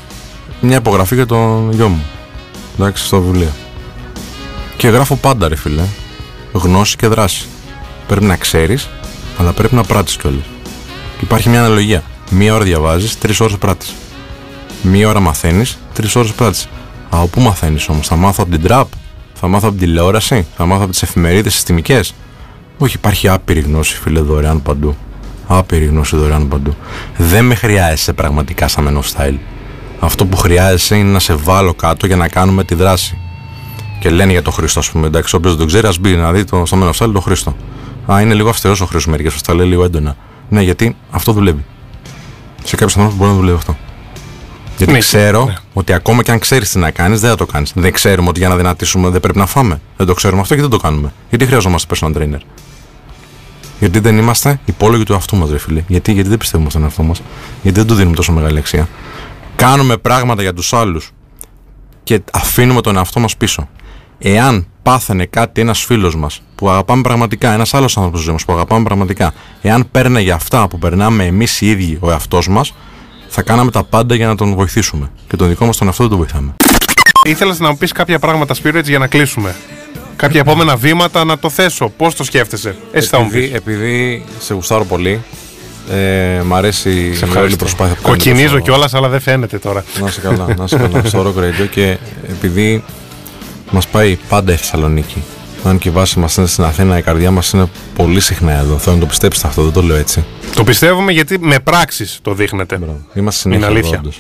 [0.61, 2.03] μια υπογραφή για τον γιο μου.
[2.79, 3.51] Εντάξει, στο βιβλίο.
[4.77, 5.83] Και γράφω πάντα, ρε φίλε.
[6.51, 7.45] Γνώση και δράση.
[8.07, 8.89] Πρέπει να ξέρεις,
[9.37, 10.43] αλλά πρέπει να πράττεις κιόλας.
[11.21, 12.03] Υπάρχει μια αναλογία.
[12.29, 13.93] Μία ώρα διαβάζεις, τρεις ώρες πράττεις.
[14.81, 16.67] Μία ώρα μαθαίνεις, τρεις ώρες πράττεις.
[17.09, 18.87] Από πού μαθαίνεις όμως, θα μάθω από την τραπ,
[19.45, 22.13] θα μάθω από την τηλεόραση, θα μάθω από τις εφημερίδες συστημικές;
[22.77, 24.95] Όχι, υπάρχει άπειρη γνώση, φίλε, δωρεάν παντού.
[25.47, 26.75] Άπειρη γνώση δωρεάν παντού.
[27.17, 29.37] Δεν με χρειάζεσαι πραγματικά σαν Men of Style.
[29.99, 33.17] Αυτό που χρειάζεσαι είναι να σε βάλω κάτω για να κάνουμε τη δράση.
[33.99, 35.07] Και λένε για τον Χρήστο, ας πούμε.
[35.07, 37.21] Εντάξει, όποιος δεν το ξέρει, ας μπει να δει το, στο Men of Style τον
[37.21, 37.55] Χρήστο.
[38.11, 40.15] Α, είναι λίγο αυστηρός ο Χρήστος μερικές φορές, τα λέει λίγο έντονα.
[40.49, 41.65] Ναι, γιατί αυτό δουλεύει.
[42.63, 43.77] Σε κάποιους ανθρώπους μπορεί να δουλεύει αυτό.
[44.77, 45.53] Γιατί Ναι, ξέρω ναι.
[45.73, 47.71] ότι ακόμα και αν ξέρεις τι να κάνεις, δεν θα το κάνεις.
[47.75, 49.81] Δεν ξέρουμε ότι για να δυνατήσουμε δεν πρέπει να φάμε.
[49.97, 51.13] Δεν το ξέρουμε αυτό και δεν το κάνουμε.
[51.29, 52.39] Γιατί χρειαζόμαστε personal trainer;
[53.79, 55.83] Γιατί δεν είμαστε υπόλογοι του εαυτού μας, ρε φίλε.
[55.87, 57.21] Γιατί, γιατί δεν πιστεύουμε στον εαυτό μας.
[57.61, 58.87] Γιατί δεν του δίνουμε τόσο μεγάλη αξία.
[59.55, 61.11] Κάνουμε πράγματα για τους άλλους
[62.03, 63.67] και αφήνουμε τον εαυτό μας πίσω.
[64.19, 68.45] Εάν πάθαινε κάτι ένας φίλος μας που αγαπάμε πραγματικά, ένας άλλος άνθρωπος στη ζωής μας
[68.45, 72.73] που αγαπάμε πραγματικά, εάν παίρναγε αυτά που περνάμε εμείς οι ίδιοι ο εαυτός μας,
[73.35, 75.11] θα κάναμε τα πάντα για να τον βοηθήσουμε.
[75.27, 76.53] Και τον δικό μας τον εαυτό δεν τον βοηθάμε.
[77.23, 79.55] Ήθελα να μου πεις κάποια πράγματα, Σπύρο, έτσι για να κλείσουμε.
[80.15, 81.89] Κάποια επόμενα βήματα να το θέσω.
[81.97, 83.55] Πώς το σκέφτεσαι, εσύ θα μου επειδή, πεις.
[83.55, 85.21] επειδή σε γουστάρω πολύ,
[85.91, 87.55] ε, μ' αρέσει η όλη ευχαριστώ.
[87.57, 89.83] προσπάθεια που κάνετε Κοκκινίζω στο- κιόλας, αλλά δεν φαίνεται τώρα.
[90.01, 91.97] Να είσαι καλά, να είσαι καλά στο Rock Radio και
[92.29, 92.83] επειδή
[93.71, 95.23] μας πάει πάντα η Θεσσαλονίκη
[95.63, 98.77] αν και η βάση μας είναι στην Αθήνα, η καρδιά μας είναι πολύ συχνά εδώ.
[98.77, 100.23] Θέλω να το πιστέψετε αυτό, δεν το λέω έτσι.
[100.55, 102.79] Το πιστεύουμε γιατί με πράξεις το δείχνετε.
[103.13, 103.99] Είμαστε συνέχεια Είναι εδώ, αλήθεια.
[103.99, 104.17] όντως.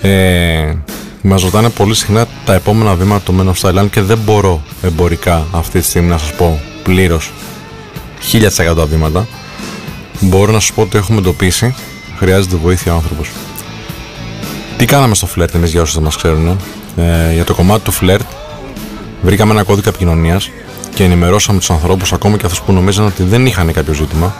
[0.00, 0.74] Ε,
[1.22, 4.62] μας ρωτάνε πολύ συχνά τα επόμενα βήματα του Men of Style αν και δεν μπορώ
[4.82, 7.30] εμπορικά αυτή τη στιγμή να σας πω πλήρως
[8.32, 9.26] 1000% τα βήματα
[10.20, 11.74] μπορώ να σας πω ότι έχουμε εντοπίσει
[12.18, 13.30] χρειάζεται βοήθεια ο άνθρωπος
[14.76, 16.48] τι κάναμε στο φλερτ εμείς για όσους δεν μας ξέρουν
[16.96, 18.26] ε, για το κομμάτι του φλερτ
[19.26, 20.50] βρήκαμε ένα κώδικα επικοινωνίας
[20.94, 24.34] και ενημερώσαμε τους ανθρώπους, ακόμα και αυτούς που νομίζαν ότι δεν είχαν κάποιο ζήτημα,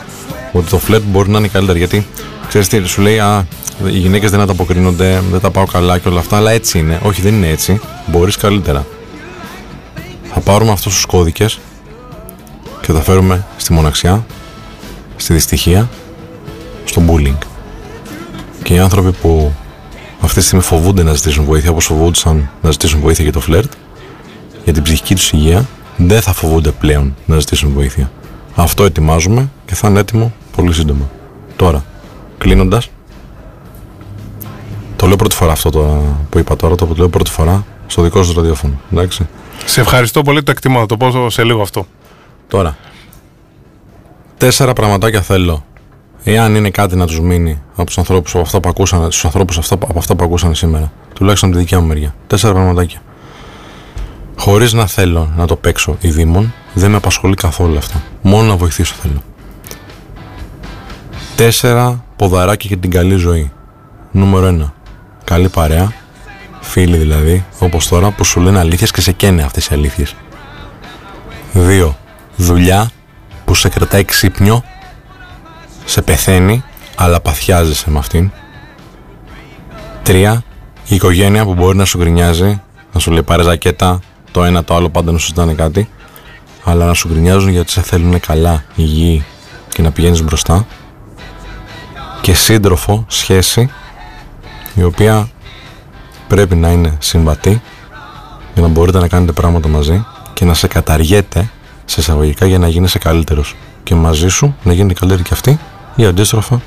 [0.51, 1.77] ότι το φλερτ μπορεί να είναι καλύτερο.
[1.77, 2.07] Γιατί
[2.47, 3.47] ξέρεις τι, σου λέει, Α,
[3.85, 6.99] οι γυναίκες δεν ανταποκρίνονται, δεν τα πάω καλά και όλα αυτά, αλλά έτσι είναι.
[7.03, 7.79] Όχι, δεν είναι έτσι.
[8.05, 8.85] Μπορείς καλύτερα.
[10.33, 11.59] Θα πάρουμε αυτούς τους κώδικες
[12.81, 14.25] και θα φέρουμε στη μοναξιά,
[15.15, 15.89] στη δυστυχία,
[16.85, 17.37] στο bullying.
[18.63, 19.53] Και οι άνθρωποι που
[20.21, 23.71] αυτή τη στιγμή φοβούνται να ζητήσουν βοήθεια, όπως φοβούνταν να ζητήσουν βοήθεια για το φλερτ,
[24.67, 25.65] για την ψυχική τους υγεία,
[25.97, 28.11] δεν θα φοβούνται πλέον να ζητήσουν βοήθεια.
[28.55, 31.09] Αυτό ετοιμάζουμε και θα είναι έτοιμο πολύ σύντομα.
[31.55, 31.85] Τώρα,
[32.37, 32.89] κλείνοντας,
[34.95, 38.23] το λέω πρώτη φορά αυτό το που είπα τώρα, το λέω πρώτη φορά στο δικό
[38.23, 38.73] σας ραδιόφωνο.
[38.91, 39.27] Εντάξει.
[39.65, 40.79] Σε ευχαριστώ πολύ, το εκτιμώ.
[40.79, 41.85] Θα το πω σε λίγο αυτό.
[42.47, 42.77] Τώρα,
[44.37, 45.65] τέσσερα πραγματάκια θέλω.
[46.23, 49.57] Εάν είναι κάτι να τους μείνει από τους ανθρώπους από αυτά που ακούσαν, τους ανθρώπους
[49.57, 52.15] αυτά, από αυτά που ακούσαν σήμερα, τουλάχιστον από τη δικιά μου μεριά.
[52.27, 53.01] Τέσσερα πραγματάκια.
[54.37, 58.01] Χωρίς να θέλω να το παίξω η Δήμον, δεν με απασχολεί καθόλου αυτό.
[58.21, 59.23] Μόνο να βοηθήσω θέλω.
[61.35, 63.51] Τέσσερα ποδαράκια για την καλή ζωή.
[64.11, 64.73] Νούμερο ένα.
[65.23, 65.93] Καλή παρέα.
[66.61, 70.15] Φίλοι δηλαδή, όπως τώρα, που σου λένε αλήθειες και σε καίνε αυτές οι αλήθειες.
[71.53, 71.97] Δύο.
[72.35, 72.89] Δουλειά
[73.45, 74.63] που σε κρατάει ξύπνιο,
[75.85, 76.63] σε πεθαίνει,
[76.95, 78.31] αλλά παθιάζεσαι με αυτήν.
[80.03, 80.43] Τρία.
[80.87, 82.61] Η οικογένεια που μπορεί να σου γκρινιάζει,
[82.93, 83.99] να σου λέει πάρε ζακέτα,
[84.31, 85.89] το ένα το άλλο πάντα να σου ζητάνε κάτι,
[86.63, 89.25] αλλά να σου γκρινιάζουν γιατί σε θέλουν καλά, υγιή
[89.69, 90.65] και να πηγαίνεις μπροστά.
[92.21, 93.69] Και σύντροφο, σχέση,
[94.75, 95.29] η οποία
[96.27, 97.61] πρέπει να είναι συμβατή,
[98.53, 101.49] για να μπορείτε να κάνετε πράγματα μαζί και να σε καταργέτε
[101.85, 103.55] σε εισαγωγικά για να γίνεσαι καλύτερος.
[103.83, 105.59] Και μαζί σου να γίνει καλύτερη και αυτή
[105.95, 106.61] ή αντίστροφα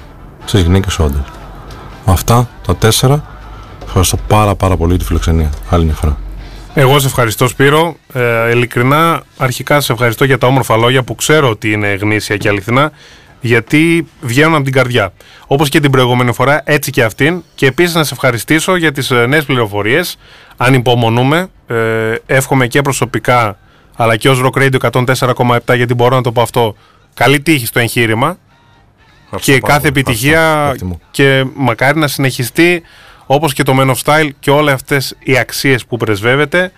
[0.45, 1.23] στις γυναίκες άντρε.
[2.05, 3.25] Αυτά τα τέσσερα.
[3.85, 5.51] Ευχαριστώ πάρα πάρα πολύ τη φιλοξενία.
[5.71, 6.17] Άλλη μια φορά.
[6.75, 7.97] Εγώ σε ευχαριστώ Σπύρο.
[8.13, 12.49] Ε, ειλικρινά, αρχικά σε ευχαριστώ για τα όμορφα λόγια που ξέρω ότι είναι γνήσια και
[12.49, 12.93] αληθινά,
[13.41, 15.13] γιατί βγαίνουν από την καρδιά.
[15.47, 17.43] Όπως και την προηγούμενη φορά, έτσι και αυτήν.
[17.55, 20.17] Και επίσης να σε ευχαριστήσω για τις νέες πληροφορίες.
[20.57, 23.59] Αν υπομονούμε, ε, εύχομαι και προσωπικά,
[23.97, 26.77] αλλά και ως Rock Radio 104,7, γιατί μπορώ να το πω αυτό.
[27.15, 28.39] Καλή τύχη στο εγχείρημα.
[29.25, 30.01] Ευχαριστώ και πάρα κάθε πολύ.
[30.01, 30.71] επιτυχία Ευχαριστώ.
[30.73, 31.01] Εκτιμώ.
[31.11, 32.83] και μακάρι να συνεχιστεί
[33.33, 36.73] όπως και το Men of Style και όλες αυτές οι αξίες που πρεσβεύετε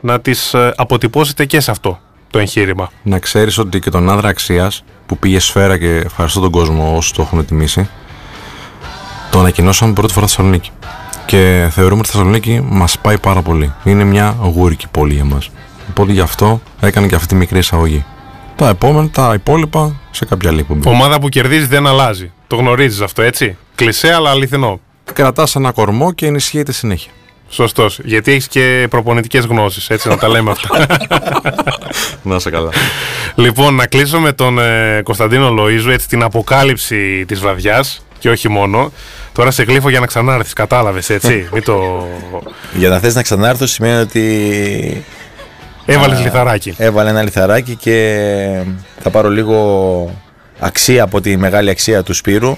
[0.00, 2.00] να τις ε, αποτυπώσετε και σε αυτό
[2.30, 2.90] το εγχείρημα.
[3.02, 7.12] Να ξέρεις ότι και τον άνδρα αξίας που πήγε σφαίρα και ευχαριστώ τον κόσμο όσου
[7.12, 7.88] το έχουν τιμήσει,
[9.30, 10.70] το ανακοινώσαμε πρώτη φορά στη Θεσσαλονίκη.
[11.26, 13.72] Και θεωρούμε ότι η Θεσσαλονίκη μας πάει πάρα πολύ.
[13.84, 15.50] Είναι μια γούρικη πόλη για μας.
[15.90, 18.04] Οπότε γι' αυτό έκανε και αυτή τη μικρή εισαγωγή.
[18.56, 20.88] Τα επόμενα, τα υπόλοιπα σε κάποια άλλη εκπομπή.
[20.88, 22.32] Ομάδα που κερδίζει δεν αλλάζει.
[22.46, 24.80] Το γνωρίζεις αυτό έτσι; Κλισέ αλλά αληθινό.
[25.12, 27.12] Κρατάς ένα κορμό και ενισχύεται συνέχεια.
[27.48, 27.98] Σωστός.
[28.04, 30.86] Γιατί έχεις και προπονητικές γνώσεις, έτσι να τα λέμε αυτά.
[32.22, 32.70] Να είσαι καλά.
[33.34, 38.48] λοιπόν, να κλείσω με τον ε, Κωνσταντίνο Λοΐζου, έτσι την αποκάλυψη της βραδιάς και όχι
[38.48, 38.92] μόνο.
[39.32, 41.46] Τώρα σε γλύφω για να ξανάρθεις, κατάλαβες έτσι.
[41.52, 42.06] Μην το...
[42.74, 45.04] Για να θες να ξανάρθω σημαίνει ότι
[45.86, 46.74] Έβαλες λιθαράκι.
[46.76, 48.18] έβαλε ένα λιθαράκι και
[49.00, 50.20] θα πάρω λίγο
[50.58, 52.56] αξία από τη μεγάλη αξία του Σπύρου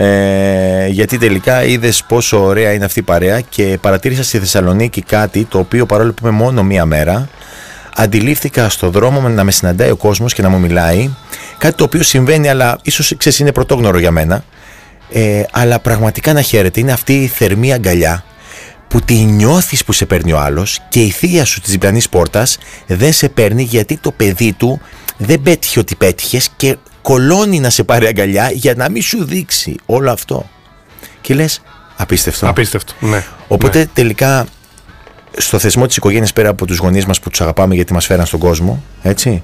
[0.00, 5.44] ε, γιατί τελικά είδες πόσο ωραία είναι αυτή η παρέα και παρατήρησα στη Θεσσαλονίκη κάτι
[5.44, 7.28] το οποίο παρόλο που είμαι μόνο μία μέρα
[7.94, 11.10] αντιλήφθηκα στο δρόμο να με συναντάει ο κόσμος και να μου μιλάει.
[11.58, 14.44] Κάτι το οποίο συμβαίνει αλλά ίσως ξέρεις είναι πρωτόγνωρο για μένα.
[15.12, 18.24] Ε, αλλά πραγματικά να χαίρεται είναι αυτή η θερμή αγκαλιά
[18.88, 22.58] που τη νιώθεις που σε παίρνει ο άλλος και η θεία σου της διπλανής πόρτας
[22.86, 24.80] δεν σε παίρνει γιατί το παιδί του
[25.16, 26.76] δεν πέτυχε ότι πέτυχες και
[27.08, 30.48] κολώνει να σε πάρει αγκαλιά για να μην σου δείξει όλο αυτό.
[31.20, 31.62] Και λες
[31.96, 32.48] απίστευτο.
[32.48, 32.92] Απίστευτο.
[33.00, 33.24] Ναι.
[33.48, 34.46] Οπότε τελικά
[35.36, 38.26] στο θεσμό της οικογένειας πέρα από τους γονείς μας που τους αγαπάμε γιατί μας φέραν
[38.26, 39.42] στον κόσμο, έτσι,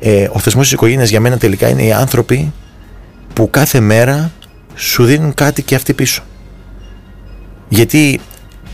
[0.00, 2.52] ε, ο θεσμός της οικογένειας για μένα τελικά είναι οι άνθρωποι
[3.32, 4.32] που κάθε μέρα
[4.74, 6.22] σου δίνουν κάτι και αυτοί πίσω.
[7.68, 8.20] Γιατί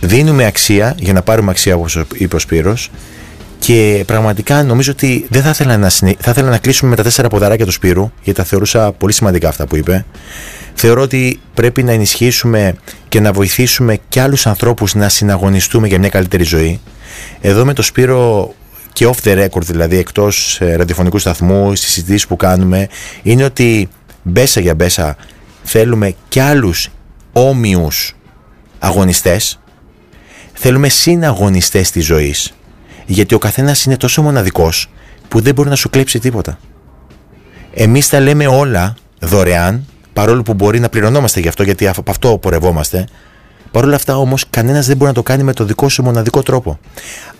[0.00, 2.90] δίνουμε αξία για να πάρουμε αξία όπως είπε ο Σπύρος
[3.60, 6.14] και πραγματικά νομίζω ότι δεν θα ήθελα να, συνε...
[6.18, 9.48] θα ήθελα να κλείσουμε με τα τέσσερα ποδαράκια του Σπύρου γιατί τα θεωρούσα πολύ σημαντικά
[9.48, 10.04] αυτά που είπε.
[10.74, 12.74] Θεωρώ ότι πρέπει να ενισχύσουμε
[13.08, 16.80] και να βοηθήσουμε και άλλους ανθρώπους να συναγωνιστούμε για μια καλύτερη ζωή.
[17.40, 18.54] Εδώ με το Σπύρο
[18.92, 22.88] και off the record δηλαδή εκτός ε, ραδιοφωνικού σταθμού στις συζητήσεις που κάνουμε
[23.22, 23.88] είναι ότι
[24.22, 25.16] μπέσα για μπέσα
[25.62, 26.88] θέλουμε και άλλους
[27.32, 28.16] όμοιους
[28.78, 29.60] αγωνιστές
[30.52, 32.54] θέλουμε συναγωνιστές της ζωής
[33.12, 34.90] γιατί ο καθένας είναι τόσο μοναδικός
[35.28, 36.58] που δεν μπορεί να σου κλέψει τίποτα
[37.74, 42.38] εμείς τα λέμε όλα δωρεάν παρόλο που μπορεί να πληρωνόμαστε γι' αυτό γιατί από αυτό
[42.38, 43.06] πορευόμαστε
[43.70, 46.42] Παρ' όλα αυτά όμως, κανένας δεν μπορεί να το κάνει με το δικό σου μοναδικό
[46.42, 46.78] τρόπο.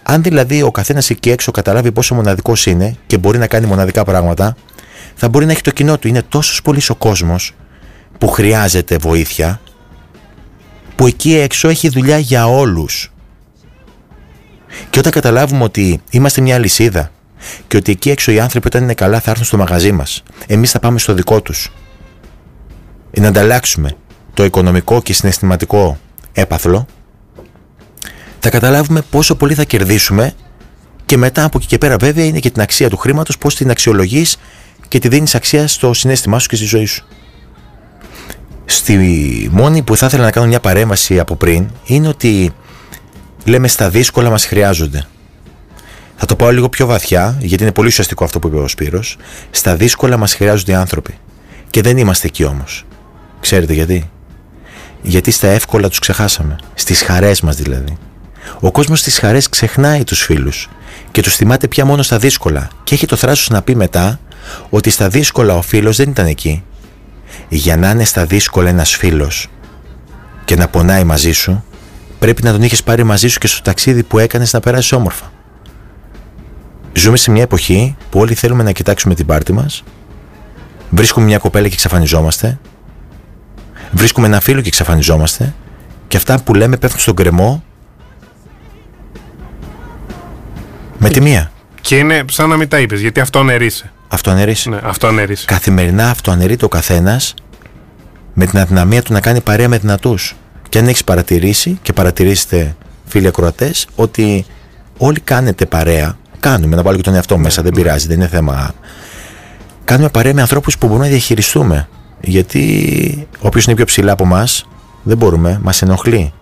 [0.02, 4.04] Αν δηλαδή ο καθένας εκεί έξω καταλάβει πόσο μοναδικός είναι και μπορεί να κάνει μοναδικά
[4.04, 4.56] πράγματα,
[5.14, 6.08] θα μπορεί να έχει το κοινό του.
[6.08, 7.54] Είναι τόσος πολύς ο κόσμος
[8.18, 9.60] που χρειάζεται βοήθεια,
[10.96, 13.09] που εκεί έξω έχει δουλειά για όλους.
[14.90, 17.10] Και όταν καταλάβουμε ότι είμαστε μια λυσίδα
[17.68, 20.70] και ότι εκεί έξω οι άνθρωποι όταν είναι καλά θα έρθουν στο μαγαζί μας, εμείς
[20.70, 21.72] θα πάμε στο δικό τους.
[23.10, 23.92] Να ανταλλάξουμε
[24.34, 25.98] το οικονομικό και συναισθηματικό
[26.32, 26.86] έπαθλο,
[28.40, 30.32] θα καταλάβουμε πόσο πολύ θα κερδίσουμε
[31.06, 33.70] και μετά από εκεί και πέρα βέβαια είναι και την αξία του χρήματος, πώς την
[33.70, 34.36] αξιολογείς
[34.88, 37.06] και τη δίνεις αξία στο συνέστημά σου και στη ζωή σου.
[38.64, 42.52] Στη μόνη που θα ήθελα να κάνω μια παρέμβαση από πριν είναι ότι
[43.44, 45.06] λέμε στα δύσκολα μας χρειάζονται.
[46.16, 49.16] Θα το πάω λίγο πιο βαθιά, γιατί είναι πολύ ουσιαστικό αυτό που είπε ο Σπύρος.
[49.50, 51.18] Στα δύσκολα μας χρειάζονται οι άνθρωποι.
[51.70, 52.84] Και δεν είμαστε εκεί όμως.
[53.40, 54.10] Ξέρετε γιατί;
[55.02, 56.56] Γιατί στα εύκολα τους ξεχάσαμε.
[56.74, 57.96] Στις χαρές μας δηλαδή.
[58.60, 60.68] Ο κόσμος στις χαρές ξεχνάει τους φίλους
[61.10, 64.20] και τους θυμάται πια μόνο στα δύσκολα και έχει το θράσος να πει μετά
[64.70, 66.64] ότι στα δύσκολα ο φίλος δεν ήταν εκεί.
[67.48, 69.46] Για να είναι στα δύσκολα ένας φίλος
[70.44, 71.64] και να πονάει μαζί σου
[72.20, 75.32] πρέπει να τον είχες πάρει μαζί σου και στο ταξίδι που έκανες να περάσεις όμορφα.
[76.92, 79.82] Ζούμε σε μια εποχή που όλοι θέλουμε να κοιτάξουμε την πάρτη μας
[80.90, 82.58] βρίσκουμε μια κοπέλα και εξαφανιζόμαστε
[83.90, 85.54] βρίσκουμε ένα φίλο και εξαφανιζόμαστε
[86.08, 87.64] και αυτά που λέμε πέφτουν στον κρεμό
[90.98, 91.50] με τη μία.
[91.80, 93.92] Και είναι σαν να μην τα είπες, γιατί αυτό αναιρείσαι.
[94.08, 94.66] Αυτό αναιρείς.
[94.66, 95.44] Ναι, αυτό αναιρείσαι.
[95.44, 97.34] Καθημερινά αυτό αναιρείται ο καθένας
[98.34, 100.36] με την αδυναμία του να κάνει παρέα με δυνατούς.
[100.70, 104.44] Και αν έχεις παρατηρήσει και παρατηρήσετε φίλοι ακροατές ότι
[104.96, 106.18] όλοι κάνετε παρέα.
[106.40, 108.74] Κάνουμε, να βάλω και τον εαυτό μου μέσα, δεν πειράζει, δεν είναι θέμα.
[109.84, 111.88] Κάνουμε παρέα με ανθρώπους που μπορούμε να διαχειριστούμε.
[112.20, 114.46] Γιατί όποιος είναι πιο ψηλά από εμά,
[115.02, 116.32] δεν μπορούμε, μας ενοχλεί.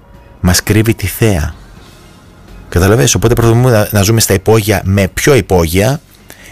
[0.40, 1.54] Μας κρύβει τη θέα.
[2.68, 6.00] Καταλαβαίνεις, οπότε προτιμούμε να, να ζούμε στα υπόγεια με πιο υπόγεια,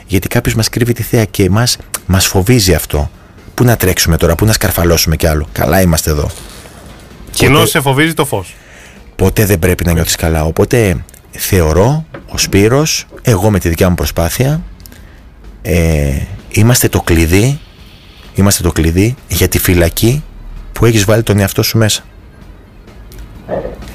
[0.07, 3.11] γιατί κάποιος μας κρύβει τη θέα και εμάς μας φοβίζει αυτό.
[3.55, 5.47] Πού να τρέξουμε τώρα, πού να σκαρφαλώσουμε κι άλλο.
[5.53, 6.31] Καλά είμαστε εδώ.
[7.37, 8.55] Κοινό σε φοβίζει το φως.
[9.17, 10.45] Ποτέ δεν πρέπει να νιώθεις καλά.
[10.45, 14.63] Οπότε θεωρώ, ο Σπύρος, εγώ με τη δικιά μου προσπάθεια,
[15.63, 16.19] ε,
[16.49, 17.61] είμαστε το κλειδί,
[18.35, 20.23] είμαστε το κλειδί για τη φυλακή
[20.73, 22.03] που έχεις βάλει τον εαυτό σου μέσα.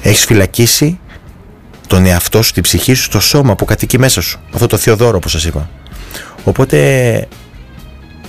[0.02, 0.98] Έχεις φυλακίσει
[1.86, 4.40] τον εαυτό σου, την ψυχή σου, το σώμα που κατοικεί μέσα σου.
[4.52, 5.70] Αυτό το Θεοδόρο που σας είπα.
[6.44, 7.28] Οπότε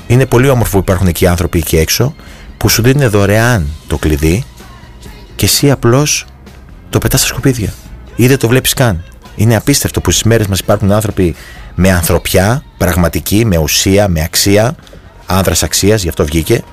[0.07, 2.15] είναι πολύ όμορφο που υπάρχουν εκεί άνθρωποι εκεί έξω
[2.57, 4.43] που σου δίνουν δωρεάν το κλειδί
[5.35, 6.25] και εσύ απλώς
[6.89, 7.73] το πετάς στα σκουπίδια
[8.15, 9.03] ή δεν το βλέπεις καν.
[9.35, 11.35] Είναι απίστευτο που στις μέρες μας υπάρχουν άνθρωποι
[11.75, 14.75] με ανθρωπιά, πραγματική, με ουσία, με αξία,
[15.25, 16.63] άνδρας αξίας, γι' αυτό βγήκε,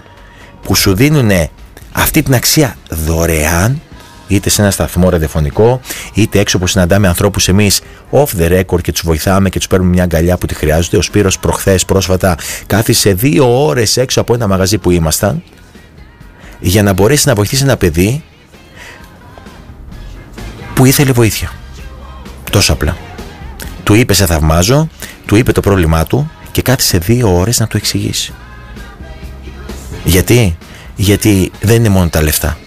[0.62, 1.30] που σου δίνουν
[1.92, 3.80] αυτή την αξία δωρεάν
[4.28, 5.80] είτε σε ένα σταθμό ραδιοφωνικό,
[6.14, 7.80] είτε έξω που συναντάμε ανθρώπους εμείς
[8.10, 10.96] off the record και τους βοηθάμε και τους παίρνουμε μια αγκαλιά που τη χρειάζονται.
[10.96, 12.36] Ο Σπύρος προχθές πρόσφατα
[12.66, 15.42] κάθισε δύο ώρες έξω από ένα μαγαζί που ήμασταν
[16.60, 18.22] για να μπορέσει να βοηθήσει ένα παιδί
[20.80, 21.52] που ήθελε βοήθεια.
[22.50, 22.96] Τόσο απλά.
[23.82, 24.88] Του είπε σε θαυμάζω,
[25.26, 28.32] του είπε το πρόβλημά του και κάθισε δύο ώρες να του εξηγήσει.
[30.04, 30.56] Γιατί;
[30.96, 32.58] Γιατί δεν είναι μόνο τα λεφτά.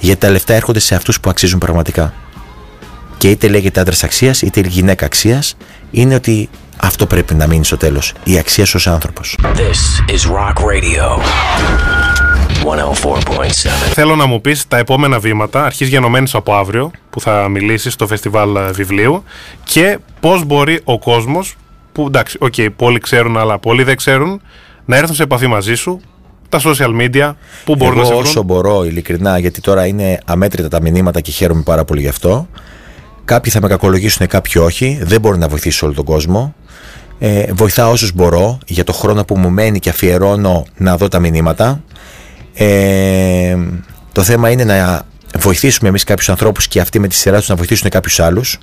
[0.00, 2.14] Γιατί τα λεφτά έρχονται σε αυτούς που αξίζουν πραγματικά.
[3.18, 5.56] Και είτε λέγεται άντρας αξίας, είτε γυναίκα αξίας,
[5.90, 8.12] είναι ότι αυτό πρέπει να μείνει στο τέλος.
[8.24, 9.38] Η αξία σου ως άνθρωπος.
[9.42, 11.20] This is Rock Radio.
[12.64, 13.68] 104.7.
[13.92, 18.06] Θέλω να μου πεις τα επόμενα βήματα, αρχής γενομένης από αύριο, που θα μιλήσεις στο
[18.06, 19.24] φεστιβάλ ε, βιβλίου
[19.64, 21.56] και πώς μπορεί ο κόσμος,
[21.92, 24.40] που εντάξει, οκ, πολλοί ξέρουν αλλά πολλοί δεν ξέρουν,
[24.84, 26.00] να έρθουν σε επαφή μαζί σου,
[26.48, 27.32] τα social media,
[27.64, 31.20] που μπορούν να σε Εγώ βρουν; όσο μπορώ, ειλικρινά, γιατί τώρα είναι αμέτρητα τα μηνύματα
[31.20, 32.48] και χαίρομαι πάρα πολύ γι' αυτό.
[33.24, 34.98] Κάποιοι θα με κακολογήσουν, κάποιοι όχι.
[35.02, 36.54] Δεν μπορώ να βοηθήσω όλο τον κόσμο.
[37.18, 41.18] Ε, βοηθάω όσους μπορώ για το χρόνο που μου μένει και αφιερώνω να δω τα
[41.18, 41.82] μηνύματα.
[42.54, 43.56] Ε,
[44.12, 45.02] το θέμα είναι να
[45.38, 48.58] βοηθήσουμε εμείς κάποιους ανθρώπους και αυτοί με τη σειρά τους να βοηθήσουν κάποιους άλλους.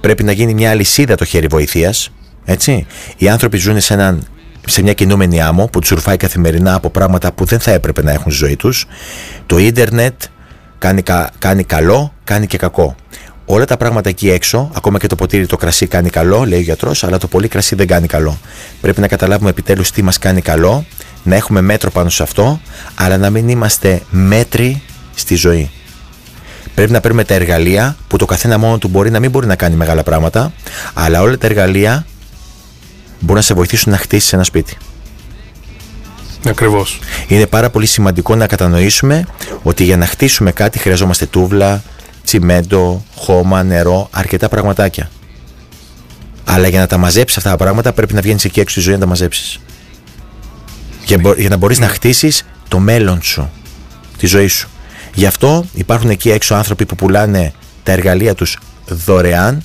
[0.00, 2.10] Πρέπει να γίνει μια αλυσίδα το χέρι βοηθείας.
[2.44, 2.86] Έτσι.
[3.16, 4.26] Οι άνθρωποι ζουν σε, έναν,
[4.66, 8.12] σε μια κινούμενη άμμο που τους ρουφάει καθημερινά από πράγματα που δεν θα έπρεπε να
[8.12, 8.86] έχουν στη ζωή τους.
[9.46, 10.22] Το ίντερνετ
[10.78, 12.94] κάνει, κα- κάνει καλό, κάνει και κακό.
[13.50, 16.62] Όλα τα πράγματα εκεί έξω, ακόμα και το ποτήρι το κρασί κάνει καλό, λέει ο
[16.62, 18.38] γιατρός, αλλά το πολύ κρασί δεν κάνει καλό.
[18.80, 20.84] Πρέπει να καταλάβουμε επιτέλους τι μας κάνει καλό,
[21.22, 22.60] να έχουμε μέτρο πάνω σε αυτό,
[22.94, 24.82] αλλά να μην είμαστε μέτροι
[25.14, 25.70] στη ζωή.
[26.74, 29.56] Πρέπει να παίρνουμε τα εργαλεία που το καθένα μόνο του μπορεί να μην μπορεί να
[29.56, 30.52] κάνει μεγάλα πράγματα,
[30.94, 32.06] αλλά όλα τα εργαλεία
[33.20, 34.76] μπορούν να σε βοηθήσουν να χτίσεις ένα σπίτι.
[36.46, 36.98] Ακριβώς.
[37.28, 39.26] Είναι πάρα πολύ σημαντικό να κατανοήσουμε
[39.62, 41.82] ότι για να χτίσουμε κάτι χρειαζόμαστε τούβλα,
[42.24, 45.10] τσιμέντο, χώμα, νερό, αρκετά πραγματάκια.
[46.44, 48.94] Αλλά για να τα μαζέψεις αυτά τα πράγματα πρέπει να βγαίνεις εκεί έξω στη ζωή
[48.94, 49.58] να τα μαζέψεις.
[51.08, 53.50] Για, μπο- για να μπορείς να χτίσεις το μέλλον σου,
[54.18, 54.68] τη ζωή σου.
[55.14, 57.52] Γι' αυτό υπάρχουν εκεί έξω άνθρωποι που πουλάνε
[57.82, 59.62] τα εργαλεία τους δωρεάν,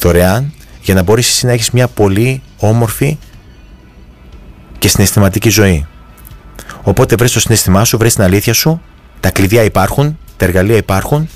[0.00, 3.18] δωρεάν για να μπορείς εσύ να έχεις μια πολύ όμορφη
[4.78, 5.86] και συναισθηματική ζωή.
[6.82, 8.80] Οπότε βρες το συναίσθημά σου, βρες την αλήθεια σου,
[9.20, 11.28] τα κλειδιά υπάρχουν, τα εργαλεία υπάρχουν,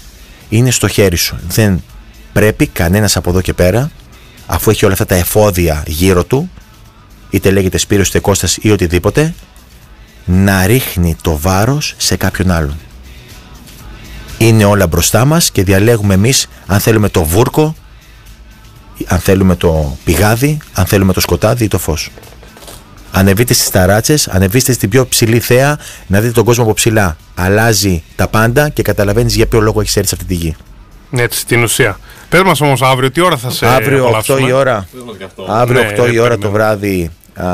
[0.48, 1.36] είναι στο χέρι σου.
[1.48, 1.82] Δεν
[2.32, 3.90] πρέπει κανένας από εδώ και πέρα,
[4.46, 6.50] αφού έχει όλα αυτά τα εφόδια γύρω του,
[7.30, 9.34] είτε λέγεται Σπύρος είτε Κώστας ή οτιδήποτε,
[10.24, 12.76] να ρίχνει το βάρος σε κάποιον άλλον.
[14.38, 17.74] Είναι όλα μπροστά μας και διαλέγουμε εμείς αν θέλουμε το βούρκο,
[19.06, 22.10] αν θέλουμε το πηγάδι, αν θέλουμε το σκοτάδι ή το φως.
[23.12, 27.16] Ανεβείτε στις ταράτσες, ανεβείτε στην πιο ψηλή θέα να δείτε τον κόσμο από ψηλά.
[27.34, 30.56] Αλλάζει τα πάντα και καταλαβαίνεις για ποιο λόγο έχεις έρθει σε αυτή τη γη.
[31.10, 31.98] Έτσι, στην ουσία.
[32.28, 34.88] Πες μας όμως αύριο, τι ώρα θα σε Αύριο 8 απολαύσουμε; η ώρα,
[35.48, 36.50] αύριο Ναι, 8 η ναι, ώρα το περιμένω.
[36.50, 37.46] βράδυ α,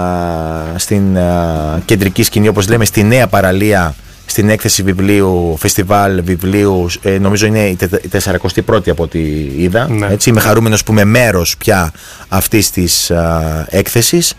[0.79, 3.95] στην α, κεντρική σκηνή όπως λέμε στη νέα παραλία
[4.27, 9.19] στην έκθεση βιβλίου, φεστιβάλ βιβλίου, ε, νομίζω είναι η τε- η 41η από ό,τι
[9.57, 9.89] είδα.
[9.89, 10.07] Ναι.
[10.07, 11.93] Έτσι, είμαι χαρούμενος που είμαι μέρος πια
[12.29, 14.35] αυτής της α, έκθεσης.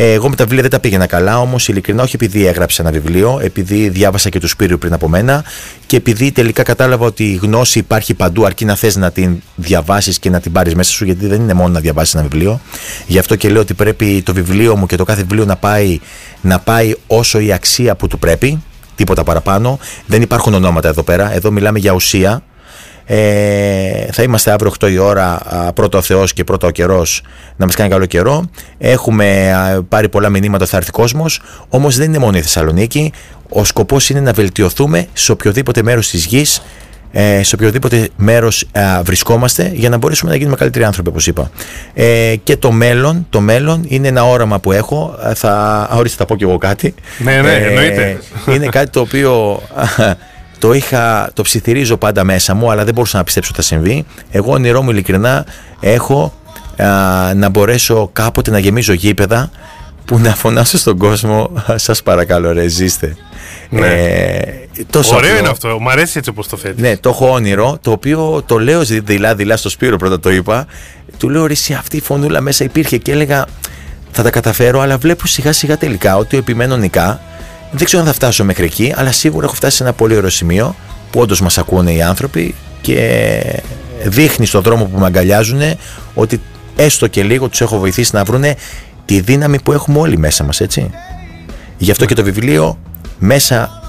[0.00, 2.92] Ε, εγώ με τα βιβλία δεν τα πήγαινα καλά, όμως ειλικρινά όχι επειδή έγραψα ένα
[2.92, 5.44] βιβλίο, επειδή διάβασα και τους Σπύριου πριν από μένα
[5.86, 10.18] και επειδή τελικά κατάλαβα ότι η γνώση υπάρχει παντού, αρκεί να θες να την διαβάσεις
[10.18, 12.60] και να την πάρεις μέσα σου, γιατί δεν είναι μόνο να διαβάσεις ένα βιβλίο.
[13.06, 16.00] Γι' αυτό και λέω ότι πρέπει το βιβλίο μου και το κάθε βιβλίο να πάει,
[16.40, 18.62] να πάει όσο η αξία που του πρέπει,
[18.94, 19.78] τίποτα παραπάνω.
[20.06, 21.34] Δεν υπάρχουν ονόματα εδώ πέρα.
[21.34, 22.42] Εδώ μιλάμε για ουσία.
[23.10, 25.40] Ε, θα είμαστε αύριο 8 η ώρα,
[25.74, 27.22] πρώτο ο Θεός και πρώτο ο καιρός
[27.56, 28.50] να μας κάνει καλό καιρό.
[28.78, 29.52] Έχουμε
[29.88, 33.12] πάρει πολλά μηνύματα, θα έρθει κόσμος, όμως δεν είναι μόνο η Θεσσαλονίκη.
[33.48, 36.62] Ο σκοπός είναι να βελτιωθούμε σε οποιοδήποτε μέρος της γης
[37.12, 38.68] ε, σε οποιοδήποτε μέρος
[39.02, 41.50] βρισκόμαστε για να μπορέσουμε να γίνουμε καλύτεροι άνθρωποι όπως είπα
[41.94, 46.36] ε, και το μέλλον, το μέλλον είναι ένα όραμα που έχω θα, ορίστε θα πω
[46.36, 48.18] και εγώ κάτι ναι ναι εννοείται
[48.54, 49.62] είναι κάτι το οποίο
[50.58, 54.06] το είχα, το ψιθυρίζω πάντα μέσα μου αλλά δεν μπορούσα να πιστέψω ότι θα συμβεί
[54.30, 55.46] εγώ όνειρό μου ειλικρινά
[55.80, 56.32] έχω
[57.34, 59.50] να μπορέσω κάποτε να γεμίζω γήπεδα
[60.04, 63.16] που να φωνάσω στον κόσμο σας παρακαλώ ρε ζήστε
[63.70, 63.86] ναι.
[63.86, 65.78] Ε, τόσο Ωραίο είναι αυτό.
[65.80, 66.82] Μου αρέσει έτσι όπως το θέτεις.
[66.82, 70.66] Ναι, το έχω όνειρο, το οποίο το λέω δειλά-δειλά στο Σπύρο πρώτα το είπα.
[71.18, 73.46] Του λέω ρε, αυτή η φωνούλα μέσα υπήρχε και έλεγα
[74.10, 77.20] θα τα καταφέρω, αλλά βλέπω σιγά σιγά τελικά ότι ο επιμένω νικά.
[77.70, 80.30] Δεν ξέρω αν θα φτάσω μέχρι εκεί, αλλά σίγουρα έχω φτάσει σε ένα πολύ ωραίο
[80.30, 80.74] σημείο
[81.10, 83.62] που όντως μας ακούνε οι άνθρωποι και
[84.04, 85.60] δείχνει στον δρόμο που με αγκαλιάζουν
[86.14, 86.40] ότι
[86.76, 88.44] έστω και λίγο τους έχω βοηθήσει να βρουν
[89.04, 90.90] τη δύναμη που έχουμε όλοι μέσα μας, έτσι.
[91.76, 92.78] Γι' αυτό και το βιβλίο
[93.18, 93.82] μέσα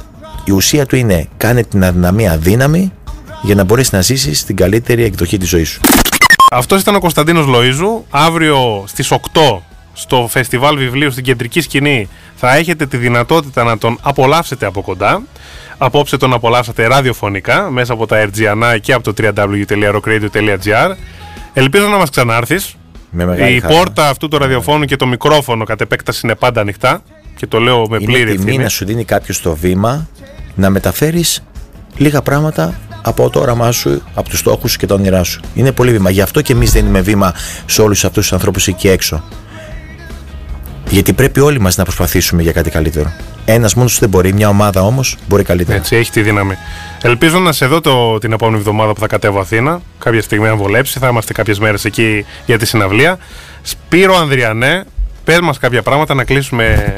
[0.46, 2.92] η ουσία του είναι κάνε την αδυναμία δύναμη
[3.42, 5.80] για να μπορέσεις να ζήσεις την καλύτερη εκδοχή της ζωής σου.
[6.52, 8.06] Αυτός ήταν ο Κωνσταντίνος Λοίζου.
[8.10, 9.18] Αύριο στις 8
[9.94, 12.10] στο φεστιβάλ βιβλίου στην κεντρική σκηνή
[12.40, 15.22] θα έχετε τη δυνατότητα να τον απολαύσετε από κοντά.
[15.78, 20.96] Απόψε τον απολαύσατε ραδιοφωνικά μέσα από τα RGNA και από το www.rockradio.gr.
[21.54, 22.76] Ελπίζω να μας ξανάρθεις.
[23.50, 27.02] Η πόρτα αυτού του ραδιοφώνου και το μικρόφωνο κατ' επέκταση είναι πάντα ανοιχτά
[27.36, 28.34] και το λέω με πλήρη ευθύνη.
[28.34, 30.08] Είναι τιμή να σου δίνει κάποιος το βήμα
[30.56, 31.44] να μεταφέρεις
[31.98, 35.42] λίγα πράγματα από το όραμά σου, από τους στόχους σου και τα όνειρά σου.
[35.56, 36.10] Είναι πολύ βήμα.
[36.10, 37.34] Γι' αυτό και εμείς δίνουμε βήμα
[37.66, 39.24] σε όλους αυτούς τους ανθρώπους εκεί έξω.
[40.90, 43.12] Γιατί πρέπει όλοι μας να προσπαθήσουμε για κάτι καλύτερο.
[43.46, 45.78] Ένας μόνος δεν μπορεί, μια ομάδα όμως μπορεί καλύτερα.
[45.78, 46.58] Έτσι, έχει τη δύναμη.
[47.02, 49.82] Ελπίζω να σε δω το, την επόμενη εβδομάδα που θα κατέβω Αθήνα.
[50.00, 53.18] Κάποια στιγμή, αν βολέψει, θα είμαστε κάποιες μέρες εκεί για τη συναυλία.
[53.62, 54.84] Σπύρο Ανδριανέ,
[55.24, 56.94] πες μας κάποια πράγματα να κλείσουμε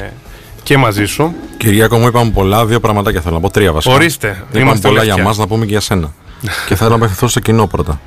[0.62, 1.34] και μαζί σου.
[1.56, 2.66] Κυριάκο μου, είπαμε πολλά.
[2.66, 3.50] Δύο πραγματάκια θέλω να πω.
[3.50, 3.94] Τρία βασικά.
[3.94, 4.44] Ορίστε.
[4.52, 6.12] Είπαμε πολλά για μας, να πούμε και για σένα.
[6.68, 8.00] και θέλω να απευθυνθώ στο κοινό πρώτα.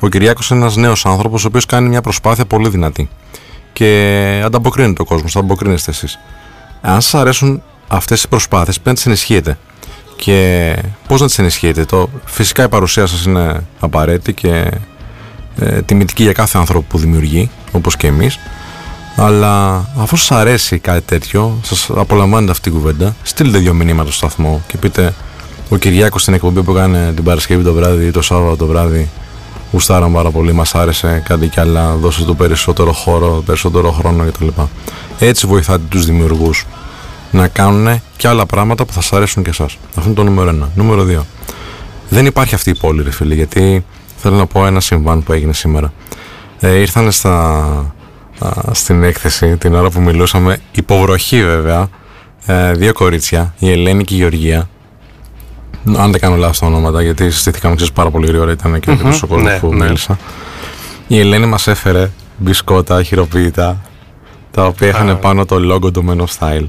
[0.00, 3.08] Ο Κυριάκος είναι ένας νέος άνθρωπος, ο οποίος κάνει μια προσπάθεια πολύ δυνατή.
[3.82, 6.18] Και ανταποκρίνεται ο κόσμος, ανταποκρίνεστε εσείς.
[6.80, 9.58] Αν σας αρέσουν αυτές οι προσπάθειες, πρέπει να τις ενισχύετε.
[10.16, 10.76] Και
[11.06, 14.70] πώς να τις ενισχύετε, το, φυσικά η παρουσία σας είναι απαραίτητη και
[15.58, 18.38] ε, τιμητική για κάθε άνθρωπο που δημιουργεί, όπως και εμείς.
[19.16, 24.12] Αλλά αφού σας αρέσει κάτι τέτοιο, σας απολαμβάνετε αυτή την κουβέντα, στείλτε δύο μηνύματα στο
[24.12, 25.14] σταθμό και πείτε
[25.68, 29.10] ο Κυριάκος στην εκπομπή που έκανε την Παρασκευή το βράδυ ή το Σάββατο το βράδυ.
[29.72, 34.46] Γουστάραν πάρα πολύ, μας άρεσε κάτι κι άλλα, δώσε του περισσότερο χώρο, περισσότερο χρόνο κτλ.
[35.18, 36.66] Έτσι βοηθάτε τους δημιουργούς
[37.30, 39.78] να κάνουν και άλλα πράγματα που θα σας αρέσουν και εσάς.
[39.88, 40.68] Αυτό είναι το νούμερο ένα.
[40.74, 41.26] Νούμερο δύο.
[42.08, 43.84] Δεν υπάρχει αυτή η πόλη, ρε φίλε, γιατί
[44.16, 45.92] θέλω να πω ένα συμβάν που έγινε σήμερα.
[46.60, 47.94] Ε, ήρθαν στα,
[48.72, 51.88] στην έκθεση την ώρα που μιλούσαμε, υποβροχή βέβαια,
[52.46, 54.68] ε, δύο κορίτσια, η Ελένη και η Γεωργία.
[55.96, 59.20] Αν δεν κάνω λάθος τα ονόματα, γιατί συστήθηκαν ξέρεις, πάρα πολύ γρήγορα, ήταν και mm-hmm.
[59.22, 59.84] ο κόσμο ναι, που ναι.
[59.84, 60.18] μίλησα.
[61.06, 63.80] Η Ελένη μας έφερε μπισκότα χειροποίητα,
[64.50, 66.66] τα οποία είχαν πάνω το logo του Men of Style.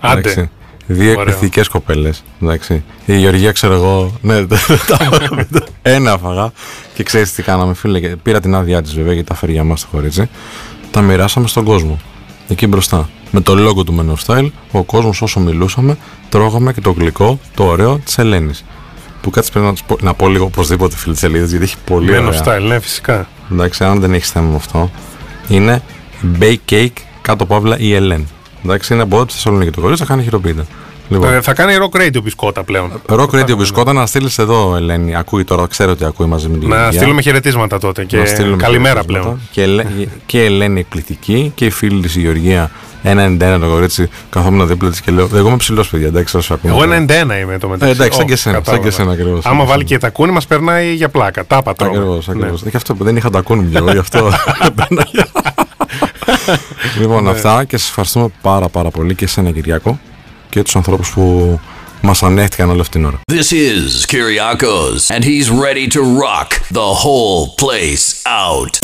[0.00, 0.50] Άντε.
[0.86, 2.24] Δύο εκπληκτικές κοπέλες.
[3.06, 4.12] Η Γεωργία, ξέρω εγώ.
[4.20, 4.34] Ναι,
[5.82, 6.52] ένα φαγά.
[6.94, 8.16] Και ξέρεις τι κάναμε, φίλε.
[8.16, 10.28] Πήρα την άδειά της βέβαια γιατί τα φέρει για μας το κορίτσι
[10.94, 11.98] τα μοιράσαμε στον κόσμο.
[12.48, 13.08] Εκεί μπροστά.
[13.30, 15.96] Με το λόγο του Men of Style, ο κόσμος όσο μιλούσαμε,
[16.28, 18.64] τρώγαμε και το γλυκό, το ωραίο της Ελένης.
[19.20, 22.12] Που κάτσε πρέπει να, πω, να πω λίγο οπωσδήποτε φίλοι της Σελίδα, γιατί έχει πολύ
[22.12, 23.28] Men of Style, ναι, φυσικά.
[23.52, 24.90] Εντάξει, αν δεν έχεις θέμα με αυτό,
[25.48, 25.82] είναι
[26.40, 26.88] bake cake
[27.22, 28.26] κάτω παύλα η Ελένη.
[28.64, 30.66] Εντάξει, είναι από εδώ τη Θεσσαλονίκη το κορίτσι, θα κάνει χειροποίητα.
[31.08, 31.32] Λοιπόν.
[31.32, 33.00] Ε, θα κάνει rock radio μπισκότα πλέον.
[33.08, 35.16] Rock radio μπισκότα να στείλεις εδώ, Ελένη.
[35.16, 38.04] Ακούει τώρα, ξέρω ότι ακούει μαζί με την Να στείλουμε χαιρετίσματα τότε.
[38.04, 38.22] Και
[38.56, 39.40] καλημέρα πλέον.
[39.50, 39.84] Και,
[40.26, 42.70] και Ελένη εκπληκτική και η φίλη της Γεωργία
[43.04, 46.06] 1,91 το κορίτσι, καθόμουν δίπλα της και λέω: Εγώ είμαι ψηλός, παιδιά.
[46.06, 46.70] Εντάξει, όσο ακούω.
[46.70, 46.86] Εγώ 91
[47.40, 47.88] είμαι το μεταξύ.
[47.88, 49.46] Ε, εντάξει, σαν και εσένα, σαν και εσένα ακριβώς.
[49.46, 51.46] Άμα βάλει και τα κούνη, μας περνάει για πλάκα.
[51.46, 51.84] Τα πατώ.
[51.84, 52.62] Ακριβώς, ακριβώς.
[52.62, 52.70] Ναι.
[52.74, 54.30] αυτό που δεν είχα τα κούνη μου, εγώ γι' αυτό.
[57.00, 59.98] λοιπόν, αυτά και σας ευχαριστούμε πάρα πάρα πολύ και εσένα, Κυριακό
[60.54, 61.60] και τους ανθρώπους που
[62.00, 63.20] μας ανέχτηκαν όλη αυτή την ώρα.
[63.32, 68.78] This is Kyriakos and he's ready to rock the whole place out.